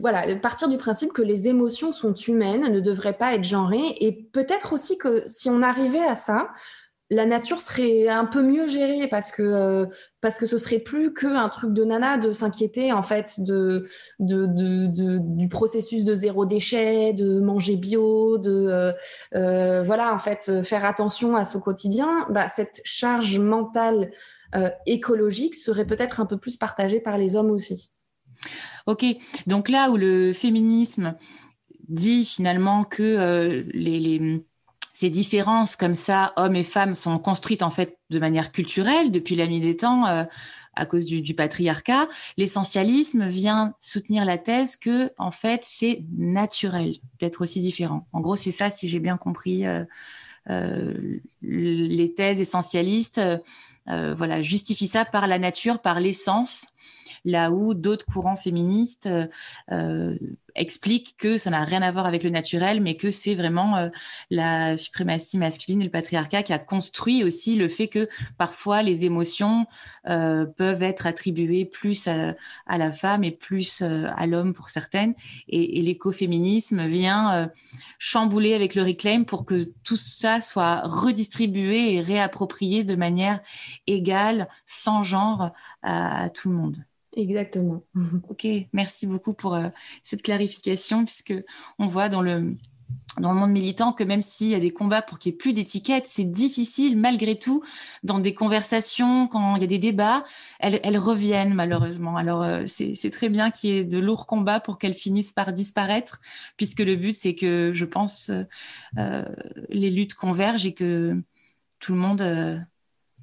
voilà, 0.00 0.36
partir 0.36 0.68
du 0.68 0.76
principe 0.76 1.12
que 1.12 1.22
les 1.22 1.48
émotions 1.48 1.92
sont 1.92 2.14
humaines, 2.14 2.72
ne 2.72 2.80
devraient 2.80 3.16
pas 3.16 3.34
être 3.34 3.44
genrées, 3.44 3.96
et 4.00 4.12
peut-être 4.12 4.72
aussi 4.72 4.96
que 4.96 5.22
si 5.26 5.50
on 5.50 5.62
arrivait 5.62 6.04
à 6.04 6.14
ça, 6.14 6.50
la 7.12 7.26
nature 7.26 7.60
serait 7.60 8.06
un 8.06 8.24
peu 8.24 8.40
mieux 8.40 8.68
gérée 8.68 9.08
parce 9.08 9.32
que 9.32 9.88
parce 10.20 10.38
que 10.38 10.46
ce 10.46 10.58
serait 10.58 10.78
plus 10.78 11.12
que 11.12 11.26
un 11.26 11.48
truc 11.48 11.72
de 11.72 11.82
nana 11.82 12.18
de 12.18 12.30
s'inquiéter 12.30 12.92
en 12.92 13.02
fait 13.02 13.40
de, 13.40 13.88
de, 14.20 14.46
de, 14.46 15.18
du 15.18 15.48
processus 15.48 16.04
de 16.04 16.14
zéro 16.14 16.46
déchet, 16.46 17.12
de 17.12 17.40
manger 17.40 17.74
bio, 17.74 18.38
de 18.38 18.94
voilà 19.32 20.14
en 20.14 20.20
fait 20.20 20.62
faire 20.62 20.84
attention 20.84 21.34
à 21.34 21.44
son 21.44 21.58
quotidien. 21.58 22.26
Bah, 22.30 22.46
cette 22.46 22.80
charge 22.84 23.40
mentale 23.40 24.12
euh, 24.54 24.70
écologique 24.86 25.54
serait 25.54 25.86
peut-être 25.86 26.20
un 26.20 26.26
peu 26.26 26.36
plus 26.36 26.56
partagé 26.56 26.98
par 26.98 27.18
les 27.18 27.36
hommes 27.36 27.50
aussi. 27.50 27.92
Ok, 28.86 29.04
donc 29.46 29.68
là 29.68 29.90
où 29.90 29.96
le 29.96 30.32
féminisme 30.32 31.14
dit 31.88 32.24
finalement 32.24 32.82
que 32.82 33.02
euh, 33.02 34.38
ces 34.94 35.08
différences 35.08 35.76
comme 35.76 35.94
ça, 35.94 36.32
hommes 36.36 36.56
et 36.56 36.64
femmes, 36.64 36.96
sont 36.96 37.18
construites 37.18 37.62
en 37.62 37.70
fait 37.70 37.98
de 38.10 38.18
manière 38.18 38.50
culturelle 38.50 39.12
depuis 39.12 39.36
la 39.36 39.46
nuit 39.46 39.60
des 39.60 39.76
temps 39.76 40.06
euh, 40.06 40.24
à 40.74 40.86
cause 40.86 41.04
du 41.04 41.34
patriarcat. 41.34 42.08
L'essentialisme 42.36 43.28
vient 43.28 43.74
soutenir 43.80 44.24
la 44.24 44.38
thèse 44.38 44.76
que 44.76 45.12
en 45.16 45.30
fait 45.30 45.62
c'est 45.64 46.04
naturel 46.16 46.96
d'être 47.20 47.42
aussi 47.42 47.60
différent. 47.60 48.08
En 48.12 48.20
gros, 48.20 48.36
c'est 48.36 48.50
ça, 48.50 48.70
si 48.70 48.88
j'ai 48.88 49.00
bien 49.00 49.16
compris 49.16 49.64
les 50.46 52.14
thèses 52.14 52.40
essentialistes. 52.40 53.20
Euh, 53.90 54.14
voilà, 54.14 54.42
justifie 54.42 54.86
ça 54.86 55.04
par 55.04 55.26
la 55.26 55.38
nature, 55.38 55.80
par 55.80 56.00
l'essence, 56.00 56.66
là 57.24 57.50
où 57.50 57.74
d'autres 57.74 58.06
courants 58.06 58.36
féministes 58.36 59.08
euh, 59.70 60.16
euh, 60.60 60.70
expliquent 60.70 61.16
que 61.16 61.36
ça 61.36 61.50
n'a 61.50 61.64
rien 61.64 61.82
à 61.82 61.90
voir 61.90 62.06
avec 62.06 62.22
le 62.22 62.30
naturel, 62.30 62.80
mais 62.80 62.96
que 62.96 63.10
c'est 63.10 63.34
vraiment 63.34 63.88
la 64.30 64.76
suprématie 64.76 65.38
masculine 65.38 65.80
et 65.80 65.84
le 65.84 65.90
patriarcat 65.90 66.42
qui 66.42 66.52
a 66.52 66.58
construit 66.58 67.24
aussi 67.24 67.56
le 67.56 67.68
fait 67.68 67.88
que 67.88 68.08
parfois 68.38 68.82
les 68.82 69.04
émotions 69.04 69.66
peuvent 70.04 70.82
être 70.82 71.06
attribuées 71.06 71.64
plus 71.64 72.08
à, 72.08 72.78
la 72.78 72.92
femme 72.92 73.24
et 73.24 73.30
plus 73.30 73.82
à 73.82 74.26
l'homme 74.26 74.54
pour 74.54 74.68
certaines. 74.68 75.14
Et 75.48 75.82
l'écoféminisme 75.82 76.86
vient 76.86 77.50
chambouler 77.98 78.54
avec 78.54 78.74
le 78.74 78.82
reclaim 78.82 79.24
pour 79.24 79.44
que 79.44 79.64
tout 79.84 79.96
ça 79.96 80.40
soit 80.40 80.82
redistribué 80.84 81.94
et 81.94 82.00
réapproprié 82.00 82.84
de 82.84 82.96
manière 82.96 83.40
égale, 83.86 84.48
sans 84.64 85.02
genre, 85.02 85.50
à, 85.82 86.30
tout 86.30 86.50
le 86.50 86.56
monde. 86.56 86.84
Exactement. 87.16 87.82
Ok, 88.28 88.46
merci 88.72 89.06
beaucoup 89.06 89.32
pour 89.34 89.54
euh, 89.54 89.68
cette 90.02 90.22
clarification, 90.22 91.04
puisque 91.04 91.34
on 91.78 91.86
voit 91.86 92.08
dans 92.08 92.22
le 92.22 92.56
dans 93.18 93.32
le 93.32 93.38
monde 93.38 93.50
militant 93.50 93.92
que 93.92 94.04
même 94.04 94.22
s'il 94.22 94.48
y 94.48 94.54
a 94.54 94.60
des 94.60 94.72
combats 94.72 95.02
pour 95.02 95.18
qu'il 95.18 95.30
n'y 95.30 95.34
ait 95.34 95.38
plus 95.38 95.52
d'étiquettes, 95.52 96.06
c'est 96.06 96.24
difficile 96.24 96.96
malgré 96.96 97.38
tout 97.38 97.62
dans 98.02 98.18
des 98.18 98.34
conversations, 98.34 99.26
quand 99.28 99.56
il 99.56 99.62
y 99.62 99.64
a 99.64 99.68
des 99.68 99.78
débats, 99.78 100.24
elles, 100.58 100.98
reviennent 100.98 101.54
malheureusement. 101.54 102.16
Alors 102.16 102.42
euh, 102.42 102.64
c'est 102.66 103.10
très 103.10 103.28
bien 103.28 103.50
qu'il 103.50 103.70
y 103.70 103.78
ait 103.78 103.84
de 103.84 103.98
lourds 103.98 104.26
combats 104.26 104.60
pour 104.60 104.78
qu'elles 104.78 104.94
finissent 104.94 105.32
par 105.32 105.52
disparaître, 105.52 106.20
puisque 106.56 106.80
le 106.80 106.96
but 106.96 107.14
c'est 107.14 107.34
que 107.34 107.72
je 107.74 107.84
pense 107.84 108.30
euh, 108.98 109.24
les 109.68 109.90
luttes 109.90 110.14
convergent 110.14 110.66
et 110.66 110.74
que 110.74 111.20
tout 111.80 111.94
le 111.94 111.98
monde 111.98 112.66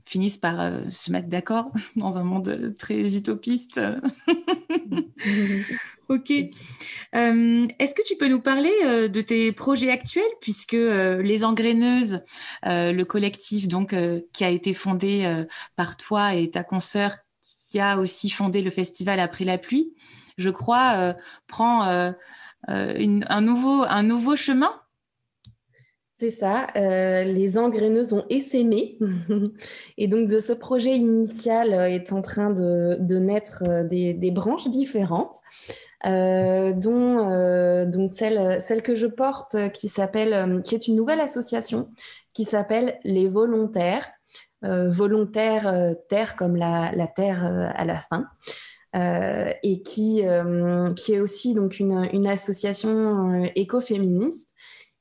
euh, 0.08 0.10
finisse 0.10 0.38
par 0.38 0.72
se 0.90 1.12
mettre 1.12 1.28
d'accord 1.28 1.72
dans 1.96 2.18
un 2.18 2.24
monde 2.24 2.74
très 2.78 3.16
utopiste. 3.16 3.80
Ok. 6.10 6.32
Euh, 7.16 7.68
est-ce 7.80 7.94
que 7.94 8.02
tu 8.06 8.16
peux 8.16 8.30
nous 8.30 8.40
parler 8.40 8.72
euh, 8.86 9.08
de 9.10 9.20
tes 9.20 9.52
projets 9.52 9.92
actuels, 9.92 10.24
puisque 10.40 10.74
euh, 10.74 11.22
les 11.22 11.44
Engraineuses, 11.44 12.22
le 12.64 13.04
collectif 13.04 13.68
donc 13.68 13.94
qui 14.34 14.44
a 14.44 14.50
été 14.50 14.74
fondé 14.74 15.46
par 15.76 15.98
toi 15.98 16.36
et 16.36 16.50
ta 16.50 16.64
consoeur, 16.64 17.18
qui 17.42 17.80
a 17.80 17.98
aussi 17.98 18.30
fondé 18.30 18.62
le 18.62 18.72
festival 18.72 19.20
Après 19.20 19.44
la 19.44 19.58
pluie, 19.58 19.94
je 20.38 20.50
crois, 20.50 21.16
prend 21.48 21.84
un 22.68 23.42
nouveau 23.42 23.84
un 23.84 24.04
nouveau 24.04 24.36
chemin? 24.36 24.72
C'est 26.20 26.32
ça, 26.32 26.68
les 26.76 27.60
engraineuses 27.60 28.12
ont 28.12 28.26
essaimé. 28.30 28.98
et 29.98 30.08
donc 30.08 30.28
de 30.28 30.40
ce 30.40 30.52
projet 30.52 30.96
initial 30.96 31.74
est 31.74 32.12
en 32.12 32.24
train 32.24 32.50
de, 32.50 33.20
naître 33.20 33.64
des, 33.88 34.32
branches 34.32 34.68
différentes. 34.70 35.36
Euh, 36.06 36.74
dont, 36.74 37.28
euh, 37.30 38.08
celle, 38.08 38.84
que 38.84 38.96
je 38.96 39.08
porte, 39.08 39.56
euh, 39.56 39.68
qui 39.68 39.88
s'appelle, 39.88 40.62
qui 40.62 40.76
est 40.76 40.88
une 40.88 40.96
nouvelle 40.96 41.20
association, 41.20 41.90
qui 42.34 42.44
s'appelle 42.44 43.00
les 43.04 43.28
volontaires. 43.28 44.12
volontaires, 44.62 45.96
terre 46.10 46.36
comme 46.36 46.56
la, 46.56 46.92
terre 47.16 47.72
à 47.76 47.86
la 47.86 48.00
fin. 48.00 48.28
et 49.64 49.82
qui, 49.84 50.22
est 50.22 51.20
aussi 51.20 51.54
donc 51.54 51.80
une 51.80 52.28
association 52.28 53.44
écoféministe 53.56 54.54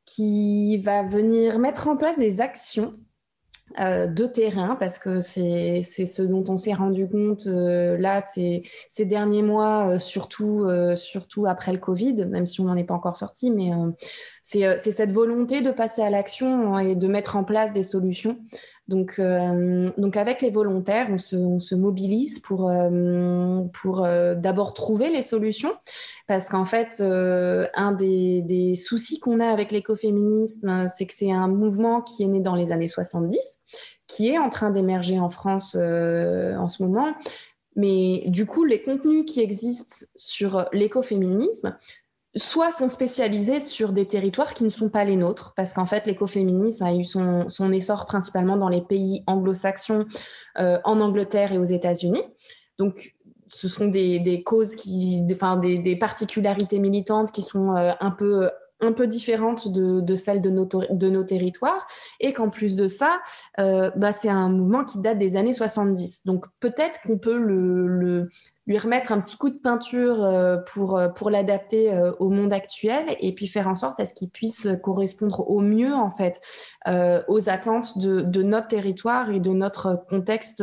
qui 0.07 0.79
va 0.79 1.03
venir 1.03 1.59
mettre 1.59 1.89
en 1.89 1.97
place 1.97 2.19
des 2.19 2.41
actions 2.41 2.95
euh, 3.81 4.07
de 4.07 4.27
terrain 4.27 4.77
parce 4.77 4.99
que 4.99 5.19
c'est 5.19 5.83
ce 5.83 6.23
dont 6.23 6.45
on 6.49 6.57
s'est 6.57 6.73
rendu 6.73 7.09
compte 7.09 7.49
euh, 7.49 7.99
là 7.99 8.21
ces, 8.21 8.63
ces 8.89 9.05
derniers 9.05 9.43
mois, 9.43 9.89
euh, 9.89 9.99
surtout, 9.99 10.67
surtout 10.95 11.47
après 11.47 11.73
le 11.73 11.79
Covid, 11.79 12.27
même 12.27 12.47
si 12.47 12.61
on 12.61 12.65
n'en 12.65 12.77
est 12.77 12.85
pas 12.85 12.95
encore 12.95 13.17
sorti, 13.17 13.51
mais 13.51 13.73
c'est 14.43 14.79
cette 14.79 15.13
volonté 15.13 15.61
de 15.61 15.73
passer 15.73 16.01
à 16.01 16.11
l'action 16.11 16.79
et 16.79 16.95
de 16.95 17.09
mettre 17.09 17.35
en 17.35 17.43
place 17.43 17.73
des 17.73 17.83
solutions. 17.83 18.39
Donc, 18.89 19.21
donc 19.21 20.17
avec 20.17 20.43
les 20.43 20.51
volontaires, 20.51 21.09
on 21.11 21.19
se, 21.59 21.75
mobilise 21.75 22.39
pour, 22.39 22.73
pour 23.73 24.03
d'abord 24.37 24.75
trouver 24.75 25.11
les 25.11 25.23
solutions 25.23 25.73
parce 26.29 26.49
qu'en 26.49 26.65
fait, 26.65 27.01
un 27.01 27.93
des, 27.93 28.43
des 28.43 28.77
soucis 28.77 29.19
qu'on 29.19 29.41
a 29.41 29.49
avec 29.49 29.73
l'écoféminisme, 29.73 30.87
c'est 30.87 31.07
que 31.07 31.15
c'est 31.15 31.33
un 31.33 31.49
mouvement 31.49 32.01
qui 32.01 32.23
est 32.23 32.29
né 32.29 32.41
dans 32.41 32.55
les 32.55 32.71
années 32.71 32.87
70 32.87 33.39
qui 34.07 34.29
est 34.29 34.39
en 34.39 34.49
train 34.49 34.71
d'émerger 34.71 35.19
en 35.19 35.29
France 35.29 35.77
euh, 35.79 36.57
en 36.57 36.69
ce 36.69 36.83
moment. 36.83 37.15
Mais 37.75 38.25
du 38.29 38.47
coup, 38.47 38.65
les 38.65 38.83
contenus 38.83 39.25
qui 39.27 39.41
existent 39.41 40.07
sur 40.17 40.67
l'écoféminisme, 40.73 41.77
soit 42.37 42.71
sont 42.71 42.89
spécialisés 42.89 43.61
sur 43.61 43.93
des 43.93 44.07
territoires 44.07 44.55
qui 44.55 44.65
ne 44.65 44.69
sont 44.69 44.91
pas 44.91 45.05
les 45.05 45.17
nôtres, 45.17 45.55
parce 45.57 45.73
qu'en 45.73 45.87
fait, 45.87 46.07
l'écoféminisme 46.07 46.85
a 46.85 46.95
eu 46.95 47.05
son, 47.05 47.73
essor 47.73 48.07
principalement 48.07 48.57
dans 48.57 48.69
les 48.69 48.83
pays 48.83 49.23
anglo-saxons, 49.27 50.07
euh, 50.59 50.79
en 50.85 51.01
Angleterre 51.01 51.53
et 51.53 51.59
aux 51.59 51.65
États-Unis. 51.65 52.23
Donc, 52.79 53.15
ce 53.49 53.69
sont 53.69 53.87
des, 53.87 54.43
causes 54.45 54.77
qui, 54.77 55.25
enfin, 55.33 55.57
des, 55.57 55.97
particularités 55.97 56.79
militantes 56.79 57.33
qui 57.33 57.43
sont 57.43 57.75
euh, 57.77 57.93
un 58.01 58.11
peu 58.11 58.51
un 58.81 58.93
peu 58.93 59.07
différente 59.07 59.69
de, 59.73 60.17
celle 60.17 60.41
de 60.41 60.51
nos, 60.51 60.67
de 60.67 61.11
nos 61.11 61.25
territoires 61.25 61.87
et 62.21 62.33
qu'en 62.33 62.51
plus 62.51 62.77
de 62.77 62.89
ça, 62.89 63.21
euh, 63.59 63.91
bah, 63.97 64.13
c'est 64.13 64.29
un 64.29 64.51
mouvement 64.51 64.85
qui 64.85 64.99
date 64.99 65.19
des 65.19 65.37
années 65.37 65.53
70. 65.53 66.27
Donc 66.27 66.47
peut-être 66.61 67.01
qu'on 67.07 67.19
peut 67.19 67.39
le, 67.39 68.29
lui 68.67 68.79
remettre 68.79 69.13
un 69.13 69.21
petit 69.21 69.37
coup 69.37 69.51
de 69.51 69.59
peinture 69.59 70.25
euh, 70.25 70.57
pour, 70.57 70.99
euh, 70.99 71.09
pour 71.09 71.31
l'adapter 71.31 71.97
au 72.19 72.31
monde 72.31 72.53
actuel 72.53 73.17
et 73.21 73.35
puis 73.35 73.47
faire 73.47 73.69
en 73.69 73.75
sorte 73.75 74.01
à 74.01 74.05
ce 74.05 74.15
qu'il 74.15 74.31
puisse 74.31 74.69
correspondre 74.83 75.49
au 75.49 75.61
mieux 75.61 75.95
en 75.95 76.11
fait 76.11 76.41
aux 77.29 77.49
attentes 77.49 77.99
de, 77.99 78.21
de, 78.23 78.43
notre 78.43 78.69
territoire 78.69 79.31
et 79.31 79.41
de 79.41 79.51
notre 79.51 80.05
contexte 80.09 80.63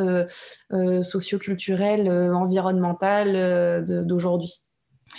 socioculturel, 0.72 2.10
environnemental 2.34 3.84
d'aujourd'hui. 3.84 4.62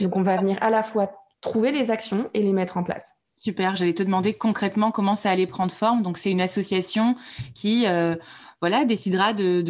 Donc 0.01 0.17
on 0.17 0.23
va 0.23 0.37
venir 0.37 0.59
à 0.61 0.71
la 0.71 0.83
fois 0.83 1.11
trouver 1.41 1.73
les 1.73 1.91
actions 1.91 2.31
et 2.35 2.43
les 2.43 2.53
mettre 2.53 2.77
en 2.77 2.83
place. 2.83 3.15
Super, 3.37 3.77
j'allais 3.77 3.93
te 3.93 4.03
demander 4.03 4.33
concrètement 4.33 4.91
comment 4.91 5.15
ça 5.15 5.31
allait 5.31 5.47
prendre 5.47 5.71
forme. 5.71 6.03
Donc 6.03 6.17
c'est 6.17 6.31
une 6.31 6.41
association 6.41 7.15
qui 7.55 7.87
euh, 7.87 8.17
voilà, 8.61 8.87
décidera 8.87 9.35
de, 9.35 9.61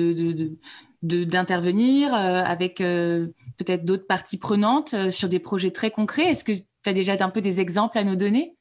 d'intervenir 1.04 2.14
avec 2.14 2.78
peut-être 2.78 3.84
d'autres 3.84 4.06
parties 4.06 4.38
prenantes 4.38 5.10
sur 5.10 5.28
des 5.28 5.38
projets 5.38 5.70
très 5.70 5.90
concrets. 5.90 6.30
Est-ce 6.30 6.44
que 6.44 6.52
tu 6.52 6.64
as 6.86 6.92
déjà 6.92 7.16
un 7.20 7.30
peu 7.30 7.40
des 7.40 7.60
exemples 7.60 7.98
à 7.98 8.04
nous 8.04 8.16
donner? 8.16 8.56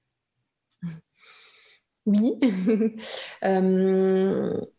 Oui. 2.06 2.38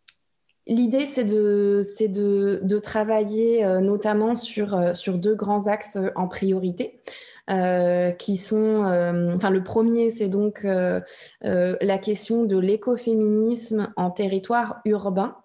L'idée, 0.67 1.05
c'est 1.05 1.25
de, 1.25 2.79
travailler 2.79 3.65
euh, 3.65 3.81
notamment 3.81 4.35
sur, 4.35 4.75
euh, 4.75 4.93
deux 5.09 5.35
grands 5.35 5.67
axes 5.67 5.97
euh, 5.97 6.11
en 6.17 6.29
priorité. 6.29 7.01
Euh, 7.51 8.11
qui 8.13 8.39
sont, 8.39 8.85
enfin 9.35 9.51
le 9.51 9.63
premier, 9.63 10.09
c'est 10.09 10.29
donc 10.29 10.65
la 11.43 11.99
question 11.99 12.45
de 12.45 12.57
l'écoféminisme 12.57 13.93
en 13.97 14.11
territoire 14.11 14.81
urbain. 14.87 15.37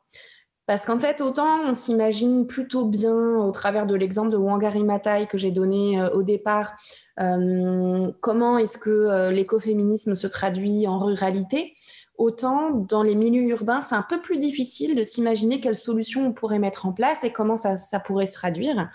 Parce 0.69 0.85
qu'en 0.85 0.99
fait, 0.99 1.19
autant 1.21 1.61
on 1.65 1.73
s'imagine 1.73 2.45
plutôt 2.45 2.85
bien 2.85 3.37
au 3.37 3.49
travers 3.49 3.87
de 3.87 3.95
l'exemple 3.95 4.29
de 4.29 4.37
Wangari 4.37 4.83
Maathai 4.83 5.25
que 5.25 5.39
j'ai 5.39 5.49
donné 5.49 5.99
au 6.13 6.21
départ, 6.21 6.73
comment 7.17 8.59
est-ce 8.59 8.77
que 8.77 9.31
l'écoféminisme 9.31 10.13
se 10.13 10.27
traduit 10.27 10.85
en 10.85 10.99
ruralité 10.99 11.73
Autant 12.19 12.69
dans 12.69 13.01
les 13.01 13.15
milieux 13.15 13.49
urbains, 13.49 13.81
c'est 13.81 13.95
un 13.95 14.05
peu 14.07 14.21
plus 14.21 14.37
difficile 14.37 14.95
de 14.95 15.01
s'imaginer 15.01 15.59
quelles 15.59 15.75
solutions 15.75 16.27
on 16.27 16.33
pourrait 16.33 16.59
mettre 16.59 16.85
en 16.85 16.93
place 16.93 17.23
et 17.23 17.31
comment 17.31 17.57
ça, 17.57 17.99
pourrait 18.05 18.27
se 18.27 18.33
traduire. 18.33 18.91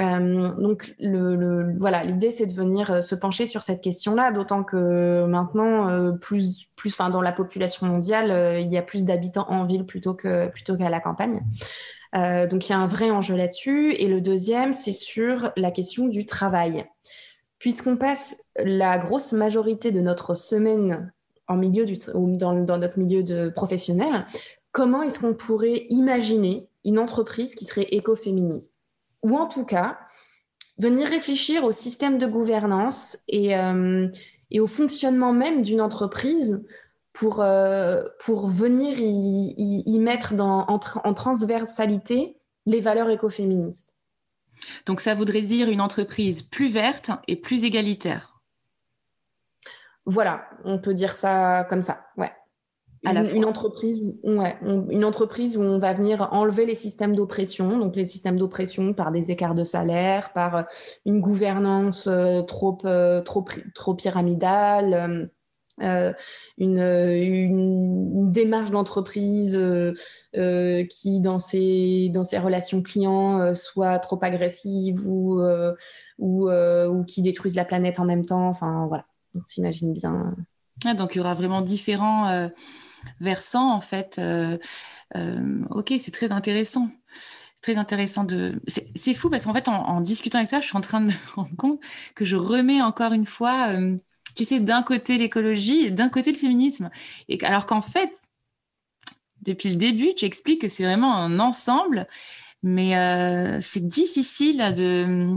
Euh, 0.00 0.48
donc 0.58 0.94
voilà, 1.76 2.02
l'idée 2.02 2.30
c'est 2.30 2.46
de 2.46 2.54
venir 2.54 2.90
euh, 2.90 3.02
se 3.02 3.14
pencher 3.14 3.46
sur 3.46 3.62
cette 3.62 3.82
question-là, 3.82 4.32
d'autant 4.32 4.64
que 4.64 5.26
maintenant, 5.26 5.88
euh, 5.88 6.12
plus, 6.12 6.66
plus, 6.76 6.92
enfin, 6.92 7.10
dans 7.10 7.20
la 7.20 7.32
population 7.32 7.86
mondiale, 7.86 8.60
il 8.60 8.72
y 8.72 8.78
a 8.78 8.82
plus 8.82 9.04
d'habitants 9.04 9.46
en 9.48 9.64
ville 9.64 9.84
plutôt 9.84 10.14
que 10.14 10.48
plutôt 10.48 10.76
qu'à 10.76 10.88
la 10.88 11.00
campagne. 11.00 11.42
donc 12.14 12.68
il 12.68 12.70
y 12.70 12.72
a 12.72 12.78
un 12.78 12.86
vrai 12.86 13.10
enjeu 13.10 13.36
là-dessus. 13.36 13.94
Et 13.94 14.08
le 14.08 14.20
deuxième, 14.20 14.72
c'est 14.72 14.92
sur 14.92 15.52
la 15.56 15.70
question 15.70 16.06
du 16.08 16.24
travail, 16.26 16.86
puisqu'on 17.58 17.96
passe 17.96 18.36
la 18.56 18.98
grosse 18.98 19.32
majorité 19.32 19.90
de 19.90 20.00
notre 20.00 20.34
semaine 20.34 21.12
en 21.48 21.56
milieu 21.56 21.84
du, 21.84 21.96
dans, 22.14 22.54
notre 22.54 22.98
milieu 22.98 23.22
de 23.22 23.50
professionnel, 23.50 24.26
comment 24.70 25.02
est-ce 25.02 25.20
qu'on 25.20 25.34
pourrait 25.34 25.86
imaginer 25.90 26.68
une 26.84 26.98
entreprise 26.98 27.54
qui 27.54 27.66
serait 27.66 27.88
écoféministe? 27.90 28.81
Ou 29.22 29.36
en 29.36 29.46
tout 29.46 29.64
cas, 29.64 29.98
venir 30.78 31.08
réfléchir 31.08 31.64
au 31.64 31.72
système 31.72 32.18
de 32.18 32.26
gouvernance 32.26 33.18
et, 33.28 33.56
euh, 33.56 34.08
et 34.50 34.60
au 34.60 34.66
fonctionnement 34.66 35.32
même 35.32 35.62
d'une 35.62 35.80
entreprise 35.80 36.62
pour, 37.12 37.40
euh, 37.40 38.00
pour 38.24 38.48
venir 38.48 38.94
y, 38.98 39.98
mettre 39.98 40.34
dans, 40.34 40.64
en, 40.68 40.80
en, 41.04 41.14
transversalité 41.14 42.36
les 42.66 42.80
valeurs 42.80 43.10
écoféministes. 43.10 43.96
Donc 44.86 45.00
ça 45.00 45.14
voudrait 45.14 45.42
dire 45.42 45.68
une 45.68 45.80
entreprise 45.80 46.42
plus 46.42 46.68
verte 46.68 47.10
et 47.28 47.36
plus 47.36 47.64
égalitaire. 47.64 48.40
Voilà, 50.04 50.48
on 50.64 50.78
peut 50.78 50.94
dire 50.94 51.14
ça 51.14 51.64
comme 51.68 51.82
ça, 51.82 52.06
ouais. 52.16 52.32
Une, 53.04 53.44
entreprise, 53.44 54.00
où, 54.22 54.30
ouais, 54.38 54.56
une 54.62 55.04
entreprise 55.04 55.56
où 55.56 55.60
on 55.60 55.78
va 55.78 55.92
venir 55.92 56.28
enlever 56.30 56.66
les 56.66 56.76
systèmes 56.76 57.16
d'oppression, 57.16 57.78
donc 57.78 57.96
les 57.96 58.04
systèmes 58.04 58.38
d'oppression 58.38 58.94
par 58.94 59.10
des 59.10 59.32
écarts 59.32 59.56
de 59.56 59.64
salaire, 59.64 60.32
par 60.32 60.56
euh, 60.56 60.62
une 61.04 61.20
gouvernance 61.20 62.06
euh, 62.06 62.42
trop, 62.42 62.78
euh, 62.84 63.20
trop, 63.20 63.44
trop 63.74 63.94
pyramidale, 63.94 65.30
une, 65.78 66.78
une, 66.78 68.30
démarche 68.30 68.70
d'entreprise 68.70 69.60
qui, 70.32 71.20
dans 71.20 71.38
ses, 71.40 72.08
dans 72.10 72.22
ses 72.22 72.38
relations 72.38 72.82
clients, 72.82 73.52
soit 73.52 73.98
trop 73.98 74.18
agressive 74.22 75.08
ou, 75.08 75.42
ou, 76.18 76.50
ou 76.50 77.04
qui 77.04 77.22
détruise 77.22 77.56
la 77.56 77.64
planète 77.64 77.98
en 77.98 78.04
même 78.04 78.24
temps. 78.24 78.46
Enfin, 78.46 78.86
voilà. 78.86 79.06
On 79.34 79.40
s'imagine 79.44 79.92
bien. 79.92 80.36
donc 80.96 81.16
il 81.16 81.18
y 81.18 81.20
aura 81.20 81.34
vraiment 81.34 81.62
différents 81.62 82.48
euh, 83.04 83.10
versants 83.20 83.72
en 83.72 83.80
fait. 83.80 84.18
Euh, 84.18 84.58
euh, 85.16 85.64
ok, 85.70 85.94
c'est 85.98 86.10
très 86.10 86.32
intéressant. 86.32 86.88
C'est 87.56 87.72
très 87.72 87.76
intéressant 87.76 88.24
de. 88.24 88.60
C'est 88.66 89.14
fou 89.14 89.30
parce 89.30 89.44
qu'en 89.44 89.54
fait, 89.54 89.68
en, 89.68 90.00
discutant 90.00 90.38
avec 90.38 90.50
toi, 90.50 90.60
je 90.60 90.66
suis 90.66 90.76
en 90.76 90.80
train 90.80 91.00
de 91.00 91.06
me 91.12 91.34
rendre 91.34 91.56
compte 91.56 91.80
que 92.14 92.24
je 92.24 92.36
remets 92.36 92.82
encore 92.82 93.12
une 93.12 93.26
fois, 93.26 93.76
tu 94.36 94.44
sais, 94.44 94.60
d'un 94.60 94.82
côté 94.82 95.18
l'écologie 95.18 95.86
et 95.86 95.90
d'un 95.90 96.08
côté 96.08 96.32
le 96.32 96.38
féminisme. 96.38 96.90
Et 97.28 97.42
alors 97.44 97.66
qu'en 97.66 97.82
fait, 97.82 98.10
depuis 99.42 99.70
le 99.70 99.76
début, 99.76 100.14
tu 100.14 100.24
expliques 100.24 100.62
que 100.62 100.68
c'est 100.68 100.84
vraiment 100.84 101.14
un 101.14 101.38
ensemble, 101.38 102.06
mais 102.62 103.60
c'est 103.60 103.86
difficile 103.86 104.72
de 104.74 105.30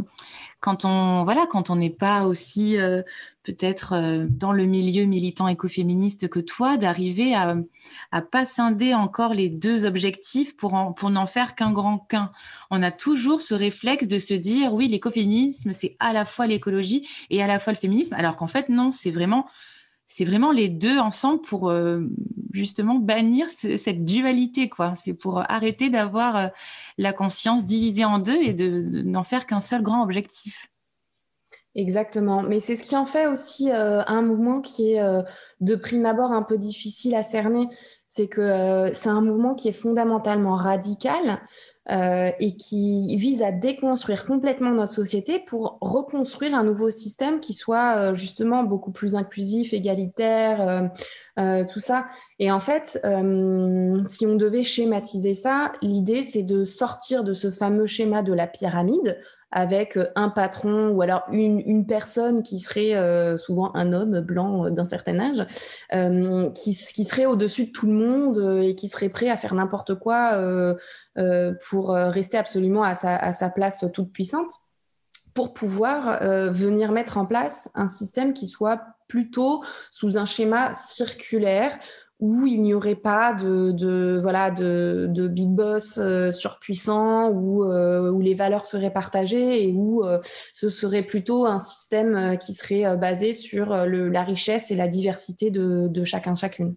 quand 0.65 0.83
on 0.83 1.23
voilà 1.23 1.45
quand 1.45 1.69
on 1.69 1.75
n'est 1.75 1.91
pas 1.91 2.25
aussi 2.25 2.77
euh, 2.79 3.03
peut-être 3.45 3.93
euh, 3.93 4.25
dans 4.29 4.51
le 4.51 4.65
milieu 4.65 5.05
militant 5.05 5.47
écoféministe 5.47 6.27
que 6.27 6.39
toi 6.39 6.77
d'arriver 6.77 7.35
à 7.35 7.55
à 8.11 8.21
pas 8.21 8.45
scinder 8.45 8.93
encore 8.93 9.33
les 9.33 9.49
deux 9.49 9.85
objectifs 9.85 10.57
pour 10.57 10.93
pour 10.95 11.09
n'en 11.09 11.27
faire 11.27 11.55
qu'un 11.55 11.71
grand 11.71 11.99
qu'un. 11.99 12.31
On 12.71 12.81
a 12.83 12.91
toujours 12.91 13.41
ce 13.41 13.53
réflexe 13.53 14.07
de 14.07 14.19
se 14.19 14.33
dire 14.33 14.73
oui 14.73 14.87
l'écoféminisme 14.87 15.73
c'est 15.73 15.95
à 15.99 16.11
la 16.11 16.25
fois 16.25 16.47
l'écologie 16.47 17.07
et 17.29 17.41
à 17.43 17.47
la 17.47 17.59
fois 17.59 17.73
le 17.73 17.77
féminisme 17.77 18.15
alors 18.15 18.35
qu'en 18.35 18.47
fait 18.47 18.69
non 18.69 18.91
c'est 18.91 19.11
vraiment 19.11 19.45
c'est 20.07 20.25
vraiment 20.25 20.51
les 20.51 20.69
deux 20.69 20.99
ensemble 20.99 21.41
pour 21.41 21.69
euh, 21.69 22.01
justement 22.51 22.95
bannir 22.95 23.47
cette 23.49 24.05
dualité 24.05 24.69
quoi 24.69 24.95
c'est 24.95 25.13
pour 25.13 25.39
arrêter 25.51 25.89
d'avoir 25.89 26.35
euh, 26.35 26.47
la 26.97 27.13
conscience 27.13 27.63
divisée 27.63 28.05
en 28.05 28.19
deux 28.19 28.41
et 28.41 28.53
de, 28.53 29.03
n'en 29.03 29.23
faire 29.23 29.45
qu'un 29.45 29.61
seul 29.61 29.81
grand 29.81 30.03
objectif 30.03 30.69
Exactement, 31.75 32.41
mais 32.41 32.61
c'est 32.61 32.77
ce 32.77 32.85
qui 32.85 32.95
en 32.95 33.05
fait 33.05 33.27
aussi 33.27 33.69
euh, 33.69 34.01
un 34.07 34.21
mouvement 34.21 34.61
qui 34.61 34.93
est 34.93 35.23
de 35.59 35.75
prime 35.75 36.05
abord 36.05 36.31
un 36.31 36.41
peu 36.41 36.57
difficile 36.57 37.15
à 37.15 37.21
cerner. 37.21 37.67
C'est 38.07 38.27
que 38.27 38.91
c'est 38.93 39.09
un 39.09 39.21
mouvement 39.21 39.55
qui 39.55 39.67
est 39.67 39.73
fondamentalement 39.73 40.55
radical, 40.55 41.41
euh, 41.91 42.31
et 42.39 42.55
qui 42.55 43.15
vise 43.15 43.43
à 43.43 43.51
déconstruire 43.51 44.25
complètement 44.25 44.71
notre 44.71 44.91
société 44.91 45.39
pour 45.45 45.77
reconstruire 45.81 46.55
un 46.55 46.63
nouveau 46.63 46.89
système 46.89 47.39
qui 47.39 47.53
soit 47.53 47.97
euh, 47.97 48.15
justement 48.15 48.63
beaucoup 48.63 48.91
plus 48.91 49.13
inclusif, 49.13 49.71
égalitaire, 49.71 50.89
euh, 51.37 51.63
tout 51.71 51.79
ça. 51.79 52.07
Et 52.39 52.51
en 52.51 52.59
fait, 52.59 52.99
si 54.07 54.25
on 54.25 54.35
devait 54.35 54.63
schématiser 54.63 55.35
ça, 55.35 55.73
l'idée 55.83 56.23
c'est 56.23 56.41
de 56.41 56.63
sortir 56.63 57.23
de 57.23 57.33
ce 57.33 57.51
fameux 57.51 57.85
schéma 57.85 58.23
de 58.23 58.33
la 58.33 58.47
pyramide 58.47 59.21
avec 59.55 59.97
un 60.15 60.29
patron 60.29 60.89
ou 60.89 61.01
alors 61.01 61.23
une, 61.31 61.85
personne 61.87 62.43
qui 62.43 62.59
serait 62.59 62.93
souvent 63.37 63.71
un 63.73 63.93
homme 63.93 64.19
blanc 64.19 64.69
d'un 64.69 64.83
certain 64.83 65.19
âge, 65.19 65.45
qui, 66.53 66.73
serait 66.73 67.25
au-dessus 67.25 67.65
de 67.65 67.71
tout 67.71 67.87
le 67.87 67.93
monde 67.93 68.61
et 68.61 68.75
qui 68.75 68.89
serait 68.89 69.09
prêt 69.09 69.29
à 69.29 69.37
faire 69.37 69.55
n'importe 69.55 69.95
quoi 69.95 70.75
euh, 71.17 71.53
pour 71.69 71.95
euh, 71.95 72.09
rester 72.09 72.37
absolument 72.37 72.83
à 72.83 72.93
sa, 72.93 73.49
place 73.49 73.85
toute 73.93 74.11
puissante, 74.11 74.51
pour 75.33 75.53
pouvoir 75.53 76.21
euh, 76.21 76.51
venir 76.51 76.91
mettre 76.91 77.17
en 77.17 77.25
place 77.25 77.69
un 77.73 77.87
système 77.87 78.33
qui 78.33 78.47
soit 78.47 78.81
plutôt 79.07 79.63
sous 79.91 80.17
un 80.17 80.25
schéma 80.25 80.73
circulaire 80.73 81.79
où 82.19 82.47
il 82.47 82.61
n'y 82.61 82.73
aurait 82.73 82.95
pas 82.95 83.33
de, 83.33 83.71
de 83.71 84.19
voilà 84.21 84.49
de, 84.49 85.07
de, 85.09 85.27
big 85.27 85.49
boss 85.49 85.97
euh, 85.97 86.31
surpuissant 86.31 87.29
où, 87.29 87.63
euh, 87.65 88.09
où 88.09 88.21
les 88.21 88.33
valeurs 88.33 88.65
seraient 88.65 88.93
partagées 88.93 89.67
et 89.67 89.73
où 89.73 90.03
euh, 90.05 90.19
ce 90.53 90.69
serait 90.69 91.03
plutôt 91.03 91.45
un 91.45 91.59
système 91.59 92.37
qui 92.37 92.53
serait 92.53 92.95
basé 92.95 93.33
sur 93.33 93.85
le, 93.85 94.09
la 94.09 94.23
richesse 94.23 94.71
et 94.71 94.75
la 94.75 94.87
diversité 94.87 95.51
de, 95.51 95.87
de 95.89 96.03
chacun 96.03 96.35
chacune. 96.35 96.75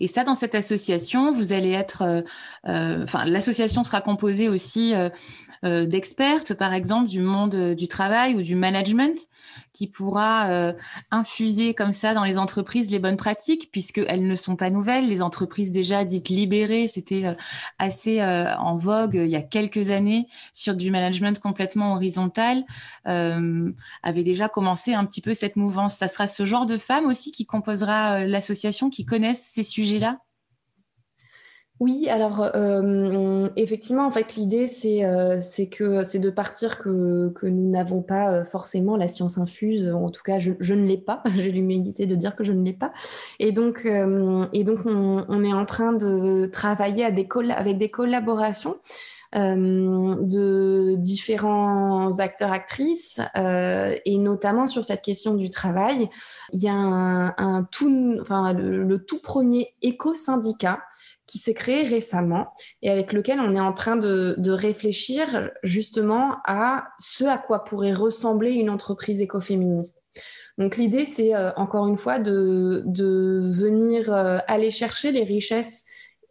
Et 0.00 0.06
ça, 0.06 0.24
dans 0.24 0.34
cette 0.34 0.54
association, 0.54 1.32
vous 1.32 1.52
allez 1.52 1.72
être, 1.72 2.24
enfin, 2.64 3.26
l'association 3.26 3.84
sera 3.84 4.00
composée 4.00 4.48
aussi 4.48 4.94
euh, 5.64 5.78
euh, 5.78 5.86
d'expertes, 5.86 6.54
par 6.54 6.74
exemple, 6.74 7.08
du 7.08 7.20
monde 7.20 7.74
du 7.74 7.88
travail 7.88 8.34
ou 8.34 8.42
du 8.42 8.54
management, 8.54 9.18
qui 9.72 9.86
pourra 9.86 10.50
euh, 10.50 10.72
infuser 11.10 11.74
comme 11.74 11.92
ça 11.92 12.14
dans 12.14 12.24
les 12.24 12.38
entreprises 12.38 12.90
les 12.90 12.98
bonnes 12.98 13.16
pratiques, 13.16 13.70
puisqu'elles 13.70 14.26
ne 14.26 14.34
sont 14.34 14.56
pas 14.56 14.70
nouvelles. 14.70 15.08
Les 15.08 15.22
entreprises 15.22 15.72
déjà 15.72 16.04
dites 16.04 16.28
libérées, 16.28 16.88
c'était 16.88 17.26
euh, 17.26 17.34
assez 17.78 18.22
en 18.22 18.76
vogue 18.76 19.14
il 19.14 19.30
y 19.30 19.36
a 19.36 19.42
quelques 19.42 19.90
années 19.90 20.26
sur 20.52 20.74
du 20.74 20.90
management 20.90 21.38
complètement 21.38 21.94
horizontal, 21.94 22.64
avait 23.04 24.24
déjà 24.24 24.48
commencé 24.48 24.94
un 24.94 25.04
petit 25.04 25.20
peu 25.20 25.34
cette 25.34 25.56
mouvance. 25.56 25.96
Ça 25.96 26.08
sera 26.08 26.26
ce 26.26 26.44
genre 26.44 26.66
de 26.66 26.78
femmes 26.78 27.06
aussi 27.06 27.32
qui 27.32 27.46
composera 27.46 28.24
l'association, 28.24 28.90
qui 28.90 29.04
connaissent 29.04 29.44
ces 29.44 29.62
sujets-là? 29.62 30.18
Oui, 31.80 32.08
alors 32.08 32.50
euh, 32.56 33.48
effectivement, 33.54 34.04
en 34.04 34.10
fait, 34.10 34.34
l'idée 34.34 34.66
c'est 34.66 35.04
euh, 35.04 35.38
que 35.70 36.02
c'est 36.02 36.18
de 36.18 36.30
partir 36.30 36.78
que, 36.80 37.28
que 37.36 37.46
nous 37.46 37.70
n'avons 37.70 38.02
pas 38.02 38.32
euh, 38.32 38.44
forcément 38.44 38.96
la 38.96 39.06
science 39.06 39.38
infuse. 39.38 39.88
En 39.88 40.10
tout 40.10 40.22
cas, 40.24 40.40
je, 40.40 40.52
je 40.58 40.74
ne 40.74 40.84
l'ai 40.84 40.98
pas. 40.98 41.22
J'ai 41.36 41.52
l'humilité 41.52 42.06
de 42.06 42.16
dire 42.16 42.34
que 42.34 42.42
je 42.42 42.52
ne 42.52 42.64
l'ai 42.64 42.72
pas. 42.72 42.92
Et 43.38 43.52
donc 43.52 43.86
et 43.86 44.64
donc 44.64 44.80
on, 44.86 45.24
on, 45.28 45.44
est 45.44 45.52
en 45.52 45.64
train 45.64 45.92
de 45.92 46.46
travailler 46.46 47.04
à 47.04 47.10
des 47.12 47.28
avec 47.50 47.78
des 47.78 47.90
collaborations. 47.90 48.76
de 49.34 50.96
différents 50.96 52.18
acteurs 52.18 52.50
actrices 52.50 53.20
et 53.36 54.18
notamment 54.18 54.66
sur 54.66 54.84
cette 54.84 55.02
question 55.02 55.34
du 55.34 55.50
travail 55.50 56.08
il 56.54 56.62
y 56.62 56.68
a 56.68 56.74
un, 56.74 57.34
un 57.36 57.62
tout 57.70 58.16
enfin 58.22 58.54
le, 58.54 58.84
le 58.84 58.98
tout 59.04 59.20
premier 59.20 59.74
éco 59.82 60.14
syndicat 60.14 60.78
qui 61.28 61.38
s'est 61.38 61.54
créé 61.54 61.84
récemment 61.84 62.48
et 62.82 62.90
avec 62.90 63.12
lequel 63.12 63.38
on 63.38 63.54
est 63.54 63.60
en 63.60 63.72
train 63.72 63.96
de, 63.96 64.34
réfléchir 64.48 65.50
justement 65.62 66.38
à 66.44 66.88
ce 66.98 67.24
à 67.24 67.36
quoi 67.36 67.62
pourrait 67.62 67.92
ressembler 67.92 68.52
une 68.52 68.70
entreprise 68.70 69.20
écoféministe. 69.20 69.98
Donc 70.56 70.76
l'idée, 70.76 71.04
c'est 71.04 71.36
euh, 71.36 71.52
encore 71.56 71.86
une 71.86 71.98
fois 71.98 72.18
de, 72.18 72.82
venir 73.52 74.12
euh, 74.12 74.38
aller 74.46 74.70
chercher 74.70 75.12
les 75.12 75.22
richesses 75.22 75.84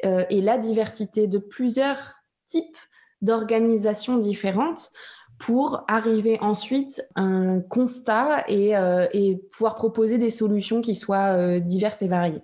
euh, 0.04 0.26
et 0.30 0.41
la 0.41 0.58
diversité 0.58 1.28
de 1.28 1.38
plusieurs 1.38 2.16
types 2.45 2.78
d'organisations 3.22 4.18
différentes 4.18 4.89
pour 5.38 5.86
arriver 5.88 6.39
ensuite 6.41 7.06
à 7.16 7.22
un 7.22 7.62
constat 7.62 8.43
et, 8.48 8.72
et 9.14 9.38
pouvoir 9.52 9.76
proposer 9.76 10.18
des 10.18 10.32
solutions 10.32 10.82
qui 10.82 10.95
soient 10.95 11.60
diverses 11.60 12.02
et 12.02 12.08
variées. 12.08 12.41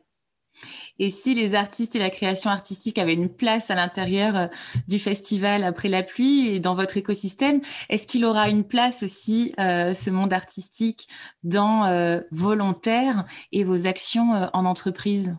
Et 0.99 1.09
si 1.09 1.33
les 1.33 1.55
artistes 1.55 1.95
et 1.95 1.99
la 1.99 2.09
création 2.09 2.49
artistique 2.49 2.97
avaient 2.97 3.13
une 3.13 3.33
place 3.33 3.71
à 3.71 3.75
l'intérieur 3.75 4.35
euh, 4.35 4.47
du 4.87 4.99
festival 4.99 5.63
après 5.63 5.89
la 5.89 6.03
pluie 6.03 6.47
et 6.49 6.59
dans 6.59 6.75
votre 6.75 6.97
écosystème, 6.97 7.61
est-ce 7.89 8.05
qu'il 8.05 8.25
aura 8.25 8.49
une 8.49 8.63
place 8.63 9.03
aussi, 9.03 9.53
euh, 9.59 9.93
ce 9.93 10.09
monde 10.09 10.33
artistique, 10.33 11.07
dans 11.43 11.85
euh, 11.85 12.21
volontaire 12.31 13.25
et 13.51 13.63
vos 13.63 13.87
actions 13.87 14.49
en 14.53 14.65
entreprise? 14.65 15.35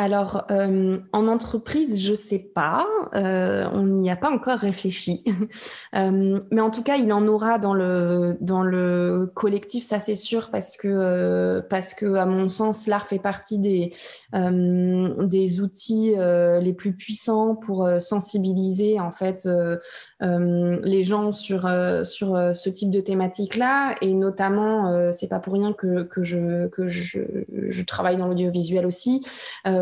Alors, 0.00 0.46
euh, 0.50 0.98
en 1.12 1.28
entreprise, 1.28 2.02
je 2.02 2.14
sais 2.14 2.38
pas. 2.38 2.86
Euh, 3.14 3.68
on 3.74 3.82
n'y 3.82 4.10
a 4.10 4.16
pas 4.16 4.30
encore 4.30 4.58
réfléchi. 4.58 5.22
euh, 5.94 6.38
mais 6.50 6.62
en 6.62 6.70
tout 6.70 6.82
cas, 6.82 6.96
il 6.96 7.12
en 7.12 7.28
aura 7.28 7.58
dans 7.58 7.74
le, 7.74 9.30
collectif, 9.34 9.84
ça 9.84 9.98
c'est 9.98 10.14
sûr, 10.14 10.48
parce 10.50 10.78
que, 10.78 12.14
à 12.16 12.24
mon 12.24 12.48
sens, 12.48 12.86
l'art 12.86 13.08
fait 13.08 13.18
partie 13.18 13.58
des, 13.58 13.90
outils 15.60 16.14
les 16.16 16.72
plus 16.72 16.94
puissants 16.94 17.54
pour 17.54 17.86
sensibiliser, 18.00 18.98
en 19.00 19.10
fait, 19.10 19.46
les 20.22 21.02
gens 21.02 21.30
sur, 21.30 21.68
ce 21.68 22.70
type 22.70 22.90
de 22.90 23.00
thématique-là. 23.00 23.96
Et 24.00 24.14
notamment, 24.14 25.12
c'est 25.12 25.28
pas 25.28 25.40
pour 25.40 25.52
rien 25.52 25.74
que, 25.74 26.08
je 26.22 27.82
travaille 27.82 28.16
dans 28.16 28.28
l'audiovisuel 28.28 28.86
aussi. 28.86 29.20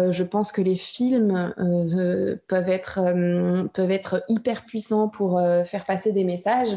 Euh, 0.08 0.12
je 0.12 0.24
pense 0.24 0.52
que 0.52 0.60
les 0.60 0.76
films 0.76 1.54
euh, 1.58 2.36
peuvent, 2.48 2.68
être, 2.68 3.00
euh, 3.02 3.64
peuvent 3.72 3.90
être 3.90 4.24
hyper 4.28 4.64
puissants 4.64 5.08
pour 5.08 5.40
faire 5.64 5.84
passer 5.84 6.12
des 6.12 6.24
messages. 6.24 6.76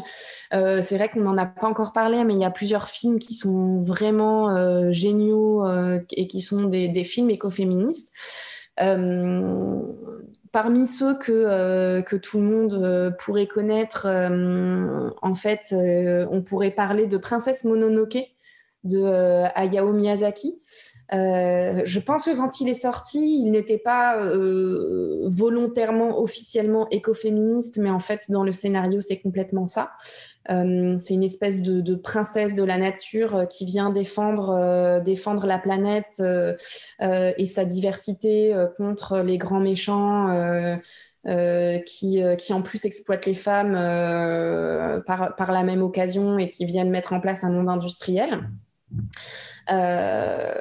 c'est 0.50 0.96
vrai 0.96 1.08
qu'on 1.08 1.20
n'en 1.20 1.36
a 1.36 1.46
pas 1.46 1.66
encore 1.66 1.92
parlé, 1.92 2.24
mais 2.24 2.34
il 2.34 2.40
y 2.40 2.44
a 2.44 2.50
plusieurs 2.50 2.88
films 2.88 3.18
qui 3.18 3.34
sont 3.34 3.82
vraiment 3.82 4.92
géniaux 4.92 5.64
et 6.10 6.26
qui 6.26 6.40
sont 6.40 6.64
des, 6.64 6.88
des 6.88 7.04
films 7.04 7.30
écoféministes. 7.30 8.12
parmi 8.76 10.86
ceux 10.86 11.14
que, 11.14 12.00
que 12.02 12.16
tout 12.16 12.38
le 12.38 12.44
monde 12.44 13.16
pourrait 13.18 13.46
connaître, 13.46 14.06
en 14.06 15.34
fait, 15.34 15.74
on 16.30 16.42
pourrait 16.42 16.70
parler 16.70 17.06
de 17.06 17.16
Princesse 17.16 17.64
Mononoke 17.64 18.18
de 18.84 19.44
Hayao 19.54 19.92
Miyazaki. 19.92 20.60
Euh, 21.12 21.82
je 21.84 22.00
pense 22.00 22.24
que 22.24 22.34
quand 22.34 22.60
il 22.60 22.68
est 22.68 22.74
sorti, 22.74 23.40
il 23.40 23.50
n'était 23.50 23.78
pas 23.78 24.18
euh, 24.18 25.28
volontairement, 25.28 26.18
officiellement 26.18 26.88
écoféministe, 26.90 27.78
mais 27.78 27.90
en 27.90 27.98
fait, 27.98 28.30
dans 28.30 28.44
le 28.44 28.52
scénario, 28.52 29.00
c'est 29.00 29.18
complètement 29.18 29.66
ça. 29.66 29.90
Euh, 30.50 30.96
c'est 30.98 31.14
une 31.14 31.22
espèce 31.22 31.62
de, 31.62 31.94
princesse 31.94 32.54
de 32.54 32.64
la 32.64 32.78
nature 32.78 33.46
qui 33.48 33.64
vient 33.64 33.90
défendre, 33.90 34.56
la 35.44 35.58
planète 35.58 36.22
et 37.00 37.46
sa 37.46 37.64
diversité 37.64 38.54
contre 38.76 39.18
les 39.18 39.38
grands 39.38 39.60
méchants. 39.60 40.78
qui, 41.86 42.20
qui 42.38 42.52
en 42.52 42.62
plus 42.62 42.84
exploitent 42.84 43.26
les 43.26 43.34
femmes 43.34 43.74
par, 45.06 45.36
par 45.36 45.52
la 45.52 45.62
même 45.62 45.82
occasion 45.82 46.38
et 46.38 46.48
qui 46.48 46.64
viennent 46.64 46.90
mettre 46.90 47.12
en 47.12 47.20
place 47.20 47.44
un 47.44 47.50
monde 47.50 47.68
industriel. 47.68 48.48
Euh, 49.70 50.54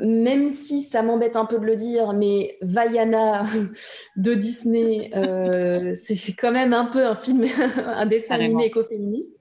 même 0.00 0.50
si 0.50 0.82
ça 0.82 1.02
m'embête 1.02 1.36
un 1.36 1.44
peu 1.44 1.58
de 1.58 1.64
le 1.64 1.76
dire, 1.76 2.12
mais 2.12 2.56
Vaiana 2.62 3.44
de 4.16 4.34
Disney, 4.34 5.10
euh, 5.16 5.94
c'est 6.02 6.32
quand 6.32 6.52
même 6.52 6.72
un 6.72 6.84
peu 6.84 7.04
un 7.06 7.16
film, 7.16 7.44
un 7.86 8.06
dessin 8.06 8.36
animé 8.36 8.66
écoféministe. 8.66 9.36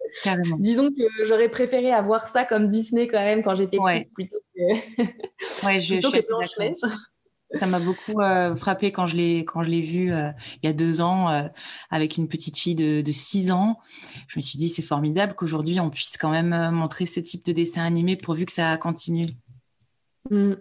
Disons 0.60 0.90
que 0.90 1.26
j'aurais 1.26 1.50
préféré 1.50 1.92
avoir 1.92 2.26
ça 2.26 2.46
comme 2.46 2.68
Disney 2.70 3.08
quand 3.08 3.24
même 3.24 3.44
quand 3.44 3.56
j'étais 3.56 3.78
petite 3.78 4.14
plutôt 4.14 4.38
que, 4.56 5.66
ouais, 5.66 5.82
je, 5.82 5.96
plutôt 5.96 6.12
ça 7.56 7.68
m'a 7.68 7.80
beaucoup 7.80 8.20
euh, 8.20 8.56
frappé 8.56 8.92
quand 8.92 9.08
je 9.08 9.16
l'ai 9.16 9.46
quand 9.46 9.64
je 9.64 9.70
l'ai 9.70 9.82
vu 9.82 10.12
euh, 10.12 10.30
il 10.62 10.68
y 10.68 10.70
a 10.70 10.74
deux 10.74 11.02
ans 11.02 11.30
euh, 11.30 11.44
avec 11.92 12.18
une 12.18 12.28
petite 12.28 12.58
fille 12.58 12.76
de, 12.76 13.04
six 13.12 13.52
ans. 13.52 13.80
Je 14.28 14.40
me 14.40 14.42
suis 14.42 14.58
dit 14.58 14.70
c'est 14.70 14.82
formidable 14.82 15.36
qu'aujourd'hui 15.36 15.80
on 15.80 15.90
puisse 15.90 16.18
quand 16.18 16.32
même 16.32 16.72
montrer 16.72 17.06
ce 17.06 17.20
type 17.20 17.46
de 17.46 17.52
dessin 17.52 17.84
animé 17.84 18.16
pourvu 18.18 18.46
que 18.46 18.52
ça 18.52 18.76
continue. 18.78 19.30
Mm, 20.32 20.54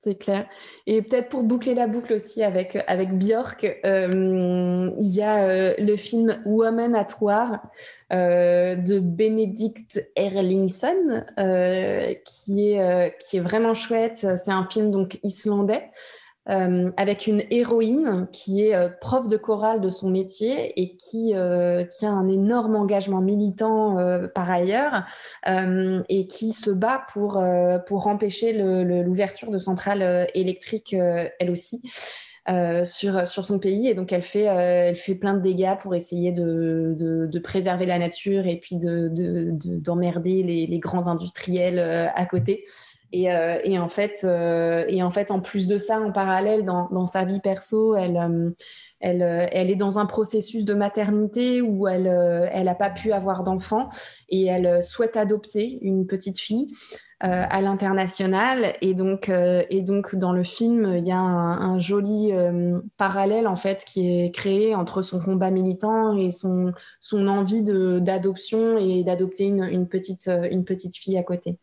c'est 0.00 0.14
clair. 0.14 0.46
Et 0.86 1.02
peut-être 1.02 1.28
pour 1.28 1.42
boucler 1.42 1.74
la 1.74 1.86
boucle 1.86 2.14
aussi 2.14 2.42
avec 2.42 2.78
avec 2.86 3.12
Björk, 3.18 3.64
il 3.84 4.96
y 5.00 5.22
a 5.22 5.76
le 5.78 5.96
film 5.96 6.40
Woman 6.46 6.94
at 6.94 7.08
War 7.20 7.60
de 8.10 9.00
Benedict 9.00 10.08
Erlingsson 10.16 11.24
qui 12.24 12.70
est 12.70 13.18
qui 13.18 13.36
est 13.36 13.40
vraiment 13.40 13.74
chouette. 13.74 14.26
C'est 14.36 14.52
un 14.52 14.64
film 14.64 14.90
donc 14.90 15.18
islandais. 15.22 15.90
Euh, 16.50 16.90
avec 16.96 17.26
une 17.26 17.42
héroïne 17.50 18.26
qui 18.32 18.64
est 18.64 18.74
euh, 18.74 18.88
prof 18.88 19.28
de 19.28 19.36
chorale 19.36 19.82
de 19.82 19.90
son 19.90 20.08
métier 20.08 20.80
et 20.80 20.96
qui, 20.96 21.34
euh, 21.34 21.84
qui 21.84 22.06
a 22.06 22.10
un 22.10 22.26
énorme 22.26 22.74
engagement 22.74 23.20
militant 23.20 23.96
par 24.34 24.50
ailleurs 24.50 25.04
et 25.46 26.26
qui 26.26 26.52
se 26.52 26.70
bat 26.70 27.04
pour, 27.12 27.42
pour 27.86 28.06
empêcher 28.06 28.52
l'ouverture 28.52 29.50
de 29.50 29.58
centrales 29.58 30.28
électriques 30.34 30.94
elle 30.94 31.50
aussi. 31.50 31.82
sur, 32.84 33.26
sur 33.26 33.44
son 33.44 33.58
pays 33.58 33.88
et 33.88 33.94
donc 33.94 34.12
elle 34.12 34.22
fait, 34.22 34.44
elle 34.44 34.96
fait 34.96 35.14
plein 35.14 35.34
de 35.34 35.40
dégâts 35.40 35.76
pour 35.78 35.94
essayer 35.94 36.32
de, 36.32 36.94
de, 36.96 37.38
préserver 37.38 37.86
la 37.86 37.98
nature 37.98 38.46
et 38.46 38.58
puis 38.58 38.76
d'emmerder 38.76 40.42
de, 40.42 40.46
les, 40.46 40.66
les, 40.66 40.78
grands 40.78 41.08
industriels 41.08 41.78
à 41.78 42.26
côté. 42.26 42.64
Et, 43.12 43.32
euh, 43.32 43.58
et, 43.64 43.78
en 43.78 43.88
fait, 43.88 44.20
euh, 44.24 44.84
et 44.88 45.02
en 45.02 45.10
fait, 45.10 45.30
en 45.30 45.40
plus 45.40 45.66
de 45.66 45.78
ça, 45.78 46.00
en 46.00 46.12
parallèle, 46.12 46.64
dans, 46.64 47.06
sa 47.06 47.24
vie 47.24 47.40
perso, 47.40 47.94
elle, 47.96 48.16
euh, 48.18 48.50
elle, 49.00 49.22
elle, 49.52 49.70
est 49.70 49.76
dans 49.76 49.98
un 49.98 50.06
processus 50.06 50.64
de 50.64 50.74
maternité 50.74 51.62
où 51.62 51.88
elle 51.88 52.04
n'a 52.64 52.74
pas 52.74 52.90
pu 52.90 53.12
avoir 53.12 53.42
d'enfant 53.42 53.88
et 54.28 54.46
elle 54.46 54.82
souhaite 54.82 55.16
adopter 55.16 55.78
une 55.82 56.06
petite 56.06 56.38
fille. 56.38 56.68
à 57.20 57.60
l'international 57.60 58.76
et 58.80 58.94
donc 58.94 59.28
et 59.28 59.82
donc 59.82 60.14
dans 60.14 60.32
le 60.32 60.44
film 60.44 60.94
il 60.98 61.04
y 61.04 61.10
a 61.10 61.18
un, 61.18 61.78
joli 61.78 62.32
parallèle 62.96 63.48
en 63.48 63.56
fait 63.56 63.84
qui 63.84 64.08
est 64.08 64.30
créé 64.32 64.76
entre 64.76 65.02
son 65.02 65.18
combat 65.18 65.50
militant 65.50 66.16
et 66.16 66.30
son 66.30 66.72
son 67.00 67.26
envie 67.26 67.62
d'adoption 67.62 68.78
et 68.78 69.02
d'adopter 69.02 69.46
une 69.46 69.88
petite 69.88 70.30
une 70.50 70.64
petite 70.64 70.96
fille 70.96 71.18
à 71.18 71.24
côté. 71.24 71.58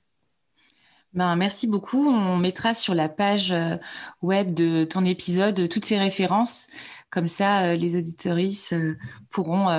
Ben, 1.16 1.38
merci 1.38 1.66
beaucoup. 1.66 2.10
On 2.10 2.36
mettra 2.36 2.74
sur 2.74 2.94
la 2.94 3.08
page 3.08 3.54
euh, 3.54 3.78
web 4.22 4.54
de 4.54 4.84
ton 4.84 5.06
épisode 5.06 5.70
toutes 5.70 5.86
ces 5.86 5.98
références. 5.98 6.68
Comme 7.10 7.30
ça, 7.30 7.68
euh, 7.68 7.76
les 7.78 7.96
auditoristes 7.96 8.74
euh, 8.74 8.98
pourront 9.30 9.70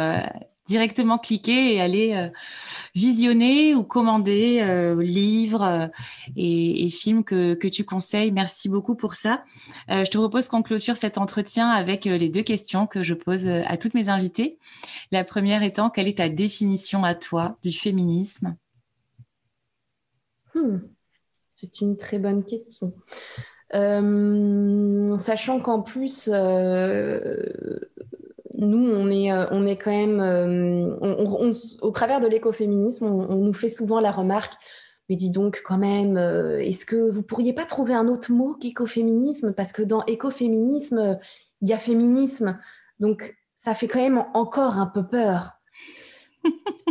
directement 0.66 1.18
cliquer 1.18 1.74
et 1.74 1.80
aller 1.80 2.30
visionner 2.94 3.76
ou 3.76 3.84
commander 3.84 4.94
livres 4.98 5.90
et, 6.34 6.90
films 6.90 7.22
que, 7.22 7.54
que, 7.54 7.68
tu 7.68 7.84
conseilles. 7.84 8.32
Merci 8.32 8.68
beaucoup 8.68 8.96
pour 8.96 9.14
ça. 9.14 9.44
je 9.88 10.10
te 10.10 10.18
propose 10.18 10.48
qu'on 10.48 10.62
clôture 10.64 10.96
cet 10.96 11.18
entretien 11.18 11.68
avec 11.68 12.04
les 12.04 12.28
deux 12.28 12.42
questions 12.42 12.88
que 12.88 13.04
je 13.04 13.14
pose 13.14 13.46
à 13.46 13.76
toutes 13.76 13.94
mes 13.94 14.08
invitées. 14.08 14.58
La 15.12 15.22
première 15.22 15.62
étant, 15.62 15.88
quelle 15.88 16.08
est 16.08 16.18
ta 16.18 16.28
définition 16.28 17.04
à 17.04 17.14
toi 17.14 17.58
du 17.62 17.70
féminisme? 17.70 18.56
Hmm. 20.52 20.78
C'est 21.58 21.80
une 21.80 21.96
très 21.96 22.18
bonne 22.18 22.44
question. 22.44 22.92
sachant 23.72 25.60
qu'en 25.60 25.80
plus, 25.80 26.28
nous, 26.28 26.34
on 28.90 29.10
est, 29.10 29.32
on 29.50 29.66
est 29.66 29.76
quand 29.76 29.90
même, 29.90 30.20
au 31.80 31.90
travers 31.90 32.20
de 32.20 32.26
l'écoféminisme, 32.26 33.06
on, 33.06 33.36
nous 33.36 33.54
fait 33.54 33.70
souvent 33.70 34.00
la 34.00 34.10
remarque 34.10 34.54
mais 35.08 35.16
dis 35.16 35.30
donc, 35.30 35.62
quand 35.64 35.78
même, 35.78 36.16
euh, 36.16 36.58
est-ce 36.58 36.84
que 36.84 36.96
vous 36.96 37.22
pourriez 37.22 37.52
pas 37.52 37.64
trouver 37.64 37.94
un 37.94 38.08
autre 38.08 38.32
mot 38.32 38.54
qu'écoféminisme? 38.54 39.52
Parce 39.52 39.72
que 39.72 39.82
dans 39.82 40.04
écoféminisme, 40.06 41.18
il 41.60 41.68
y 41.68 41.72
a 41.72 41.78
féminisme. 41.78 42.58
Donc, 42.98 43.36
ça 43.54 43.74
fait 43.74 43.88
quand 43.88 44.00
même 44.00 44.24
encore 44.34 44.78
un 44.78 44.86
peu 44.86 45.06
peur. 45.06 45.52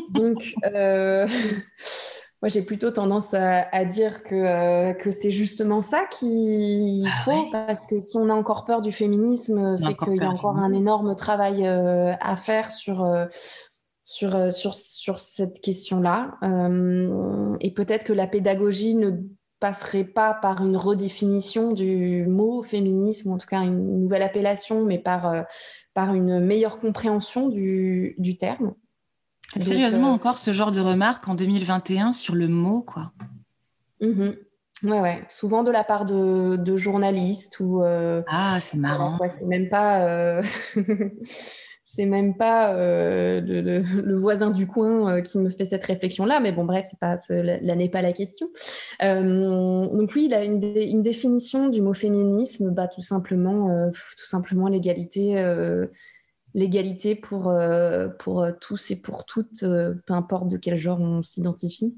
donc, 0.10 0.56
euh, 0.66 1.28
moi, 2.46 2.50
j'ai 2.50 2.62
plutôt 2.62 2.92
tendance 2.92 3.34
à, 3.34 3.86
dire 3.86 4.24
que, 4.24 4.36
euh, 4.36 4.94
que 4.94 5.10
c'est 5.10 5.32
justement 5.32 5.82
ça 5.82 6.06
qu'il 6.06 7.08
ah 7.08 7.24
faut. 7.24 7.50
Parce 7.52 7.88
que 7.88 8.00
si 8.00 8.18
on 8.18 8.30
a 8.30 8.34
encore 8.34 8.66
peur 8.66 8.82
du 8.82 8.92
féminisme, 8.92 9.76
c'est 9.78 9.98
qu'il 9.98 10.18
y 10.18 10.24
a 10.24 10.30
encore 10.30 10.58
un 10.58 10.72
énorme 10.72 11.16
travail 11.16 11.66
à 11.66 12.36
faire 12.36 12.72
sur 12.72 13.04
euh, 14.36 14.52
sur, 14.52 14.76
sur 14.76 15.18
cette 15.18 15.62
question-là. 15.62 16.38
Euh, 16.44 17.58
et 17.60 17.72
peut-être 17.72 18.04
que 18.04 18.14
la 18.14 18.28
pédagogie 18.28 18.96
ne 18.96 19.12
passerait 19.60 20.04
pas 20.04 20.36
par 20.36 20.64
une 20.64 20.78
redéfinition 20.78 21.72
du 21.72 22.28
mot 22.28 22.62
féminisme, 22.62 23.32
ou 23.32 23.34
en 23.34 23.38
tout 23.38 23.48
cas 23.48 23.64
une 23.64 24.02
nouvelle 24.02 24.22
appellation, 24.22 24.86
mais 24.86 25.00
par, 25.00 25.28
euh, 25.28 25.42
par 25.96 26.14
une 26.14 26.40
meilleure 26.40 26.80
compréhension 26.80 27.50
du, 27.50 28.14
du 28.20 28.38
terme. 28.38 28.76
Sérieusement, 29.60 30.12
encore 30.12 30.38
ce 30.38 30.52
genre 30.52 30.72
de 30.72 30.82
remarques 30.82 31.28
en 31.28 31.36
2021 31.36 32.14
sur 32.14 32.36
le 32.36 32.48
mot, 32.48 32.82
quoi. 32.82 33.12
Mm-hmm. 34.02 34.36
Ouais, 34.84 35.00
ouais. 35.00 35.26
Souvent 35.30 35.64
de 35.64 35.72
la 35.72 35.84
part 35.84 36.06
de, 36.06 36.58
de 36.58 36.76
journalistes 36.76 37.60
ou. 37.60 37.82
ah, 37.84 38.60
c'est 38.62 38.78
marrant. 38.78 39.18
Ouais, 39.20 39.30
c'est 39.30 39.46
même 39.46 39.70
pas. 39.70 40.42
c'est 41.96 42.06
même 42.06 42.36
pas 42.36 42.74
euh, 42.74 43.42
le, 43.42 44.16
voisin 44.16 44.52
du 44.52 44.68
coin 44.68 45.16
euh, 45.16 45.22
qui 45.22 45.38
me 45.38 45.50
fait 45.50 45.66
cette 45.66 45.86
réflexion-là, 45.86 46.40
mais 46.42 46.52
bon, 46.52 46.66
bref, 46.66 46.88
c'est 46.90 47.00
pas, 47.00 47.16
là 47.30 47.76
n'est 47.76 47.90
pas 47.90 48.02
la 48.02 48.12
question. 48.12 48.50
Euh, 49.02 49.88
donc 49.88 50.12
oui, 50.16 50.26
il 50.26 50.34
a 50.34 50.44
une, 50.44 50.62
une, 50.64 51.02
définition 51.02 51.70
du 51.70 51.82
mot 51.82 51.94
féminisme, 51.94 52.72
bah, 52.72 52.88
tout 52.88 53.02
simplement, 53.02 53.92
tout 53.92 54.26
simplement 54.26 54.68
l'égalité, 54.68 55.36
l'égalité 56.56 57.16
pour, 57.16 57.54
pour 58.18 58.48
tous 58.60 58.92
et 58.92 59.00
pour 59.00 59.26
toutes, 59.26 59.60
peu 59.60 60.14
importe 60.14 60.48
de 60.48 60.58
quel 60.58 60.78
genre 60.78 61.00
on 61.00 61.22
s'identifie. 61.22 61.96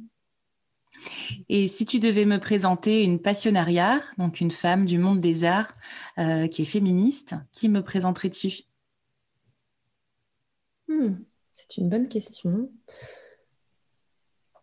Et 1.47 1.69
si 1.69 1.85
tu 1.85 1.99
devais 1.99 2.25
me 2.25 2.39
présenter 2.39 3.03
une 3.03 3.21
passionnariat, 3.21 4.01
donc 4.17 4.41
une 4.41 4.51
femme 4.51 4.85
du 4.85 4.97
monde 4.97 5.19
des 5.19 5.45
arts 5.45 5.77
qui 6.17 6.61
est 6.63 6.65
féministe, 6.65 7.35
qui 7.53 7.69
me 7.69 7.81
présenterais-tu? 7.81 8.63
Hmm, 10.87 11.15
c'est 11.53 11.77
une 11.77 11.89
bonne 11.89 12.07
question. 12.07 12.69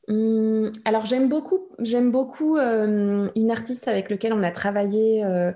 Hmm, 0.09 0.69
alors 0.85 1.07
j'aime 1.07 1.29
beaucoup, 1.29 1.69
j'aime 1.79 2.11
beaucoup 2.11 2.59
euh, 2.59 3.31
une 3.35 3.51
artiste 3.51 3.89
avec 3.89 4.11
laquelle 4.11 4.35
on 4.35 4.43
a 4.43 4.51
travaillé 4.51 5.25
euh, 5.25 5.53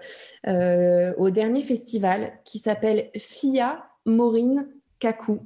euh, 0.46 1.12
au 1.18 1.28
dernier 1.28 1.60
festival 1.60 2.32
qui 2.44 2.58
s'appelle 2.58 3.10
Fia 3.16 3.87
Maureen 4.08 4.68
Kaku. 4.98 5.40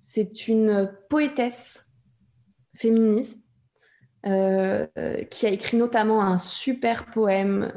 C'est 0.00 0.48
une 0.48 0.92
poétesse 1.08 1.88
féministe 2.74 3.50
qui 4.24 4.30
a 5.46 5.50
écrit 5.50 5.76
notamment 5.76 6.22
un 6.22 6.38
super 6.38 7.06
poème 7.06 7.72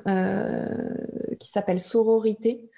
qui 1.39 1.49
s'appelle 1.49 1.79
Sororité, 1.79 2.69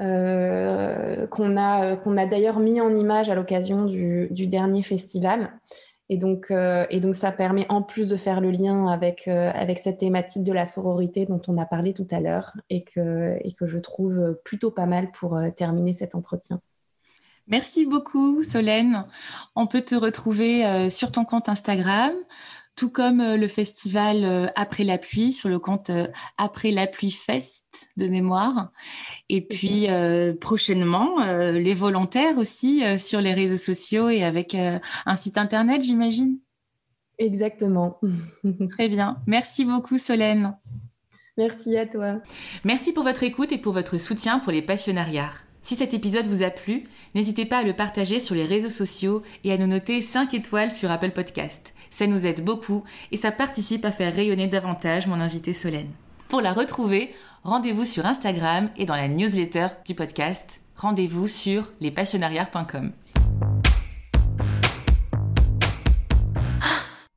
euh, 0.00 1.26
qu'on 1.28 1.56
a 1.56 2.26
d'ailleurs 2.26 2.58
mis 2.58 2.80
en 2.80 2.92
image 2.94 3.30
à 3.30 3.34
l'occasion 3.34 3.84
du, 3.84 4.28
dernier 4.48 4.82
festival. 4.82 5.52
Et 6.12 6.18
donc, 6.18 6.50
euh, 6.50 6.84
et 6.90 7.00
donc, 7.00 7.14
ça 7.14 7.32
permet 7.32 7.64
en 7.70 7.80
plus 7.80 8.10
de 8.10 8.18
faire 8.18 8.42
le 8.42 8.50
lien 8.50 8.86
avec, 8.88 9.28
euh, 9.28 9.50
avec 9.54 9.78
cette 9.78 9.96
thématique 9.96 10.42
de 10.42 10.52
la 10.52 10.66
sororité 10.66 11.24
dont 11.24 11.40
on 11.48 11.56
a 11.56 11.64
parlé 11.64 11.94
tout 11.94 12.06
à 12.10 12.20
l'heure 12.20 12.52
et 12.68 12.84
que, 12.84 13.38
et 13.42 13.52
que 13.54 13.66
je 13.66 13.78
trouve 13.78 14.38
plutôt 14.44 14.70
pas 14.70 14.84
mal 14.84 15.10
pour 15.12 15.40
terminer 15.56 15.94
cet 15.94 16.14
entretien. 16.14 16.60
Merci 17.46 17.86
beaucoup, 17.86 18.42
Solène. 18.42 19.06
On 19.56 19.66
peut 19.66 19.80
te 19.80 19.94
retrouver 19.94 20.90
sur 20.90 21.12
ton 21.12 21.24
compte 21.24 21.48
Instagram 21.48 22.12
tout 22.76 22.90
comme 22.90 23.20
euh, 23.20 23.36
le 23.36 23.48
festival 23.48 24.24
euh, 24.24 24.46
Après 24.54 24.84
la 24.84 24.98
pluie 24.98 25.32
sur 25.32 25.48
le 25.48 25.58
compte 25.58 25.90
euh, 25.90 26.08
Après 26.38 26.70
la 26.70 26.86
pluie 26.86 27.10
Fest 27.10 27.64
de 27.96 28.06
mémoire. 28.06 28.70
Et 29.28 29.40
puis 29.40 29.86
prochainement, 30.42 31.24
les 31.24 31.72
volontaires 31.72 32.36
aussi 32.36 32.82
sur 32.98 33.22
les 33.22 33.32
réseaux 33.32 33.56
sociaux 33.56 34.10
et 34.10 34.22
avec 34.22 34.54
un 34.54 35.16
site 35.16 35.38
internet, 35.38 35.82
j'imagine. 35.82 36.38
Exactement. 37.16 37.98
Très 38.68 38.90
bien. 38.90 39.16
Merci 39.26 39.64
beaucoup, 39.64 39.96
Solène. 39.96 40.54
Merci 41.38 41.78
à 41.78 41.86
toi. 41.86 42.20
Merci 42.66 42.92
pour 42.92 43.04
votre 43.04 43.22
écoute 43.22 43.52
et 43.52 43.58
pour 43.58 43.72
votre 43.72 43.96
soutien 43.96 44.38
pour 44.38 44.52
les 44.52 44.60
passionnariats. 44.60 45.30
Si 45.62 45.76
cet 45.76 45.94
épisode 45.94 46.26
vous 46.26 46.42
a 46.42 46.50
plu, 46.50 46.84
n'hésitez 47.14 47.44
pas 47.44 47.58
à 47.58 47.62
le 47.62 47.72
partager 47.72 48.18
sur 48.18 48.34
les 48.34 48.44
réseaux 48.44 48.70
sociaux 48.70 49.22
et 49.44 49.52
à 49.52 49.56
nous 49.56 49.68
noter 49.68 50.00
5 50.00 50.34
étoiles 50.34 50.72
sur 50.72 50.90
Apple 50.90 51.12
Podcast. 51.12 51.74
Ça 51.90 52.06
nous 52.06 52.26
aide 52.26 52.44
beaucoup 52.44 52.82
et 53.12 53.16
ça 53.16 53.30
participe 53.30 53.84
à 53.84 53.92
faire 53.92 54.14
rayonner 54.14 54.48
davantage 54.48 55.06
mon 55.06 55.20
invité 55.20 55.52
Solène. 55.52 55.90
Pour 56.28 56.40
la 56.40 56.52
retrouver, 56.52 57.14
rendez-vous 57.44 57.84
sur 57.84 58.06
Instagram 58.06 58.70
et 58.76 58.86
dans 58.86 58.96
la 58.96 59.08
newsletter 59.08 59.68
du 59.86 59.94
podcast. 59.94 60.62
Rendez-vous 60.76 61.28
sur 61.28 61.70
lespassionnariats.com. 61.80 62.92